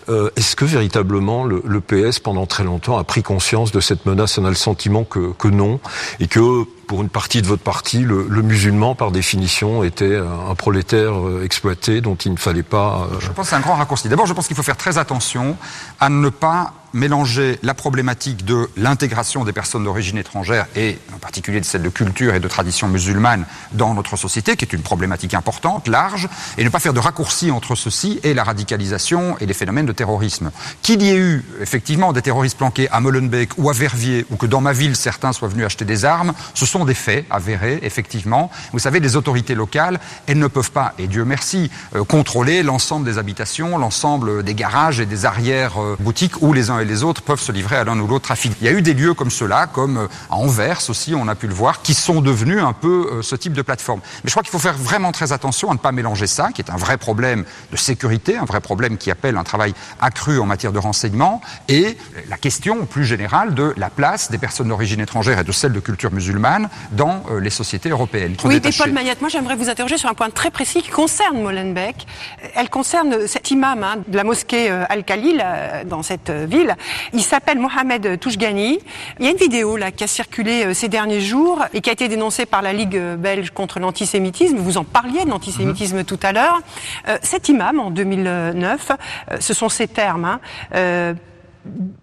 Euh, 0.08 0.30
Est-ce 0.36 0.56
que 0.56 0.64
véritablement 0.64 1.44
le, 1.44 1.62
le, 1.64 1.80
PS, 1.80 2.18
pendant 2.18 2.46
très 2.46 2.64
longtemps, 2.64 2.98
a 2.98 3.04
pris 3.04 3.22
conscience 3.22 3.72
de 3.72 3.80
cette 3.80 4.06
menace 4.06 4.38
On 4.38 4.44
a 4.44 4.48
le 4.48 4.54
sentiment 4.54 5.04
que, 5.04 5.32
que 5.32 5.48
non, 5.48 5.80
et 6.18 6.26
que 6.26 6.64
pour 6.90 7.02
une 7.02 7.08
partie 7.08 7.40
de 7.40 7.46
votre 7.46 7.62
parti, 7.62 8.00
le, 8.00 8.42
musulman, 8.42 8.96
par 8.96 9.12
définition, 9.12 9.84
était 9.84 10.16
un 10.16 10.56
prolétaire 10.56 11.24
euh, 11.24 11.44
exploité 11.44 12.00
dont 12.00 12.16
il 12.16 12.32
ne 12.32 12.36
fallait 12.36 12.64
pas. 12.64 13.06
Euh... 13.12 13.20
Je 13.20 13.28
pense 13.28 13.44
que 13.44 13.50
c'est 13.50 13.54
un 13.54 13.60
grand 13.60 13.76
raccourci. 13.76 14.08
D'abord, 14.08 14.26
je 14.26 14.32
pense 14.32 14.48
qu'il 14.48 14.56
faut 14.56 14.64
faire 14.64 14.76
très 14.76 14.98
attention 14.98 15.56
à 16.00 16.08
ne 16.08 16.28
pas 16.30 16.72
mélanger 16.92 17.58
la 17.62 17.74
problématique 17.74 18.44
de 18.44 18.68
l'intégration 18.76 19.44
des 19.44 19.52
personnes 19.52 19.84
d'origine 19.84 20.18
étrangère 20.18 20.66
et 20.76 20.98
en 21.14 21.18
particulier 21.18 21.60
de 21.60 21.64
celle 21.64 21.82
de 21.82 21.88
culture 21.88 22.34
et 22.34 22.40
de 22.40 22.48
tradition 22.48 22.88
musulmane 22.88 23.46
dans 23.72 23.94
notre 23.94 24.16
société, 24.16 24.56
qui 24.56 24.64
est 24.64 24.72
une 24.72 24.82
problématique 24.82 25.34
importante, 25.34 25.88
large, 25.88 26.28
et 26.58 26.64
ne 26.64 26.68
pas 26.68 26.80
faire 26.80 26.92
de 26.92 27.00
raccourci 27.00 27.50
entre 27.50 27.74
ceci 27.74 28.20
et 28.22 28.34
la 28.34 28.44
radicalisation 28.44 29.36
et 29.38 29.46
les 29.46 29.54
phénomènes 29.54 29.86
de 29.86 29.92
terrorisme. 29.92 30.50
Qu'il 30.82 31.02
y 31.02 31.10
ait 31.10 31.16
eu 31.16 31.44
effectivement 31.60 32.12
des 32.12 32.22
terroristes 32.22 32.58
planqués 32.58 32.88
à 32.90 33.00
Molenbeek 33.00 33.52
ou 33.58 33.70
à 33.70 33.72
Verviers, 33.72 34.26
ou 34.30 34.36
que 34.36 34.46
dans 34.46 34.60
ma 34.60 34.72
ville 34.72 34.96
certains 34.96 35.32
soient 35.32 35.48
venus 35.48 35.66
acheter 35.66 35.84
des 35.84 36.04
armes, 36.04 36.32
ce 36.54 36.66
sont 36.66 36.79
des 36.84 36.94
faits 36.94 37.26
avérés, 37.30 37.78
effectivement. 37.82 38.50
Vous 38.72 38.78
savez, 38.78 39.00
les 39.00 39.16
autorités 39.16 39.54
locales, 39.54 40.00
elles 40.26 40.38
ne 40.38 40.46
peuvent 40.46 40.72
pas, 40.72 40.94
et 40.98 41.06
Dieu 41.06 41.24
merci, 41.24 41.70
euh, 41.94 42.04
contrôler 42.04 42.62
l'ensemble 42.62 43.04
des 43.04 43.18
habitations, 43.18 43.78
l'ensemble 43.78 44.42
des 44.42 44.54
garages 44.54 45.00
et 45.00 45.06
des 45.06 45.26
arrières 45.26 45.80
euh, 45.80 45.96
boutiques 46.00 46.42
où 46.42 46.52
les 46.52 46.70
uns 46.70 46.80
et 46.80 46.84
les 46.84 47.02
autres 47.02 47.22
peuvent 47.22 47.40
se 47.40 47.52
livrer 47.52 47.76
à 47.76 47.84
l'un 47.84 47.98
ou 47.98 48.06
l'autre 48.06 48.24
trafic. 48.24 48.52
Il 48.60 48.66
y 48.66 48.68
a 48.68 48.72
eu 48.72 48.82
des 48.82 48.94
lieux 48.94 49.14
comme 49.14 49.30
cela, 49.30 49.66
comme 49.66 49.98
euh, 49.98 50.06
à 50.30 50.36
Anvers 50.36 50.80
aussi, 50.88 51.14
on 51.14 51.28
a 51.28 51.34
pu 51.34 51.46
le 51.46 51.54
voir, 51.54 51.82
qui 51.82 51.94
sont 51.94 52.20
devenus 52.20 52.62
un 52.62 52.72
peu 52.72 53.20
ce 53.22 53.36
type 53.36 53.52
de 53.52 53.62
plateforme. 53.62 54.00
Mais 54.24 54.28
je 54.28 54.30
crois 54.30 54.42
qu'il 54.42 54.52
faut 54.52 54.58
faire 54.58 54.76
vraiment 54.76 55.12
très 55.12 55.32
attention 55.32 55.70
à 55.70 55.74
ne 55.74 55.78
pas 55.78 55.92
mélanger 55.92 56.26
ça, 56.26 56.50
qui 56.52 56.62
est 56.62 56.70
un 56.70 56.76
vrai 56.76 56.96
problème 56.96 57.44
de 57.70 57.76
sécurité, 57.76 58.36
un 58.36 58.44
vrai 58.44 58.60
problème 58.60 58.96
qui 58.96 59.10
appelle 59.10 59.36
un 59.36 59.44
travail 59.44 59.74
accru 60.00 60.38
en 60.38 60.46
matière 60.46 60.72
de 60.72 60.78
renseignement, 60.78 61.40
et 61.68 61.98
la 62.28 62.36
question 62.36 62.86
plus 62.86 63.04
générale 63.04 63.54
de 63.54 63.74
la 63.76 63.90
place 63.90 64.30
des 64.30 64.38
personnes 64.38 64.68
d'origine 64.68 65.00
étrangère 65.00 65.38
et 65.38 65.44
de 65.44 65.52
celle 65.52 65.72
de 65.72 65.80
culture 65.80 66.12
musulmane 66.12 66.68
dans 66.92 67.22
euh, 67.30 67.40
les 67.40 67.50
sociétés 67.50 67.88
européennes. 67.88 68.36
Oui, 68.44 68.60
mais 68.62 68.70
Paul 68.76 68.92
Maillette, 68.92 69.20
moi 69.20 69.30
j'aimerais 69.30 69.56
vous 69.56 69.68
interroger 69.68 69.98
sur 69.98 70.08
un 70.08 70.14
point 70.14 70.30
très 70.30 70.50
précis 70.50 70.82
qui 70.82 70.90
concerne 70.90 71.40
Molenbeek. 71.40 72.06
Elle 72.54 72.70
concerne 72.70 73.26
cet 73.26 73.50
imam 73.50 73.82
hein, 73.82 73.96
de 74.06 74.16
la 74.16 74.24
mosquée 74.24 74.70
Al-Khalil 74.70 75.44
dans 75.86 76.02
cette 76.02 76.30
ville 76.30 76.76
il 77.12 77.22
s'appelle 77.22 77.58
Mohamed 77.58 78.18
Touchgani. 78.18 78.78
Il 79.18 79.24
y 79.24 79.28
a 79.28 79.30
une 79.32 79.36
vidéo 79.36 79.76
là 79.76 79.90
qui 79.90 80.04
a 80.04 80.06
circulé 80.06 80.64
euh, 80.64 80.74
ces 80.74 80.88
derniers 80.88 81.20
jours 81.20 81.64
et 81.72 81.80
qui 81.80 81.90
a 81.90 81.92
été 81.92 82.08
dénoncée 82.08 82.46
par 82.46 82.62
la 82.62 82.72
Ligue 82.72 82.98
belge 83.18 83.50
contre 83.50 83.80
l'antisémitisme. 83.80 84.56
Vous 84.58 84.78
en 84.78 84.84
parliez 84.84 85.24
de 85.24 85.30
l'antisémitisme 85.30 86.00
mmh. 86.00 86.04
tout 86.04 86.20
à 86.22 86.32
l'heure. 86.32 86.60
Euh, 87.08 87.18
cet 87.22 87.48
imam, 87.48 87.80
en 87.80 87.90
2009, 87.90 88.90
euh, 88.90 89.36
ce 89.40 89.54
sont 89.54 89.68
ces 89.68 89.88
termes, 89.88 90.24
hein, 90.24 90.40
euh, 90.74 91.14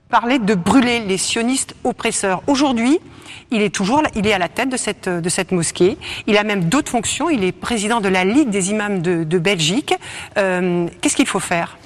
parlait 0.10 0.40
de 0.40 0.56
brûler 0.56 1.00
les 1.00 1.18
sionistes 1.18 1.76
oppresseurs. 1.84 2.42
Aujourd'hui, 2.48 3.00
il 3.52 3.62
est 3.62 3.74
toujours, 3.74 4.02
il 4.16 4.28
est 4.28 4.34
à 4.34 4.38
la 4.38 4.50
tête 4.50 4.70
de 4.70 4.78
cette, 4.78 5.10
de 5.10 5.30
cette 5.30 5.52
mosquée. 5.52 5.98
Il 6.28 6.38
a 6.38 6.44
même 6.44 6.66
d'autres 6.66 6.92
fonctions. 6.92 7.30
Il 7.30 7.44
est 7.44 7.52
président 7.52 8.02
de 8.02 8.10
la 8.10 8.26
Ligue 8.26 8.50
des 8.50 8.72
imams 8.72 9.02
de, 9.02 9.24
de 9.24 9.40
Belgique. 9.40 9.94
Euh, 10.38 10.88
Qu'est-ce 11.02 11.16
qu'il 11.16 11.28
faut 11.28 11.40
faire? 11.40 11.78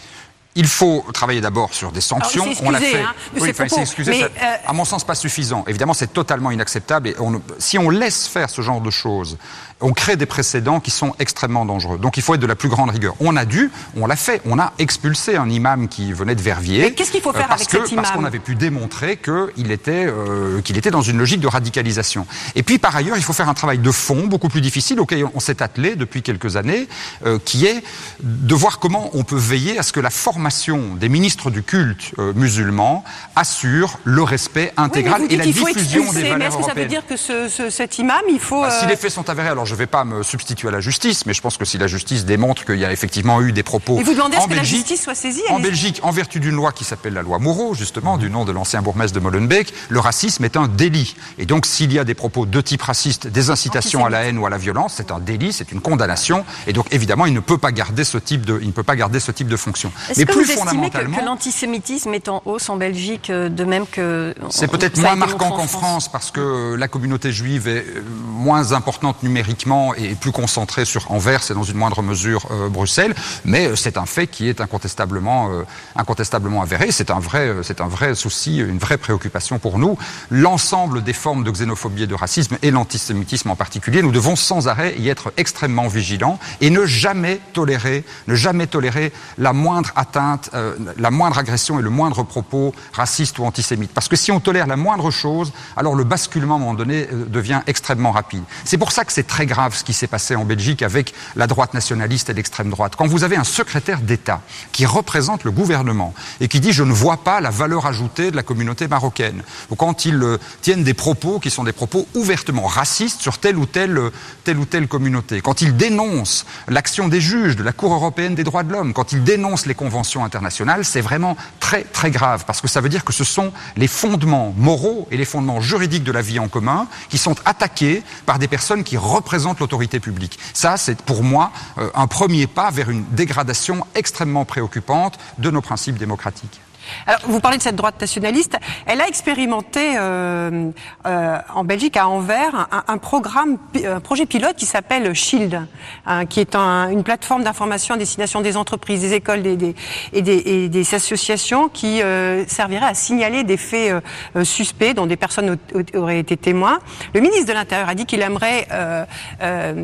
Il 0.55 0.67
faut 0.67 1.05
travailler 1.13 1.39
d'abord 1.39 1.73
sur 1.73 1.93
des 1.93 2.01
sanctions. 2.01 2.43
Alors, 2.43 2.63
on 2.63 2.71
l'a 2.71 2.79
fait. 2.79 2.99
Hein, 2.99 3.13
oui, 3.39 3.51
enfin, 3.51 3.69
s'excuser. 3.69 4.11
Mais, 4.11 4.23
euh... 4.23 4.55
À 4.67 4.73
mon 4.73 4.83
sens, 4.83 5.05
pas 5.05 5.15
suffisant. 5.15 5.63
Évidemment, 5.67 5.93
c'est 5.93 6.11
totalement 6.11 6.51
inacceptable. 6.51 7.07
Et 7.07 7.15
on, 7.19 7.41
si 7.57 7.77
on 7.77 7.89
laisse 7.89 8.27
faire 8.27 8.49
ce 8.49 8.61
genre 8.61 8.81
de 8.81 8.89
choses 8.89 9.37
on 9.81 9.93
crée 9.93 10.15
des 10.15 10.25
précédents 10.25 10.79
qui 10.79 10.91
sont 10.91 11.13
extrêmement 11.19 11.65
dangereux. 11.65 11.97
Donc 11.97 12.17
il 12.17 12.23
faut 12.23 12.33
être 12.35 12.39
de 12.41 12.47
la 12.47 12.55
plus 12.55 12.69
grande 12.69 12.89
rigueur. 12.89 13.15
On 13.19 13.35
a 13.35 13.45
dû, 13.45 13.71
on 13.95 14.05
l'a 14.07 14.15
fait, 14.15 14.41
on 14.45 14.59
a 14.59 14.73
expulsé 14.79 15.35
un 15.35 15.49
imam 15.49 15.87
qui 15.87 16.13
venait 16.13 16.35
de 16.35 16.41
Verviers. 16.41 16.93
Qu'est-ce 16.93 17.11
qu'il 17.11 17.21
faut 17.21 17.33
faire 17.33 17.47
parce 17.47 17.61
avec 17.61 17.69
que, 17.73 17.77
cet 17.81 17.91
imam 17.91 18.03
Parce 18.03 18.15
qu'on 18.15 18.23
avait 18.25 18.39
pu 18.39 18.55
démontrer 18.55 19.17
qu'il 19.17 19.71
était, 19.71 20.05
euh, 20.07 20.61
qu'il 20.61 20.77
était 20.77 20.91
dans 20.91 21.01
une 21.01 21.17
logique 21.17 21.39
de 21.41 21.47
radicalisation. 21.47 22.25
Et 22.55 22.63
puis 22.63 22.77
par 22.77 22.95
ailleurs, 22.95 23.17
il 23.17 23.23
faut 23.23 23.33
faire 23.33 23.49
un 23.49 23.53
travail 23.53 23.79
de 23.79 23.91
fond 23.91 24.27
beaucoup 24.27 24.49
plus 24.49 24.61
difficile 24.61 24.99
auquel 24.99 25.25
on 25.33 25.39
s'est 25.39 25.61
attelé 25.61 25.95
depuis 25.95 26.21
quelques 26.21 26.55
années, 26.55 26.87
euh, 27.25 27.39
qui 27.43 27.65
est 27.65 27.83
de 28.21 28.55
voir 28.55 28.79
comment 28.79 29.09
on 29.13 29.23
peut 29.23 29.35
veiller 29.37 29.77
à 29.79 29.83
ce 29.83 29.91
que 29.93 29.99
la 29.99 30.09
formation 30.09 30.95
des 30.95 31.09
ministres 31.09 31.49
du 31.51 31.63
culte 31.63 32.11
euh, 32.19 32.33
musulman 32.35 33.03
assure 33.35 33.99
le 34.03 34.23
respect 34.23 34.73
intégral 34.77 35.21
oui, 35.21 35.27
mais 35.29 35.33
et 35.35 35.37
la 35.37 35.45
diffusion 35.45 35.67
expulser, 36.03 36.21
des 36.23 36.29
valeurs 36.29 36.37
Mais 36.39 36.45
est-ce 36.45 36.57
que 36.57 36.63
ça 36.63 36.73
veut 36.73 36.85
dire 36.85 37.05
que 37.07 37.17
ce, 37.17 37.47
ce- 37.49 37.69
cet 37.69 37.97
imam, 37.99 38.21
il 38.29 38.39
faut... 38.39 38.61
Bah, 38.61 38.71
si 38.71 38.85
euh, 38.85 38.89
les 38.89 38.95
faits 38.95 39.11
sont 39.11 39.29
avérés, 39.29 39.49
alors 39.49 39.65
je 39.71 39.75
ne 39.75 39.79
vais 39.79 39.87
pas 39.87 40.03
me 40.03 40.21
substituer 40.21 40.67
à 40.67 40.71
la 40.71 40.81
justice, 40.81 41.25
mais 41.25 41.33
je 41.33 41.41
pense 41.41 41.55
que 41.55 41.63
si 41.63 41.77
la 41.77 41.87
justice 41.87 42.25
démontre 42.25 42.65
qu'il 42.65 42.75
y 42.75 42.83
a 42.83 42.91
effectivement 42.91 43.41
eu 43.41 43.53
des 43.53 43.63
propos 43.63 43.97
Et 43.97 44.03
vous 44.03 44.13
demandez 44.13 44.35
à 44.35 44.39
en 44.39 44.43
ce 44.43 44.47
que 44.49 44.53
la 44.53 44.59
Belgique, 44.59 44.79
justice 44.79 45.01
soit 45.01 45.15
saisie 45.15 45.43
en. 45.49 45.61
Belgique, 45.61 46.01
en 46.03 46.11
vertu 46.11 46.41
d'une 46.41 46.55
loi 46.55 46.73
qui 46.73 46.83
s'appelle 46.83 47.13
la 47.13 47.21
loi 47.21 47.39
Moreau, 47.39 47.73
justement, 47.73 48.17
du 48.17 48.29
nom 48.29 48.43
de 48.43 48.51
l'ancien 48.51 48.81
bourgmestre 48.81 49.15
de 49.15 49.21
Molenbeek, 49.21 49.73
le 49.87 49.99
racisme 50.01 50.43
est 50.43 50.57
un 50.57 50.67
délit. 50.67 51.15
Et 51.37 51.45
donc, 51.45 51.65
s'il 51.65 51.93
y 51.93 51.99
a 51.99 52.03
des 52.03 52.15
propos 52.15 52.45
de 52.45 52.59
type 52.59 52.81
raciste, 52.81 53.27
des 53.27 53.49
incitations 53.49 54.05
à 54.05 54.09
la 54.09 54.23
haine 54.23 54.37
ou 54.37 54.45
à 54.45 54.49
la 54.49 54.57
violence, 54.57 54.95
c'est 54.97 55.09
un 55.09 55.19
délit, 55.19 55.53
c'est 55.53 55.71
une 55.71 55.79
condamnation. 55.79 56.43
Et 56.67 56.73
donc, 56.73 56.87
évidemment, 56.91 57.25
il 57.25 57.33
ne 57.33 57.39
peut 57.39 57.57
pas 57.57 57.71
garder 57.71 58.03
ce 58.03 58.17
type 58.17 58.45
de, 58.45 58.59
il 58.61 58.67
ne 58.67 58.73
peut 58.73 58.83
pas 58.83 58.97
garder 58.97 59.21
ce 59.21 59.31
type 59.31 59.47
de 59.47 59.55
fonction. 59.55 59.93
Est-ce 60.09 60.19
Mais 60.19 60.25
que 60.25 60.33
plus 60.33 60.43
vous 60.43 60.51
estimez 60.51 60.65
que, 60.65 60.67
fondamentalement, 60.67 61.17
que 61.17 61.23
l'antisémitisme 61.23 62.13
est 62.13 62.27
en 62.27 62.41
hausse 62.43 62.67
en 62.67 62.75
Belgique, 62.75 63.29
euh, 63.29 63.47
de 63.47 63.63
même 63.63 63.87
que... 63.87 64.35
C'est 64.49 64.67
peut-être 64.67 64.99
moins 64.99 65.15
marquant 65.15 65.51
qu'en 65.51 65.67
France 65.67 66.11
parce 66.11 66.29
que 66.29 66.75
la 66.75 66.89
communauté 66.89 67.31
juive 67.31 67.69
est 67.69 67.85
euh, 67.87 68.03
moins 68.25 68.73
importante 68.73 69.23
numériquement 69.23 69.60
et 69.97 70.15
plus 70.15 70.31
concentrée 70.31 70.85
sur 70.85 71.11
Anvers 71.11 71.49
et 71.49 71.53
dans 71.53 71.63
une 71.63 71.77
moindre 71.77 72.01
mesure 72.01 72.47
euh, 72.51 72.67
Bruxelles. 72.67 73.13
Mais 73.45 73.67
euh, 73.67 73.75
c'est 73.75 73.97
un 73.97 74.05
fait 74.05 74.27
qui 74.27 74.49
est 74.49 74.59
incontestablement, 74.59 75.51
euh, 75.51 75.63
incontestablement 75.95 76.61
avéré. 76.61 76.91
C'est 76.91 77.11
un 77.11 77.19
vrai, 77.19 77.57
c'est 77.63 77.79
un 77.79 77.87
vrai 77.87 78.15
souci, 78.15 78.57
une 78.57 78.79
vraie 78.79 78.97
préoccupation 78.97 79.59
pour 79.59 79.77
nous. 79.77 79.97
L'ensemble 80.29 81.03
des 81.03 81.13
formes 81.13 81.43
de 81.43 81.51
xénophobie 81.51 82.03
et 82.03 82.07
de 82.07 82.15
racisme 82.15 82.57
et 82.63 82.71
l'antisémitisme 82.71 83.49
en 83.51 83.55
particulier, 83.55 84.01
nous 84.01 84.11
devons 84.11 84.35
sans 84.35 84.67
arrêt 84.67 84.95
y 84.97 85.09
être 85.09 85.31
extrêmement 85.37 85.87
vigilants 85.87 86.39
et 86.59 86.69
ne 86.69 86.85
jamais 86.85 87.39
tolérer, 87.53 88.03
ne 88.27 88.35
jamais 88.35 88.67
tolérer 88.67 89.13
la 89.37 89.53
moindre 89.53 89.91
atteinte, 89.95 90.49
la 90.97 91.11
moindre 91.11 91.37
agression 91.37 91.79
et 91.79 91.81
le 91.81 91.89
moindre 91.89 92.23
propos 92.23 92.73
raciste 92.93 93.39
ou 93.39 93.45
antisémite. 93.45 93.91
Parce 93.93 94.07
que 94.07 94.15
si 94.15 94.31
on 94.31 94.39
tolère 94.39 94.67
la 94.67 94.75
moindre 94.75 95.11
chose, 95.11 95.53
alors 95.77 95.95
le 95.95 96.03
basculement 96.03 96.55
à 96.55 96.57
un 96.57 96.59
moment 96.59 96.73
donné 96.73 97.07
devient 97.11 97.61
extrêmement 97.67 98.11
rapide. 98.11 98.43
C'est 98.65 98.77
pour 98.77 98.91
ça 98.91 99.05
que 99.05 99.13
c'est 99.13 99.27
très 99.27 99.45
grave 99.51 99.75
ce 99.75 99.83
qui 99.83 99.91
s'est 99.91 100.07
passé 100.07 100.37
en 100.37 100.45
Belgique 100.45 100.81
avec 100.81 101.13
la 101.35 101.45
droite 101.45 101.73
nationaliste 101.73 102.29
et 102.29 102.33
l'extrême 102.33 102.69
droite. 102.69 102.93
Quand 102.97 103.07
vous 103.07 103.25
avez 103.25 103.35
un 103.35 103.43
secrétaire 103.43 103.99
d'État 103.99 104.41
qui 104.71 104.85
représente 104.85 105.43
le 105.43 105.51
gouvernement 105.51 106.13
et 106.39 106.47
qui 106.47 106.61
dit 106.61 106.71
je 106.71 106.83
ne 106.83 106.93
vois 106.93 107.17
pas 107.17 107.41
la 107.41 107.49
valeur 107.49 107.85
ajoutée 107.85 108.31
de 108.31 108.37
la 108.37 108.43
communauté 108.43 108.87
marocaine, 108.87 109.43
ou 109.69 109.75
quand 109.75 110.05
ils 110.05 110.23
euh, 110.23 110.37
tiennent 110.61 110.85
des 110.85 110.93
propos 110.93 111.39
qui 111.39 111.49
sont 111.49 111.65
des 111.65 111.73
propos 111.73 112.07
ouvertement 112.15 112.65
racistes 112.65 113.19
sur 113.19 113.39
telle 113.39 113.57
ou 113.57 113.65
telle, 113.65 113.97
euh, 113.97 114.09
telle 114.45 114.57
ou 114.57 114.65
telle 114.65 114.87
communauté, 114.87 115.41
quand 115.41 115.61
ils 115.61 115.75
dénoncent 115.75 116.45
l'action 116.69 117.09
des 117.09 117.19
juges 117.19 117.57
de 117.57 117.63
la 117.63 117.73
Cour 117.73 117.93
européenne 117.93 118.35
des 118.35 118.45
droits 118.45 118.63
de 118.63 118.71
l'homme, 118.71 118.93
quand 118.93 119.11
ils 119.11 119.23
dénoncent 119.23 119.65
les 119.65 119.75
conventions 119.75 120.23
internationales, 120.23 120.85
c'est 120.85 121.01
vraiment 121.01 121.35
très 121.59 121.83
très 121.83 122.09
grave 122.09 122.45
parce 122.47 122.61
que 122.61 122.69
ça 122.69 122.79
veut 122.79 122.89
dire 122.89 123.03
que 123.03 123.13
ce 123.13 123.25
sont 123.25 123.51
les 123.75 123.87
fondements 123.87 124.53
moraux 124.57 125.09
et 125.11 125.17
les 125.17 125.25
fondements 125.25 125.59
juridiques 125.59 126.05
de 126.05 126.13
la 126.13 126.21
vie 126.21 126.39
en 126.39 126.47
commun 126.47 126.87
qui 127.09 127.17
sont 127.17 127.35
attaqués 127.43 128.01
par 128.25 128.39
des 128.39 128.47
personnes 128.47 128.85
qui 128.85 128.95
représentent 128.95 129.40
l'autorité 129.59 129.99
publique. 129.99 130.39
Ça, 130.53 130.77
c'est 130.77 131.01
pour 131.01 131.23
moi 131.23 131.51
euh, 131.77 131.89
un 131.95 132.07
premier 132.07 132.47
pas 132.47 132.71
vers 132.71 132.89
une 132.89 133.05
dégradation 133.11 133.85
extrêmement 133.95 134.45
préoccupante 134.45 135.17
de 135.37 135.49
nos 135.49 135.61
principes 135.61 135.97
démocratiques. 135.97 136.61
Alors, 137.07 137.21
vous 137.25 137.39
parlez 137.39 137.57
de 137.57 137.63
cette 137.63 137.75
droite 137.75 137.99
nationaliste. 137.99 138.57
Elle 138.85 139.01
a 139.01 139.07
expérimenté 139.07 139.97
euh, 139.97 140.69
euh, 141.05 141.37
en 141.53 141.63
Belgique, 141.63 141.97
à 141.97 142.07
Anvers, 142.07 142.67
un, 142.87 142.97
programme, 142.97 143.57
un 143.85 143.99
projet 143.99 144.25
pilote 144.25 144.55
qui 144.55 144.65
s'appelle 144.65 145.13
Shield, 145.13 145.61
hein, 146.05 146.25
qui 146.25 146.39
est 146.39 146.55
un- 146.55 146.89
une 146.89 147.03
plateforme 147.03 147.43
d'information 147.43 147.95
à 147.95 147.97
destination 147.97 148.41
des 148.41 148.57
entreprises, 148.57 149.01
des 149.01 149.13
écoles 149.13 149.41
des, 149.41 149.55
des- 149.57 149.75
et, 150.13 150.21
des, 150.21 150.37
et 150.45 150.69
des 150.69 150.95
associations 150.95 151.69
qui 151.69 152.01
euh, 152.01 152.45
servirait 152.47 152.85
à 152.87 152.93
signaler 152.93 153.43
des 153.43 153.57
faits 153.57 153.91
euh, 153.91 154.01
euh, 154.37 154.43
suspects 154.43 154.93
dont 154.93 155.05
des 155.05 155.17
personnes 155.17 155.57
au- 155.73 155.77
au- 155.79 155.97
auraient 156.01 156.19
été 156.19 156.37
témoins. 156.37 156.79
Le 157.13 157.21
ministre 157.21 157.47
de 157.47 157.53
l'Intérieur 157.53 157.89
a 157.89 157.95
dit 157.95 158.05
qu'il 158.05 158.21
aimerait 158.21 158.67
euh, 158.71 159.05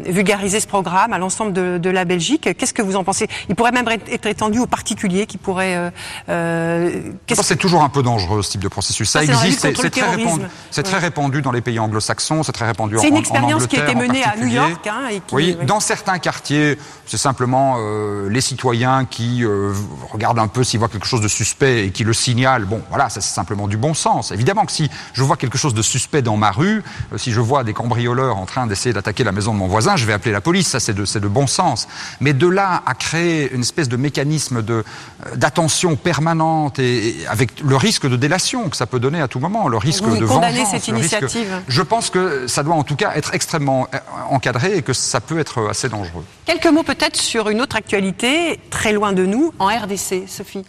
vulgariser 0.05 0.59
ce 0.59 0.67
programme 0.67 1.13
à 1.13 1.17
l'ensemble 1.17 1.53
de, 1.53 1.77
de 1.77 1.89
la 1.89 2.05
Belgique. 2.05 2.49
Qu'est-ce 2.57 2.73
que 2.73 2.81
vous 2.81 2.95
en 2.95 3.03
pensez? 3.03 3.27
Il 3.49 3.55
pourrait 3.55 3.71
même 3.71 3.87
être 3.87 4.07
être 4.11 4.25
étendu 4.27 4.59
aux 4.59 4.67
particuliers 4.67 5.25
qui 5.25 5.37
pourraient... 5.37 5.91
Euh, 6.29 6.96
que 7.27 7.35
c'est 7.43 7.55
toujours 7.55 7.83
un 7.83 7.89
peu 7.89 8.03
dangereux 8.03 8.41
ce 8.41 8.51
type 8.51 8.61
de 8.61 8.67
processus. 8.67 9.09
Ça 9.09 9.23
existe, 9.23 9.61
c'est 9.61 9.89
très 9.89 10.09
répandu. 10.99 11.41
Très 11.41 11.41
dans 11.41 11.51
les 11.51 11.61
pays 11.61 11.79
anglo-saxons, 11.79 12.43
c'est 12.43 12.51
très 12.51 12.65
répandu 12.67 12.97
en 12.97 13.01
C'est 13.01 13.09
une 13.09 13.15
en 13.15 13.19
expérience 13.19 13.67
qui 13.67 13.77
a 13.79 13.83
été 13.83 13.95
menée 13.95 14.23
à 14.23 14.35
New. 14.37 14.47
York, 14.47 14.87
hein, 14.87 15.07
et 15.11 15.15
qui- 15.15 15.35
oui, 15.35 15.57
dans 15.65 15.79
certains 15.79 16.19
quartiers, 16.19 16.77
c'est 17.05 17.17
simplement 17.17 17.75
euh, 17.77 18.29
les 18.29 18.41
citoyens 18.41 19.05
qui 19.05 19.43
euh, 19.43 19.73
regardent 20.11 20.39
un 20.39 20.47
peu 20.47 20.63
s'ils 20.63 20.79
voient 20.79 20.89
quelque 20.89 21.07
chose 21.07 21.21
de 21.21 21.27
suspect 21.27 21.85
et 21.85 21.91
qui 21.91 22.03
le 22.03 22.13
signalent. 22.13 22.65
Bon, 22.65 22.81
voilà, 22.89 23.09
ça 23.09 23.21
c'est 23.21 23.33
simplement 23.33 23.67
du 23.67 23.77
bon 23.77 23.93
sens. 23.93 24.31
Évidemment 24.31 24.65
que 24.65 24.71
si 24.71 24.89
je 25.13 25.23
vois 25.23 25.37
quelque 25.37 25.57
chose 25.57 25.73
de 25.73 25.81
suspect 25.81 26.21
dans 26.21 26.37
ma 26.37 26.51
rue, 26.51 26.83
euh, 27.13 27.17
si 27.17 27.31
je 27.31 27.39
vois 27.41 27.63
des 27.63 27.73
cambrioleurs 27.73 28.37
en 28.37 28.45
train 28.45 28.67
d'essayer 28.67 28.93
d'attaquer 28.93 29.23
la 29.23 29.31
maison 29.31 29.53
de 29.53 29.59
mon 29.59 29.67
voisin, 29.67 29.95
je 29.95 30.05
vais 30.05 30.13
appeler 30.13 30.31
la 30.31 30.41
police. 30.41 30.67
Ça 30.67 30.79
c'est 30.79 30.93
de, 30.93 31.05
de 31.19 31.27
bon 31.27 31.47
sens. 31.47 31.87
Mais 32.21 32.33
de 32.33 32.47
là 32.47 32.83
à 32.85 32.93
créer 32.93 33.51
une 33.53 33.61
espèce 33.61 33.89
de 33.89 33.97
mécanisme 33.97 34.61
de 34.61 34.83
d'attention 35.35 35.95
permanente 35.95 36.76
et, 36.79 37.21
et 37.21 37.27
avec 37.27 37.59
le 37.61 37.75
risque 37.75 38.07
de 38.07 38.15
délation 38.15 38.69
que 38.69 38.77
ça 38.77 38.85
peut 38.85 38.99
donner 38.99 39.21
à 39.21 39.27
tout 39.27 39.39
moment, 39.39 39.67
le 39.67 39.77
risque 39.77 40.03
Vous 40.03 40.17
de 40.17 40.25
condamnez 40.25 40.59
vengeance, 40.59 40.71
cette 40.71 40.83
risque- 40.83 40.87
initiative 40.99 41.61
Je 41.67 41.81
pense 41.81 42.09
que 42.09 42.47
ça 42.47 42.63
doit 42.63 42.75
en 42.75 42.83
tout 42.83 42.95
cas 42.95 43.13
être 43.15 43.33
extrêmement 43.33 43.87
euh, 43.93 43.97
encadré 44.29 44.77
et 44.77 44.81
que 44.81 44.93
ça 44.93 45.19
peut 45.21 45.39
être 45.39 45.69
assez 45.69 45.89
dangereux. 45.89 46.23
Quelques 46.45 46.67
mots 46.67 46.83
peut-être 46.83 47.15
sur 47.17 47.49
une 47.49 47.61
autre 47.61 47.75
actualité, 47.75 48.59
très 48.69 48.93
loin 48.93 49.13
de 49.13 49.25
nous, 49.25 49.53
en 49.59 49.67
RDC, 49.67 50.23
Sophie. 50.27 50.63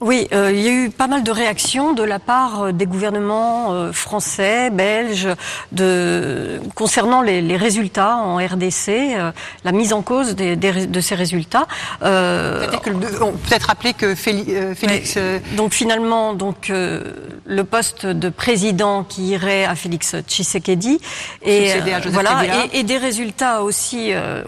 Oui, 0.00 0.26
euh, 0.32 0.50
il 0.52 0.60
y 0.60 0.68
a 0.68 0.72
eu 0.72 0.90
pas 0.90 1.06
mal 1.06 1.22
de 1.22 1.30
réactions 1.30 1.92
de 1.92 2.02
la 2.02 2.18
part 2.18 2.62
euh, 2.62 2.72
des 2.72 2.86
gouvernements 2.86 3.72
euh, 3.72 3.92
français, 3.92 4.70
belges, 4.70 5.28
de, 5.70 6.60
concernant 6.74 7.20
les, 7.22 7.40
les 7.40 7.56
résultats 7.56 8.16
en 8.16 8.36
RDC, 8.38 8.88
euh, 8.88 9.30
la 9.64 9.70
mise 9.70 9.92
en 9.92 10.02
cause 10.02 10.34
des, 10.34 10.56
des 10.56 10.86
de 10.86 11.00
ces 11.00 11.14
résultats. 11.14 11.68
Euh, 12.02 12.66
Peut-être 12.66 12.82
que 12.82 12.90
le- 12.90 13.22
on 13.22 13.32
peut 13.32 13.38
peut-être 13.48 13.66
rappeler 13.66 13.92
que 13.92 14.14
Féli- 14.14 14.46
euh, 14.48 14.74
Félix. 14.74 15.18
donc 15.56 15.72
finalement, 15.72 16.32
donc 16.32 16.70
euh, 16.70 17.04
le 17.44 17.62
poste 17.62 18.04
de 18.06 18.28
président 18.28 19.04
qui 19.04 19.26
irait 19.28 19.66
à 19.66 19.76
Félix 19.76 20.16
Tshisekedi 20.26 21.00
et 21.42 21.68
voilà 22.14 22.30
et, 22.72 22.80
et 22.80 22.82
des 22.82 22.96
résultats 22.98 23.62
aussi 23.62 24.08
euh, 24.12 24.42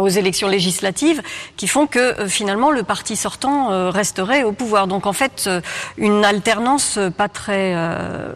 aux 0.00 0.08
élections 0.08 0.48
législatives 0.48 1.22
qui 1.56 1.68
font 1.68 1.86
que 1.86 2.26
finalement 2.26 2.72
le 2.72 2.82
parti 2.82 3.14
sortant 3.14 3.70
euh, 3.70 3.90
resterait 3.90 4.42
au 4.42 4.50
pouvoir. 4.52 4.85
Donc 4.86 5.06
en 5.06 5.12
fait, 5.12 5.44
euh, 5.46 5.60
une 5.98 6.24
alternance 6.24 6.96
euh, 6.98 7.10
pas 7.10 7.28
très 7.28 7.74
euh, 7.74 8.32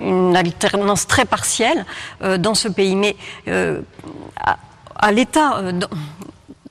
une 0.00 0.36
alternance 0.36 1.06
très 1.08 1.24
partielle 1.24 1.84
dans 2.20 2.54
ce 2.54 2.68
pays. 2.68 2.94
Mais 2.94 3.16
à, 4.36 5.10
l'état, 5.10 5.62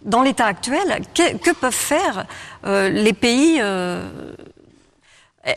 dans, 0.05 0.21
l'état 0.21 0.45
actuel, 0.45 1.01
que, 1.13 1.51
peuvent 1.51 1.73
faire 1.73 2.25
les 2.63 3.11
pays 3.11 3.59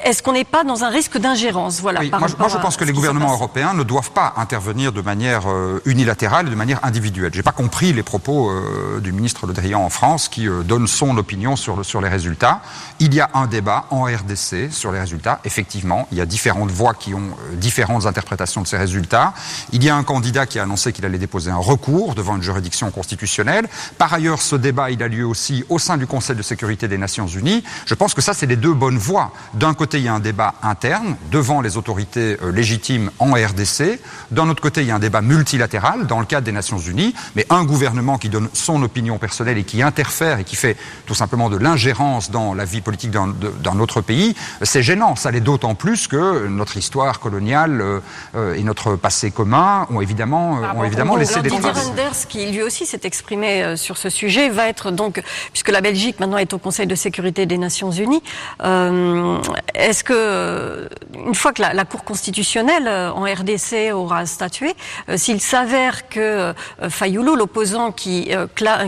Est-ce 0.05 0.23
qu'on 0.23 0.33
n'est 0.35 0.45
pas 0.45 0.63
dans 0.63 0.85
un 0.85 0.89
risque 0.89 1.19
d'ingérence 1.19 1.81
Voilà. 1.81 1.99
Oui, 2.01 2.11
par 2.11 2.21
moi, 2.21 2.29
je- 2.29 2.37
moi, 2.37 2.47
je 2.49 2.57
pense 2.59 2.77
que 2.77 2.85
les 2.85 2.93
gouvernements 2.93 3.33
européens 3.33 3.75
ne 3.75 3.83
doivent 3.83 4.13
pas 4.13 4.35
intervenir 4.37 4.93
de 4.93 5.01
manière 5.03 5.51
euh, 5.51 5.83
unilatérale 5.85 6.47
et 6.47 6.51
de 6.51 6.55
manière 6.55 6.79
individuelle. 6.85 7.33
J'ai 7.35 7.43
pas 7.43 7.51
compris 7.51 7.93
les 7.93 8.05
propos 8.05 8.51
euh, 8.51 9.01
du 9.01 9.13
ministre 9.13 9.49
Le 9.49 9.53
Drian 9.53 9.81
en 9.81 9.91
France 9.91 10.29
qui 10.29 10.47
euh, 10.49 10.63
donne 10.63 10.87
son 10.87 11.17
opinion 11.19 11.57
sur, 11.57 11.75
le- 11.77 11.83
sur 11.83 12.01
les 12.01 12.09
résultats. 12.09 12.61
Il 13.01 13.13
y 13.15 13.21
a 13.21 13.31
un 13.35 13.49
débat 13.49 13.87
en 13.91 14.03
RDC 14.05 14.71
sur 14.71 14.93
les 14.93 15.01
résultats. 15.01 15.41
Effectivement, 15.45 16.07
il 16.13 16.19
y 16.19 16.21
a 16.21 16.27
différentes 16.27 16.71
voix 16.71 16.95
qui 16.95 17.13
ont 17.13 17.31
différentes 17.55 18.07
interprétations 18.07 18.63
de 18.63 18.69
ces 18.69 18.77
résultats. 18.79 19.35
Il 19.73 19.83
y 19.83 19.91
a 19.91 19.97
un 19.97 20.05
candidat 20.05 20.47
qui 20.47 20.61
a 20.61 20.63
annoncé 20.63 20.93
qu'il 20.93 21.05
allait 21.05 21.19
déposer 21.19 21.51
un 21.51 21.57
recours 21.57 22.15
devant 22.15 22.37
une 22.37 22.43
juridiction 22.43 22.93
constitutionnelle. 22.93 23.67
Par 23.99 24.13
ailleurs, 24.15 24.41
ce 24.41 24.55
débat, 24.55 24.91
il 24.93 25.03
a 25.03 25.09
lieu 25.09 25.27
aussi 25.27 25.65
au 25.69 25.81
sein 25.81 25.97
du 25.97 26.07
Conseil 26.07 26.37
de 26.37 26.43
sécurité 26.43 26.87
des 26.87 26.99
Nations 26.99 27.27
Unies. 27.27 27.65
Je 27.87 27.95
pense 27.95 28.15
que 28.15 28.21
ça, 28.23 28.35
c'est 28.35 28.47
les 28.47 28.57
deux 28.57 28.73
bonnes 28.75 28.99
voies. 28.99 29.33
D'un 29.55 29.75
côté, 29.81 29.97
il 29.97 30.05
y 30.05 30.09
a 30.09 30.15
un 30.15 30.21
débat 30.21 30.57
interne 30.63 31.17
devant 31.31 31.63
les 31.63 31.79
autorités 31.79 32.37
euh, 32.43 32.53
légitimes 32.53 33.11
en 33.19 33.33
RDC. 33.33 33.99
D'un 34.31 34.51
autre 34.51 34.61
côté, 34.61 34.83
il 34.83 34.89
y 34.89 34.91
a 34.91 34.97
un 34.97 34.99
débat 34.99 35.23
multilatéral 35.23 36.07
dans 36.07 36.21
le 36.21 36.27
cadre 36.27 36.45
des 36.45 36.53
Nations 36.53 36.77
Unies. 36.77 37.15
Mais 37.35 37.47
un 37.49 37.65
gouvernement 37.65 38.19
qui 38.19 38.29
donne 38.29 38.51
son 38.53 38.83
opinion 38.83 39.17
personnelle 39.17 39.57
et 39.57 39.65
qui 39.65 39.81
interfère 39.81 40.39
et 40.39 40.45
qui 40.45 40.55
fait 40.55 40.77
tout 41.07 41.15
simplement 41.15 41.49
de 41.49 41.57
l'ingérence 41.57 42.31
dans 42.31 42.53
la 42.53 42.67
vie 42.67 42.83
politique 42.83 43.11
d'un 43.11 43.79
autre 43.79 44.03
pays, 44.03 44.37
c'est 44.61 44.83
gênant. 44.83 45.17
Ça 45.17 45.31
l'est 45.31 45.41
d'autant 45.41 45.75
plus 45.75 46.09
que 46.09 46.47
notre 46.47 46.77
histoire 46.77 47.19
coloniale 47.19 47.81
euh, 47.81 48.01
euh, 48.35 48.55
et 48.55 48.63
notre 48.63 48.97
passé 48.97 49.31
commun 49.31 49.87
ont 49.89 50.03
évidemment, 50.03 50.61
ont 50.77 50.85
évidemment 50.85 51.17
laissé 51.17 51.41
des 51.41 51.49
traces. 51.49 51.87
Renders, 51.87 52.13
qui 52.29 52.53
lui 52.53 52.63
aussi 52.63 52.85
s'est 52.85 53.01
exprimé 53.05 53.79
sur 53.79 53.97
ce 53.97 54.11
sujet, 54.11 54.51
va 54.51 54.69
être 54.69 54.91
donc, 54.91 55.23
puisque 55.53 55.71
la 55.71 55.81
Belgique 55.81 56.21
maintenant 56.21 56.37
est 56.37 56.53
au 56.53 56.59
Conseil 56.59 56.87
de 56.87 56.95
sécurité 56.95 57.47
des 57.47 57.57
Nations 57.57 57.91
Unies, 57.91 58.23
euh, 58.63 59.39
est-ce 59.75 60.05
que, 60.05 60.89
une 61.27 61.35
fois 61.35 61.53
que 61.53 61.63
la, 61.63 61.85
Cour 61.85 62.05
constitutionnelle 62.05 62.87
euh, 62.87 63.11
en 63.11 63.25
RDC 63.25 63.93
aura 63.93 64.27
statué, 64.27 64.75
euh, 65.09 65.17
s'il 65.17 65.41
s'avère 65.41 66.09
que 66.09 66.55
Fayoulou, 66.89 67.35
l'opposant 67.35 67.91
qui, 67.91 68.31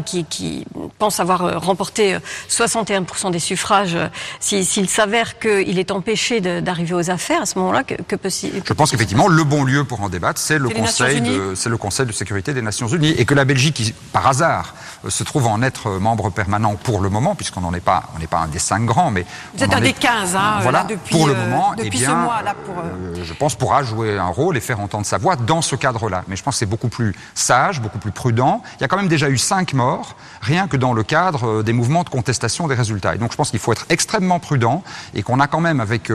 qui, 0.04 0.24
qui, 0.24 0.64
pense 0.98 1.20
avoir 1.20 1.60
remporté 1.60 2.16
61% 2.48 3.30
des 3.30 3.38
suffrages, 3.38 3.96
s'il 4.40 4.88
s'avère 4.88 5.38
qu'il 5.38 5.78
est 5.78 5.90
empêché 5.90 6.40
d'arriver 6.40 6.94
aux 6.94 7.10
affaires, 7.10 7.42
à 7.42 7.46
ce 7.46 7.58
moment-là, 7.58 7.82
que, 7.82 7.94
que 7.94 8.16
peut 8.16 8.30
Je 8.30 8.72
pense 8.72 8.90
qu'effectivement, 8.90 9.28
le 9.28 9.44
bon 9.44 9.64
lieu 9.64 9.84
pour 9.84 10.02
en 10.02 10.08
débattre, 10.08 10.40
c'est 10.40 10.58
le, 10.58 10.68
Conseil 10.68 11.20
de, 11.20 11.54
le 11.68 11.76
Conseil 11.76 12.06
de 12.06 12.12
sécurité 12.12 12.54
des 12.54 12.62
Nations 12.62 12.88
Unies. 12.88 13.14
Et 13.18 13.24
que 13.24 13.34
la 13.34 13.44
Belgique, 13.44 13.74
qui, 13.74 13.92
par 14.12 14.26
hasard, 14.26 14.74
se 15.08 15.24
trouve 15.24 15.46
en 15.46 15.62
être 15.62 15.90
membre 15.98 16.30
permanent 16.30 16.76
pour 16.76 17.00
le 17.00 17.08
moment, 17.08 17.34
puisqu'on 17.34 17.60
n'en 17.60 17.74
est 17.74 17.80
pas, 17.80 18.04
on 18.14 18.18
n'est 18.18 18.26
pas 18.26 18.38
un 18.38 18.48
des 18.48 18.58
cinq 18.58 18.84
grands, 18.84 19.10
mais 19.10 19.24
vous 19.54 19.64
êtes 19.64 19.74
un 19.74 19.80
des 19.80 19.92
15, 19.92 20.36
hein, 20.36 20.60
voilà, 20.62 20.84
depuis, 20.84 21.16
pour 21.16 21.26
le 21.26 21.34
euh, 21.34 21.44
moment, 21.48 21.74
depuis 21.76 22.00
eh 22.02 22.06
ce 22.06 22.10
mois 22.10 22.42
là, 22.42 22.54
pour. 22.54 22.78
Euh, 22.78 23.16
euh, 23.16 23.24
je 23.24 23.34
pense 23.34 23.54
pourra 23.54 23.82
jouer 23.82 24.18
un 24.18 24.28
rôle 24.28 24.56
et 24.56 24.60
faire 24.60 24.80
entendre 24.80 25.06
sa 25.06 25.18
voix 25.18 25.36
dans 25.36 25.62
ce 25.62 25.76
cadre-là. 25.76 26.24
Mais 26.28 26.36
je 26.36 26.42
pense 26.42 26.54
que 26.54 26.58
c'est 26.60 26.66
beaucoup 26.66 26.88
plus 26.88 27.14
sage, 27.34 27.80
beaucoup 27.80 27.98
plus 27.98 28.10
prudent. 28.10 28.62
Il 28.78 28.82
y 28.82 28.84
a 28.84 28.88
quand 28.88 28.96
même 28.96 29.08
déjà 29.08 29.28
eu 29.28 29.38
cinq 29.38 29.74
morts, 29.74 30.16
rien 30.40 30.68
que 30.68 30.76
dans 30.76 30.92
le 30.92 31.02
cadre 31.02 31.62
des 31.62 31.72
mouvements 31.72 32.04
de 32.04 32.08
contestation 32.08 32.68
des 32.68 32.74
résultats. 32.74 33.14
Et 33.14 33.18
donc 33.18 33.32
je 33.32 33.36
pense 33.36 33.50
qu'il 33.50 33.60
faut 33.60 33.72
être 33.72 33.86
extrêmement 33.88 34.38
prudent 34.38 34.82
et 35.14 35.22
qu'on 35.22 35.40
a 35.40 35.46
quand 35.46 35.60
même 35.60 35.80
avec 35.80 36.10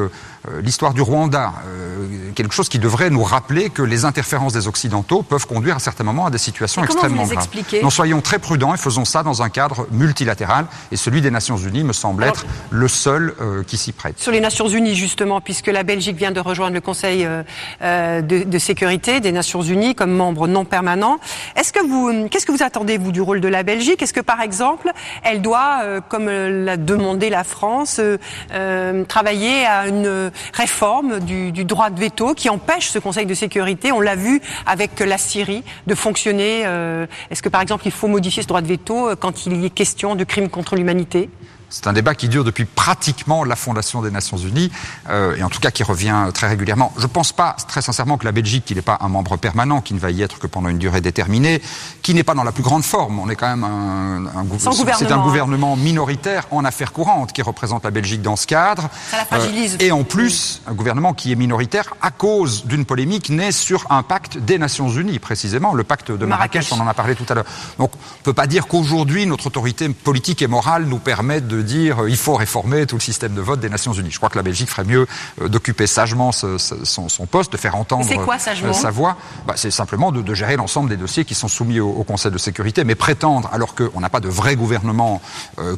l'histoire 0.62 0.93
du 0.93 1.02
Rwanda 1.02 1.54
quelque 2.38 2.54
chose 2.54 2.70
qui 2.70 2.78
devrait 2.78 3.10
nous 3.10 3.24
rappeler 3.24 3.72
que 3.72 3.82
les 3.82 4.06
interférences 4.06 4.54
des 4.54 4.68
occidentaux 4.68 5.24
peuvent 5.24 5.48
conduire 5.48 5.78
à 5.78 5.80
certains 5.80 6.04
moments 6.04 6.28
à 6.28 6.30
des 6.30 6.38
situations 6.38 6.84
extrêmement 6.84 7.26
graves. 7.26 7.48
Donc 7.82 7.91
soyons 7.91 8.22
très 8.22 8.38
prudents 8.38 8.76
et 8.76 8.78
faisons 8.78 9.06
ça 9.06 9.24
dans 9.24 9.41
un 9.41 9.50
cadre 9.50 9.88
multilatéral. 9.91 10.68
Et 10.91 10.98
celui 10.98 11.22
des 11.22 11.32
Nations 11.32 11.58
Unies 11.58 11.84
me 11.84 11.93
semble 11.93 12.24
être 12.24 12.45
le 12.70 12.88
seul 12.88 13.34
euh, 13.41 13.64
qui 13.64 13.78
s'y 13.78 13.91
prête. 13.91 14.20
Sur 14.20 14.32
les 14.32 14.39
Nations 14.39 14.68
Unies, 14.68 14.95
justement, 14.95 15.41
puisque 15.41 15.68
la 15.68 15.82
Belgique 15.82 16.16
vient 16.16 16.32
de 16.32 16.39
rejoindre 16.39 16.76
le 16.76 16.82
Conseil 16.82 17.26
euh, 17.26 17.41
euh, 17.82 18.22
de, 18.22 18.60
sécurité 18.60 19.20
des 19.20 19.32
Nations 19.32 19.64
Unies 19.64 19.95
comme 19.95 20.12
membre 20.12 20.48
non 20.48 20.64
permanent, 20.64 21.18
est-ce 21.56 21.74
que 21.74 21.84
vous, 21.84 22.28
qu'est-ce 22.30 22.45
que 22.45 22.52
vous 22.52 22.64
attendez 22.64 23.00
vous 23.00 23.12
du 23.12 23.22
rôle 23.22 23.41
de 23.41 23.48
la 23.48 23.64
Belgique? 23.64 24.04
Est-ce 24.04 24.14
que, 24.14 24.22
par 24.22 24.41
exemple, 24.41 24.91
elle 25.24 25.41
doit, 25.41 25.82
comme 26.10 26.30
l'a 26.30 26.78
demandé 26.78 27.30
la 27.32 27.43
France, 27.43 28.00
travailler 29.08 29.66
à 29.66 29.88
une 29.88 30.32
réforme 30.54 31.20
du, 31.20 31.52
droit 31.66 31.90
de 31.90 32.00
veto 32.00 32.34
qui 32.34 32.50
empêche 32.50 32.90
ce 32.90 33.00
Conseil 33.00 33.26
de 33.26 33.34
sécurité 33.34 33.92
On 33.92 34.02
l'a 34.02 34.16
vu 34.16 34.42
avec 34.66 35.00
la 35.00 35.18
Syrie 35.18 35.64
de 35.88 35.96
fonctionner. 35.96 36.62
est-ce 37.30 37.42
que, 37.42 37.50
par 37.50 37.62
exemple, 37.62 37.86
il 37.86 37.92
faut 37.92 38.08
modifier 38.08 38.44
ce 38.44 38.48
droit 38.48 38.62
de 38.62 38.68
veto 38.68 39.10
quand 39.20 39.46
il 39.46 39.62
y 39.62 39.66
est 39.66 39.70
question 39.70 40.16
de 40.16 40.24
crimes 40.24 40.50
contre 40.50 40.76
l'humanité? 40.76 41.30
C'est 41.70 41.88
un 41.88 41.93
débat 41.93 42.15
qui 42.15 42.30
dure 42.30 42.43
depuis 42.43 42.65
pratiquement 42.65 43.43
la 43.43 43.55
fondation 43.55 44.01
des 44.01 44.11
Nations 44.11 44.38
Unies, 44.38 44.72
euh, 45.09 45.36
et 45.36 45.43
en 45.43 45.49
tout 45.49 45.59
cas 45.59 45.72
qui 45.72 45.84
revient 45.84 46.15
très 46.34 46.47
régulièrement. 46.47 46.93
Je 46.97 47.03
ne 47.03 47.07
pense 47.07 47.32
pas, 47.32 47.55
très 47.68 47.82
sincèrement, 47.82 48.18
que 48.18 48.26
la 48.26 48.32
Belgique, 48.32 48.65
qui 48.65 48.76
n'est 48.76 48.82
pas 48.82 48.97
un 49.01 49.09
membre 49.09 49.38
permanent, 49.38 49.82
qui 49.82 49.93
ne 49.93 49.99
va 49.99 50.11
y 50.11 50.22
être 50.22 50.39
que 50.39 50.47
pendant 50.47 50.70
une 50.70 50.78
durée 50.78 51.01
déterminée, 51.01 51.61
qui 52.01 52.13
n'est 52.13 52.24
pas 52.24 52.34
dans 52.34 52.43
la 52.43 52.51
plus 52.51 52.63
grande 52.63 52.84
forme, 52.84 53.20
on 53.20 53.30
est 53.30 53.36
quand 53.36 53.49
même 53.49 53.63
un, 53.63 54.26
un, 54.28 54.45
c'est 54.97 55.11
un 55.11 55.24
gouvernement 55.24 55.76
minoritaire 55.76 56.47
en 56.51 56.63
affaires 56.65 56.93
courantes 56.93 57.34
qui 57.34 57.41
représente 57.41 57.84
la 57.84 57.91
Belgique 57.91 58.22
dans 58.22 58.36
ce 58.36 58.47
cadre. 58.47 58.89
Ça 59.11 59.18
la 59.18 59.26
fragilise. 59.26 59.76
Euh, 59.76 59.86
et 59.86 59.91
en 59.91 60.03
plus, 60.03 60.61
un 60.68 60.74
gouvernement 60.74 61.13
qui 61.13 61.32
est 61.32 61.36
minoritaire 61.36 61.93
à 62.01 62.11
cause 62.11 62.65
d'une 62.65 62.86
polémique 62.86 63.30
née 63.30 63.51
sur 63.51 63.86
un 63.91 64.03
pacte 64.03 64.38
des 64.38 64.57
Nations 64.57 64.89
Unies, 64.89 65.20
précisément, 65.20 65.74
le 65.74 65.84
pacte 65.84 66.11
de 66.11 66.26
Marrakech, 66.26 66.72
on 66.72 66.80
en 66.80 66.88
a 66.88 66.93
parlé 66.93 67.15
tout 67.15 67.26
à 67.30 67.34
l'heure. 67.34 67.45
Donc, 67.78 67.91
on 67.93 68.20
ne 68.20 68.24
peut 68.24 68.34
pas 68.34 68.47
dire 68.47 68.68
qu'aujourd'hui, 68.68 69.26
notre 69.26 69.47
autorité 69.47 69.89
politique 69.89 70.41
et 70.41 70.47
morale 70.47 70.86
nous 70.86 70.99
permette 70.99 71.47
de 71.47 71.57
dire 71.64 72.03
euh, 72.03 72.10
il 72.10 72.18
faut 72.18 72.36
réformer 72.36 72.86
tout 72.86 72.95
le 72.95 73.01
système 73.01 73.34
de 73.34 73.41
vote 73.41 73.60
des 73.60 73.70
Nations 73.70 73.93
Unies. 73.93 74.12
Je 74.12 74.18
crois 74.18 74.30
que 74.30 74.38
la 74.38 74.43
Belgique 74.43 74.70
ferait 74.70 74.84
mieux 74.84 75.08
euh, 75.41 75.47
d'occuper 75.47 75.88
sagement 75.88 76.32
son, 76.32 77.26
poste, 77.30 77.51
de 77.51 77.58
faire 77.58 77.76
entendre 77.76 78.08
euh, 78.10 78.74
sa 78.74 78.91
voix. 78.91 79.18
Bah, 79.45 79.53
c'est 79.55 79.72
simplement 79.72 80.12
de, 80.12 80.34
gérer 80.34 80.55
l'ensemble 80.55 80.89
des 80.89 80.97
dossiers 80.97 81.26
qui 81.26 81.36
sont 81.36 81.47
soumis 81.47 81.80
au, 81.80 82.03
Conseil 82.08 82.32
de 82.32 82.38
sécurité. 82.38 82.86
Mais 82.86 82.95
prétendre, 82.95 83.49
alors 83.51 83.76
qu'on 83.76 83.99
n'a 83.99 84.10
pas 84.10 84.22
de 84.22 84.30
vrai 84.30 84.55
gouvernement, 84.55 85.22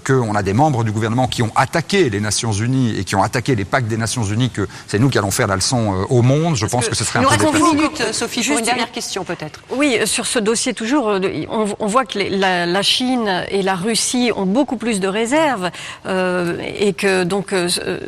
qu'on 0.06 0.36
a 0.36 0.44
des 0.44 0.54
membres 0.54 0.84
du 0.84 0.92
gouvernement 0.92 1.28
qui 1.28 1.42
ont 1.42 1.52
attaqué 1.56 2.10
les 2.10 2.20
Nations 2.20 2.52
Unies 2.52 2.96
et 3.00 3.04
qui 3.04 3.16
ont 3.16 3.24
attaqué 3.24 3.56
les 3.56 3.66
pactes 3.66 3.88
des 3.88 3.98
Nations 3.98 4.24
Unies, 4.24 4.52
que 4.52 4.68
c'est 4.86 5.00
nous 5.00 5.10
qui 5.10 5.18
allons 5.18 5.32
faire 5.32 5.48
la 5.48 5.56
leçon 5.56 6.06
au 6.10 6.22
monde, 6.22 6.56
je 6.56 6.68
pense 6.68 6.88
que, 6.88 6.96
ce 6.96 7.04
serait 7.04 7.20
un 7.20 7.24
peu 7.24 7.46
Nous 7.46 7.74
minutes, 7.74 8.14
Sophie, 8.14 8.44
juste 8.44 8.60
une 8.60 8.66
dernière 8.66 8.92
question 8.92 9.24
peut-être. 9.24 9.62
Oui, 9.72 9.98
sur 10.06 10.28
ce 10.28 10.38
dossier 10.38 10.74
toujours, 10.74 11.20
on, 11.50 11.88
voit 11.88 12.06
que 12.06 12.20
la, 12.20 12.68
la, 12.68 12.82
Chine 12.84 13.46
et 13.50 13.64
la 13.64 13.76
Russie 13.76 14.32
ont 14.36 14.46
beaucoup 14.46 14.78
plus 14.78 15.00
de 15.00 15.08
réserves. 15.08 15.69
Euh, 16.06 16.58
et 16.80 16.94
que 16.94 17.24
donc 17.24 17.54
euh, 17.54 17.70
euh, 17.86 18.00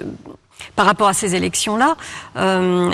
par 0.75 0.85
rapport 0.85 1.07
à 1.07 1.13
ces 1.13 1.35
élections-là. 1.35 1.95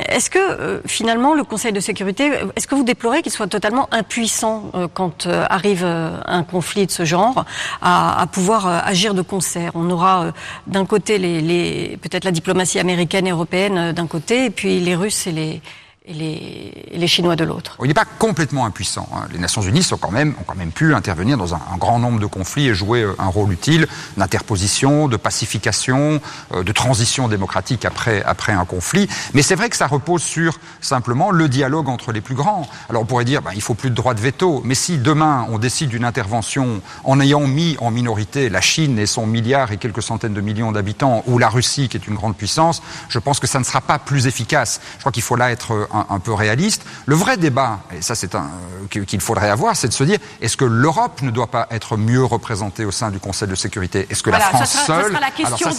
est-ce 0.08 0.30
que 0.30 0.82
finalement 0.86 1.34
le 1.36 1.44
Conseil 1.44 1.74
de 1.74 1.82
sécurité, 1.82 2.32
est-ce 2.56 2.66
que 2.66 2.76
vous 2.76 2.86
déplorez 2.86 3.22
qu'il 3.22 3.32
soit 3.32 3.48
totalement 3.48 3.90
impuissant 3.92 4.72
quand 4.94 5.28
arrive 5.28 5.84
un 5.84 6.44
conflit 6.44 6.86
de 6.86 6.92
ce 6.92 7.04
genre 7.04 7.46
à, 7.82 8.26
pouvoir 8.32 8.68
agir 8.68 9.14
de 9.14 9.22
concert? 9.22 9.74
On 9.76 9.90
aura 9.90 10.32
d'un 10.66 10.86
côté 10.86 11.18
les, 11.18 11.42
les 11.42 11.98
peut-être 11.98 12.24
la 12.24 12.32
diplomatie 12.32 12.80
américaine 12.80 13.28
et 13.28 13.32
européenne 13.32 13.92
d'un 13.92 14.08
côté, 14.08 14.46
et 14.46 14.50
puis 14.50 14.80
les 14.80 14.96
Russes 14.96 15.28
et 15.28 15.34
les 15.34 15.62
et 16.08 16.98
les, 16.98 17.08
Chinois 17.08 17.36
de 17.36 17.44
l'autre. 17.44 17.78
Il 17.82 17.88
n'est 17.88 17.94
pas 17.94 18.06
complètement 18.06 18.66
impuissant. 18.66 19.08
Hein. 19.14 19.28
Les 19.32 19.40
Nations 19.40 19.62
Unies 19.62 19.84
sont 19.84 19.98
quand 19.98 20.12
même, 20.12 20.36
ont 20.40 20.44
quand 20.46 20.56
même 20.56 20.72
pu 20.72 20.94
intervenir 20.94 21.38
dans 21.38 21.54
un, 21.54 21.60
grand 21.78 22.00
nombre 22.00 22.20
de 22.20 22.26
conflits 22.26 22.68
et 22.68 22.74
jouer 22.74 23.02
euh, 23.04 23.16
un 23.20 23.28
rôle 23.28 23.52
utile 23.52 23.88
d'interposition, 24.18 25.08
de 25.08 25.18
pacification, 25.18 26.22
euh, 26.54 26.64
de 26.64 26.72
transition 26.72 27.28
démocratique 27.28 27.86
après, 27.86 28.24
après 28.24 28.54
un 28.54 28.66
conflit. 28.66 29.08
Mais 29.34 29.42
c'est 29.42 29.56
vrai 29.56 29.70
que 29.70 29.78
ça 29.78 29.88
repose 29.88 30.22
sur 30.22 30.60
simplement 30.82 31.32
le 31.32 31.48
dialogue 31.50 31.88
entre 31.88 32.12
les 32.12 32.22
plus 32.22 32.36
grands. 32.36 32.68
Alors 32.90 33.04
on 33.04 33.06
pourrait 33.06 33.26
dire 33.26 33.42
ben, 33.42 33.52
il 33.56 33.62
faut 33.62 33.74
plus 33.74 33.90
de 33.90 33.96
droit 33.96 34.14
de 34.14 34.22
veto, 34.22 34.62
mais 34.66 34.76
si 34.76 34.98
demain 34.98 35.48
on 35.50 35.58
décide 35.58 35.90
d'une 35.90 36.06
intervention 36.06 36.82
en 37.04 37.20
ayant 37.20 37.48
mis 37.48 37.78
en 37.80 37.92
minorité 37.92 38.50
la 38.50 38.62
Chine 38.62 39.00
et 39.00 39.06
son 39.06 39.28
milliard 39.28 39.72
et 39.72 39.78
quelques 39.78 40.04
centaines 40.04 40.34
de 40.34 40.42
millions 40.42 40.72
d'habitants, 40.72 41.24
ou 41.28 41.38
la 41.38 41.50
Russie 41.50 41.90
qui 41.90 41.98
est 41.98 42.08
une 42.08 42.16
grande 42.16 42.36
puissance, 42.36 42.82
je 43.10 43.20
pense 43.20 43.40
que 43.40 43.48
ça 43.48 43.60
ne 43.60 43.64
sera 43.64 43.82
pas 43.82 44.00
plus 44.00 44.28
efficace. 44.28 44.82
Je 44.96 45.00
crois 45.00 45.12
qu'il 45.12 45.24
faut 45.24 45.36
là 45.36 45.52
être 45.52 45.88
un, 46.10 46.20
peu 46.20 46.34
réaliste. 46.34 46.84
Le 47.06 47.16
vrai 47.16 47.38
débat, 47.38 47.80
et 47.96 48.02
ça 48.02 48.16
c'est 48.16 48.36
un 48.36 48.50
euh, 48.94 49.06
qu'il 49.06 49.22
faudrait 49.22 49.50
avoir, 49.50 49.76
c'est 49.76 49.88
de 49.88 49.94
se 49.94 50.04
dire 50.04 50.20
est-ce 50.42 50.58
que 50.58 50.66
l'Europe 50.66 51.22
ne 51.22 51.32
doit 51.32 51.48
pas 51.48 51.68
être 51.72 51.98
mieux 51.98 52.24
représentée 52.24 52.86
au 52.86 52.92
sein 52.92 53.12
du 53.12 53.20
Conseil 53.20 53.48
de 53.48 53.56
sécurité? 53.56 54.08
Est-ce 54.10 54.24
que 54.24 54.30
la 54.30 54.40
France 54.40 54.78
seule? 54.86 55.18
Alors 55.44 55.60
ça 55.60 55.72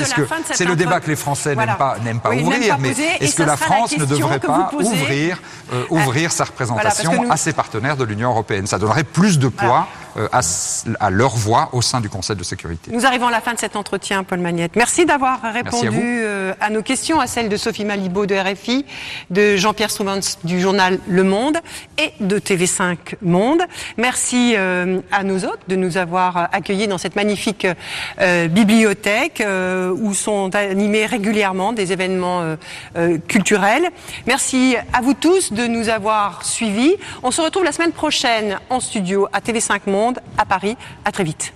c'est 0.52 0.64
le 0.64 0.76
débat 0.76 1.00
que 1.00 1.08
les 1.08 1.16
Français 1.16 1.54
n'aiment 1.54 1.76
pas 1.76 1.98
n'aiment 2.04 2.20
pas 2.20 2.34
ouvrir, 2.34 2.78
mais 2.78 2.94
est-ce 3.20 3.36
que 3.36 3.42
la 3.42 3.56
France 3.56 3.96
ne 3.96 4.04
devrait 4.04 4.40
pas 4.40 4.70
ouvrir 4.72 5.40
euh, 5.72 5.84
ouvrir 5.90 6.32
sa 6.32 6.44
représentation 6.44 7.30
à 7.30 7.36
ses 7.36 7.52
partenaires 7.52 7.96
de 7.96 8.04
l'Union 8.04 8.30
européenne? 8.30 8.66
Ça 8.66 8.78
donnerait 8.78 9.04
plus 9.04 9.38
de 9.38 9.48
poids 9.48 9.88
euh, 10.16 10.28
à, 10.32 11.10
leur 11.10 11.36
voix 11.36 11.70
au 11.72 11.82
sein 11.82 12.00
du 12.00 12.08
Conseil 12.08 12.36
de 12.36 12.44
sécurité. 12.44 12.90
Nous 12.92 13.06
arrivons 13.06 13.28
à 13.28 13.30
la 13.30 13.40
fin 13.40 13.54
de 13.54 13.58
cet 13.58 13.76
entretien, 13.76 14.24
Paul 14.24 14.38
Magnette. 14.38 14.76
Merci 14.76 15.06
d'avoir 15.06 15.42
répondu 15.42 16.24
à, 16.60 16.64
à, 16.64 16.70
nos 16.70 16.82
questions, 16.82 17.20
à 17.20 17.26
celles 17.26 17.48
de 17.48 17.56
Sophie 17.56 17.84
Malibaud 17.84 18.26
de 18.26 18.34
RFI, 18.34 18.84
de 19.30 19.56
Jean-Pierre 19.56 19.88
du 20.44 20.60
journal 20.60 20.98
Le 21.08 21.24
Monde 21.24 21.58
et 21.98 22.12
de 22.20 22.38
TV5 22.38 22.96
Monde. 23.22 23.62
Merci 23.96 24.54
euh, 24.56 25.00
à 25.10 25.24
nos 25.24 25.44
hôtes 25.44 25.60
de 25.68 25.76
nous 25.76 25.96
avoir 25.96 26.48
accueillis 26.52 26.86
dans 26.86 26.98
cette 26.98 27.16
magnifique 27.16 27.66
euh, 28.20 28.48
bibliothèque 28.48 29.40
euh, 29.40 29.90
où 29.90 30.14
sont 30.14 30.54
animés 30.54 31.06
régulièrement 31.06 31.72
des 31.72 31.92
événements 31.92 32.56
culturels. 33.26 33.88
Merci 34.26 34.76
à 34.92 35.00
vous 35.00 35.14
tous 35.14 35.52
de 35.52 35.66
nous 35.66 35.88
avoir 35.88 36.44
suivis. 36.44 36.94
On 37.22 37.30
se 37.30 37.40
retrouve 37.40 37.64
la 37.64 37.72
semaine 37.72 37.92
prochaine 37.92 38.58
en 38.70 38.80
studio 38.80 39.28
à 39.32 39.40
TV5 39.40 39.80
à 40.36 40.44
Paris. 40.44 40.76
À 41.04 41.12
très 41.12 41.24
vite. 41.24 41.52